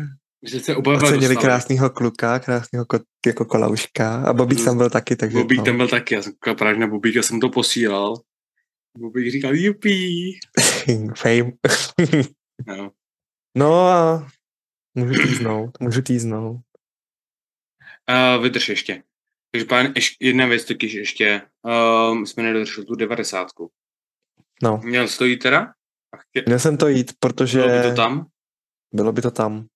Že 0.49 0.59
se 0.59 0.75
oba 0.75 0.95
dva 0.95 1.07
Ocenili 1.07 1.37
krásného 1.37 1.89
kluka, 1.89 2.39
krásného 2.39 2.85
ko- 2.85 3.03
jako 3.25 3.45
kolauška 3.45 4.23
a 4.23 4.33
Bobík 4.33 4.59
Mm. 4.59 4.65
tam 4.65 4.77
byl 4.77 4.89
taky, 4.89 5.15
takže 5.15 5.37
Bobík 5.37 5.57
no. 5.59 5.65
tam 5.65 5.77
byl 5.77 5.87
taky, 5.87 6.13
já 6.15 6.21
jsem 6.21 6.33
koukal 6.33 6.55
právě 6.55 6.79
na 6.79 6.87
Bobíka, 6.87 7.21
jsem 7.23 7.39
to 7.39 7.49
posílal. 7.49 8.21
Bobík 8.97 9.31
říkal, 9.31 9.55
jupí. 9.55 10.39
Fame. 11.17 11.51
No. 12.67 12.91
no 13.57 13.87
a 13.87 14.27
můžu 14.95 15.13
týznout, 15.23 15.79
můžu 15.79 16.01
týznout. 16.01 16.61
A 18.07 18.37
vydrž 18.37 18.69
ještě. 18.69 19.03
Takže 19.51 19.65
pán, 19.65 19.93
ještě 19.95 20.25
jedna 20.27 20.45
věc 20.45 20.65
totiž 20.65 20.93
ještě. 20.93 21.41
Um, 22.11 22.25
jsme 22.25 22.43
nedodrželi 22.43 22.85
tu 22.85 22.95
devadesátku. 22.95 23.71
No, 24.63 24.81
Měl 24.83 25.07
jsi 25.07 25.17
to 25.17 25.25
jít 25.25 25.37
teda? 25.37 25.73
Chtě, 26.17 26.43
měl 26.45 26.59
jsem 26.59 26.77
to 26.77 26.87
jít, 26.87 27.11
protože 27.19 27.59
bylo 27.61 27.77
by 27.81 27.89
to 27.89 27.95
tam? 27.95 28.27
bylo 28.93 29.11
by 29.11 29.21
to 29.21 29.31
tam. 29.31 29.67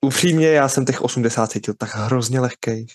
Upřímně, 0.00 0.48
já 0.48 0.68
jsem 0.68 0.84
těch 0.84 1.00
80 1.02 1.46
cítil 1.46 1.74
tak 1.74 1.94
hrozně 1.94 2.40
lehkej. 2.40 2.86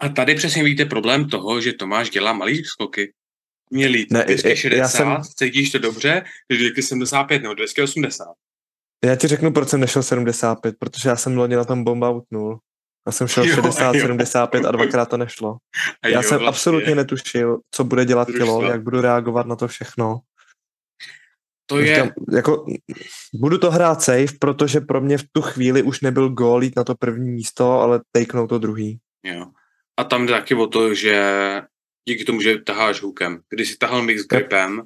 A 0.00 0.08
tady 0.08 0.34
přesně 0.34 0.62
vidíte 0.64 0.84
problém 0.84 1.28
toho, 1.28 1.60
že 1.60 1.72
Tomáš 1.72 2.10
dělá 2.10 2.32
malý 2.32 2.64
skoky. 2.64 3.12
Měl 3.70 3.94
jít 3.94 4.10
Ne, 4.10 4.24
260, 4.24 4.76
já 4.76 4.88
jsem- 4.88 5.16
cítíš 5.36 5.70
to 5.72 5.78
dobře, 5.78 6.24
že 6.50 6.58
275 6.58 7.42
nebo 7.42 7.54
280. 7.54 8.34
Já 9.04 9.16
ti 9.16 9.26
řeknu, 9.26 9.52
proč 9.52 9.68
jsem 9.68 9.80
nešel 9.80 10.02
75, 10.02 10.76
protože 10.78 11.08
já 11.08 11.16
jsem 11.16 11.36
loni 11.36 11.56
na 11.56 11.64
tom 11.64 11.84
bomba 11.84 12.10
utnul. 12.10 12.58
Já 13.06 13.12
jsem 13.12 13.28
šel 13.28 13.44
Jo, 13.48 13.54
60, 13.54 13.94
jo. 13.94 14.00
75 14.02 14.64
a 14.64 14.70
dvakrát 14.70 15.04
to 15.08 15.16
nešlo. 15.16 15.56
A 16.02 16.08
Já 16.08 16.16
jo, 16.16 16.22
jsem 16.22 16.38
vlastně. 16.38 16.48
absolutně 16.48 16.94
netušil, 16.94 17.58
co 17.70 17.84
bude 17.84 18.04
dělat 18.04 18.28
tělo, 18.38 18.62
jak 18.62 18.82
budu 18.82 19.00
reagovat 19.00 19.46
na 19.46 19.56
to 19.56 19.68
všechno. 19.68 20.20
To 21.66 21.78
je, 21.78 21.94
Říkám, 21.94 22.10
jako, 22.32 22.66
budu 23.34 23.58
to 23.58 23.70
hrát 23.70 24.02
safe, 24.02 24.26
protože 24.40 24.80
pro 24.80 25.00
mě 25.00 25.18
v 25.18 25.24
tu 25.32 25.42
chvíli 25.42 25.82
už 25.82 26.00
nebyl 26.00 26.28
gól 26.28 26.64
jít 26.64 26.76
na 26.76 26.84
to 26.84 26.94
první 26.94 27.30
místo, 27.30 27.72
ale 27.80 28.00
takenout 28.12 28.46
to 28.48 28.58
druhý. 28.58 28.98
jo. 29.24 29.46
A 29.98 30.04
tam 30.04 30.26
jde 30.26 30.32
taky 30.32 30.54
o 30.54 30.66
to, 30.66 30.94
že 30.94 31.22
díky 32.08 32.24
tomu, 32.24 32.40
že 32.40 32.58
taháš 32.58 33.02
hookem. 33.02 33.40
Když 33.50 33.70
si 33.70 33.76
tahal 33.76 34.02
mix 34.02 34.22
gripem, 34.26 34.82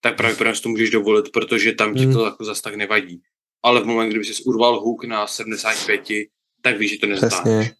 tak 0.00 0.16
pravděpodobně 0.16 0.56
si 0.56 0.62
to 0.62 0.68
můžeš 0.68 0.90
dovolit, 0.90 1.32
protože 1.32 1.72
tam 1.72 1.94
ti 1.94 2.04
Hmm. 2.04 2.12
to 2.14 2.24
jako 2.24 2.44
zas 2.44 2.60
tak 2.60 2.74
nevadí. 2.74 3.22
Ale 3.64 3.80
v 3.80 3.86
moment, 3.86 4.08
kdyby 4.08 4.24
jsi 4.24 4.42
urval 4.44 4.80
hook 4.80 5.04
na 5.04 5.26
75, 5.26 6.28
tak 6.62 6.78
víš, 6.78 6.90
že 6.92 6.98
to 6.98 7.06
nezdáš. 7.06 7.70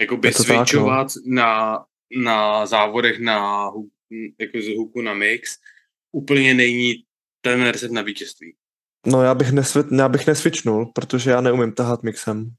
Jakoby 0.00 0.28
Je 0.28 0.32
to 0.34 0.44
tak, 0.44 0.56
no. 0.56 0.64
switchovat 0.66 1.06
na, 1.26 1.78
na 2.22 2.66
závodech 2.66 3.20
na, 3.20 3.66
hook- 3.70 3.90
jako 4.40 4.58
z 4.60 4.76
hooku 4.76 5.02
na 5.02 5.14
mix 5.14 5.56
úplně 6.12 6.54
není 6.54 6.94
ten 7.40 7.62
recept 7.62 7.92
na 7.92 8.02
vítězství. 8.02 8.54
No 9.06 9.22
já 9.22 9.34
bych, 9.34 9.52
nesvit, 9.52 9.86
já 9.92 10.08
bych 10.08 10.26
nesvičnul, 10.26 10.92
protože 10.94 11.30
já 11.30 11.40
neumím 11.40 11.72
tahat 11.72 12.02
mixem. 12.02 12.50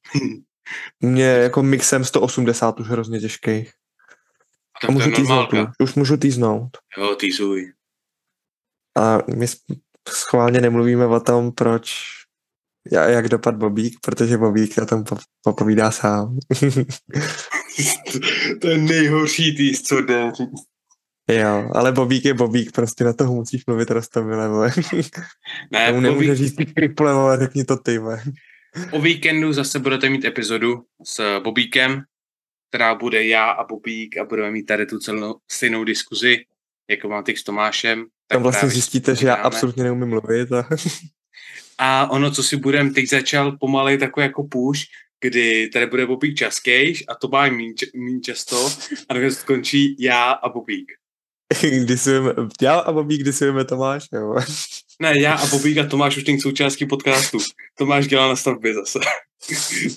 Mě 0.99 1.25
jako 1.25 1.63
mixem 1.63 2.05
180 2.05 2.79
už 2.79 2.87
hrozně 2.87 3.19
těžký. 3.19 3.51
A 4.83 4.85
to 4.85 4.91
můžu 4.91 5.11
týznout. 5.11 5.51
normálka. 5.51 5.71
Už 5.83 5.95
můžu 5.95 6.17
týznout. 6.17 6.69
Jo, 6.97 7.15
týzuj. 7.15 7.73
A 8.97 9.17
my 9.35 9.45
schválně 10.09 10.61
nemluvíme 10.61 11.05
o 11.05 11.19
tom, 11.19 11.51
proč 11.51 12.09
já, 12.91 13.09
jak 13.09 13.29
dopad 13.29 13.55
Bobík, 13.55 13.99
protože 14.01 14.37
Bobík 14.37 14.77
na 14.77 14.85
tom 14.85 15.03
pop- 15.03 15.23
popovídá 15.41 15.91
sám. 15.91 16.37
to 18.61 18.67
je 18.67 18.77
nejhorší 18.77 19.57
týz, 19.57 19.81
co 19.81 20.01
jde. 20.01 20.31
Jo, 21.35 21.69
ale 21.73 21.91
Bobík 21.91 22.25
je 22.25 22.33
Bobík, 22.33 22.71
prostě 22.71 23.03
na 23.03 23.13
toho 23.13 23.35
musíš 23.35 23.65
mluvit 23.65 23.91
rostomile, 23.91 24.47
vole. 24.49 24.71
Ne, 25.71 25.87
Tomu 25.89 26.01
nemůže 26.01 26.31
vík- 26.31 26.35
říct 26.35 26.55
ty 26.55 26.65
kriple, 26.65 27.13
vole, 27.13 27.37
řekni 27.37 27.63
to 27.65 27.77
ty, 27.77 27.97
vole. 27.97 28.21
o 28.91 29.01
víkendu 29.01 29.53
zase 29.53 29.79
budete 29.79 30.09
mít 30.09 30.25
epizodu 30.25 30.83
s 31.05 31.39
Bobíkem, 31.39 32.01
která 32.69 32.95
bude 32.95 33.25
já 33.25 33.49
a 33.49 33.63
Bobík 33.67 34.17
a 34.17 34.25
budeme 34.25 34.51
mít 34.51 34.63
tady 34.63 34.85
tu 34.85 34.99
celou 34.99 35.35
stejnou 35.51 35.83
diskuzi, 35.83 36.37
jako 36.89 37.09
mám 37.09 37.23
s 37.35 37.43
Tomášem. 37.43 38.03
tak 38.03 38.35
Tam 38.35 38.43
vlastně 38.43 38.69
zjistíte, 38.69 39.15
že 39.15 39.27
já 39.27 39.33
absolutně 39.35 39.83
neumím 39.83 40.09
mluvit 40.09 40.51
a 40.51 40.67
A 41.77 42.11
ono, 42.11 42.31
co 42.31 42.43
si 42.43 42.57
budeme, 42.57 42.91
teď 42.91 43.09
začal 43.09 43.57
pomalej 43.57 43.97
takový 43.97 44.23
jako 44.23 44.43
push, 44.43 44.81
kdy 45.21 45.69
tady 45.73 45.85
bude 45.85 46.05
Bobík 46.05 46.37
časkejš 46.37 47.03
a 47.07 47.15
to 47.15 47.27
má 47.27 47.49
míň 47.49 48.21
často 48.23 48.69
a 49.09 49.13
nakonec 49.13 49.37
skončí 49.37 49.95
já 49.99 50.31
a 50.31 50.49
Bobík. 50.49 50.98
disujeme, 51.85 52.33
já 52.61 52.79
a 52.79 52.91
Bobík 52.91 53.23
disujeme 53.23 53.65
Tomáš, 53.65 54.07
jo. 54.13 54.35
Ne, 55.01 55.21
já 55.21 55.33
a 55.33 55.45
Bobík 55.47 55.77
a 55.77 55.87
Tomáš 55.87 56.17
už 56.17 56.25
není 56.25 56.39
součástí 56.39 56.85
podcastu. 56.85 57.37
Tomáš 57.77 58.07
dělá 58.07 58.27
na 58.27 58.35
stavbě 58.35 58.73
zase. 58.73 58.99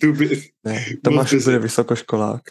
by, 0.13 0.43
Ne, 0.65 0.85
Tomáš 1.05 1.33
Moc 1.33 1.45
bude 1.45 1.59
vysokoškolák. 1.59 2.43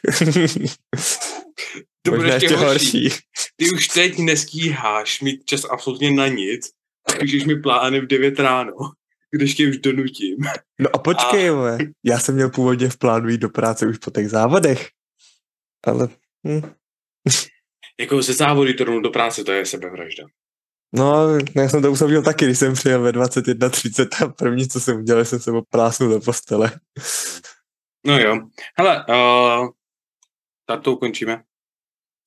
to 2.02 2.12
bude 2.12 2.34
ještě 2.34 2.56
horší. 2.56 3.02
horší. 3.02 3.20
Ty 3.56 3.72
už 3.72 3.88
teď 3.88 4.18
nestíháš 4.18 5.22
mít 5.22 5.46
čas 5.46 5.66
absolutně 5.72 6.12
na 6.12 6.28
nic 6.28 6.72
píšeš 7.20 7.46
mi 7.46 7.56
plány 7.56 8.02
v 8.02 8.08
9 8.08 8.40
ráno, 8.40 8.74
když 9.32 9.56
tě 9.56 9.70
už 9.70 9.78
donutím. 9.78 10.38
No 10.80 10.90
a 10.94 10.98
počkej, 10.98 11.50
a... 11.50 11.78
já 12.04 12.20
jsem 12.20 12.36
měl 12.36 12.50
původně 12.50 12.90
v 12.90 12.98
plánu 12.98 13.30
jít 13.30 13.42
do 13.42 13.50
práce 13.50 13.88
už 13.88 13.98
po 13.98 14.12
těch 14.12 14.30
závodech. 14.30 14.90
Ale, 15.86 16.08
hm. 16.48 16.62
Jako 18.00 18.24
se 18.24 18.34
závody 18.34 18.74
to 18.74 18.84
rovnou 18.84 19.02
do 19.02 19.10
práce, 19.10 19.44
to 19.44 19.52
je 19.52 19.66
sebevražda. 19.66 20.24
no, 20.96 21.38
já 21.56 21.70
jsem 21.70 21.82
to 21.82 21.92
usoudil 21.92 22.24
taky, 22.24 22.46
když 22.46 22.60
jsem 22.60 22.74
přijel 22.74 23.02
ve 23.02 23.12
21.30 23.12 24.26
a 24.26 24.30
první, 24.30 24.70
co 24.70 24.80
jsem 24.80 25.00
udělal, 25.00 25.26
jsem 25.26 25.40
se 25.40 25.52
oplásnul 25.52 26.10
do 26.10 26.20
postele. 26.20 26.72
No 28.06 28.20
jo. 28.20 28.40
Hele, 28.78 29.06
uh, 29.10 29.70
tak 30.66 30.82
to 30.82 30.94
ukončíme. 30.94 31.44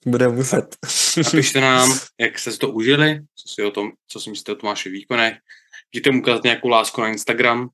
Bude 0.07 0.29
muset. 0.29 0.77
Napište 1.25 1.61
nám, 1.61 1.99
jak 2.21 2.39
jste 2.39 2.53
si 2.53 2.59
to 2.59 2.71
užili, 2.71 3.21
co 3.35 3.49
si, 3.49 3.63
o 3.63 3.71
tom, 3.71 3.93
co 4.09 4.21
si 4.21 4.31
myslíte 4.31 4.53
o 4.53 4.55
Tomáši 4.55 4.91
výkonech. 4.91 5.35
Jděte 5.95 6.11
mu 6.11 6.19
ukázat 6.19 6.45
nějakou 6.45 6.69
lásku 6.69 7.01
na 7.01 7.09
Instagram. 7.09 7.69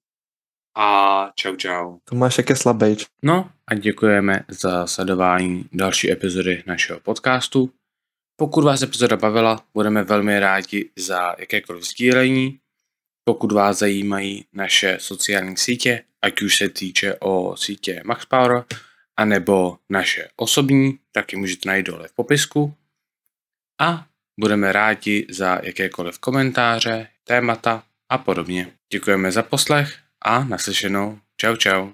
A 0.77 1.29
čau 1.35 1.57
čau. 1.57 1.99
Tomášek 2.05 2.51
je 2.51 2.57
slabý. 2.57 2.97
No 3.23 3.51
a 3.67 3.75
děkujeme 3.75 4.41
za 4.49 4.87
sledování 4.87 5.65
další 5.73 6.13
epizody 6.13 6.63
našeho 6.67 7.01
podcastu. 7.01 7.71
Pokud 8.41 8.65
vás 8.65 8.83
epizoda 8.83 9.17
bavila, 9.17 9.65
budeme 9.75 10.03
velmi 10.03 10.41
rádi 10.41 10.91
za 10.97 11.35
jakékoliv 11.39 11.85
sdílení. 11.85 12.59
Pokud 13.25 13.53
vás 13.53 13.79
zajímají 13.79 14.45
naše 14.53 14.97
sociální 15.01 15.57
sítě, 15.57 16.03
ať 16.23 16.43
už 16.43 16.57
se 16.57 16.69
týče 16.69 17.15
o 17.21 17.57
sítě 17.57 18.03
MaxPower, 18.05 18.65
anebo 19.17 19.79
naše 19.91 20.29
osobní, 20.37 20.99
taky 21.13 21.37
můžete 21.37 21.69
najít 21.69 21.87
dole 21.87 22.09
v 22.09 22.13
popisku. 22.13 22.75
A 23.81 24.07
Budeme 24.41 24.73
rádi 24.73 25.27
za 25.31 25.61
jakékoliv 25.63 26.19
komentáře, 26.19 27.09
témata 27.25 27.83
a 28.09 28.19
podobně. 28.19 28.73
Děkujeme 28.93 29.33
za 29.33 29.43
poslech 29.43 29.99
a 30.23 30.45
naslyšenou. 30.45 31.19
Čau 31.37 31.57
čau. 31.57 31.89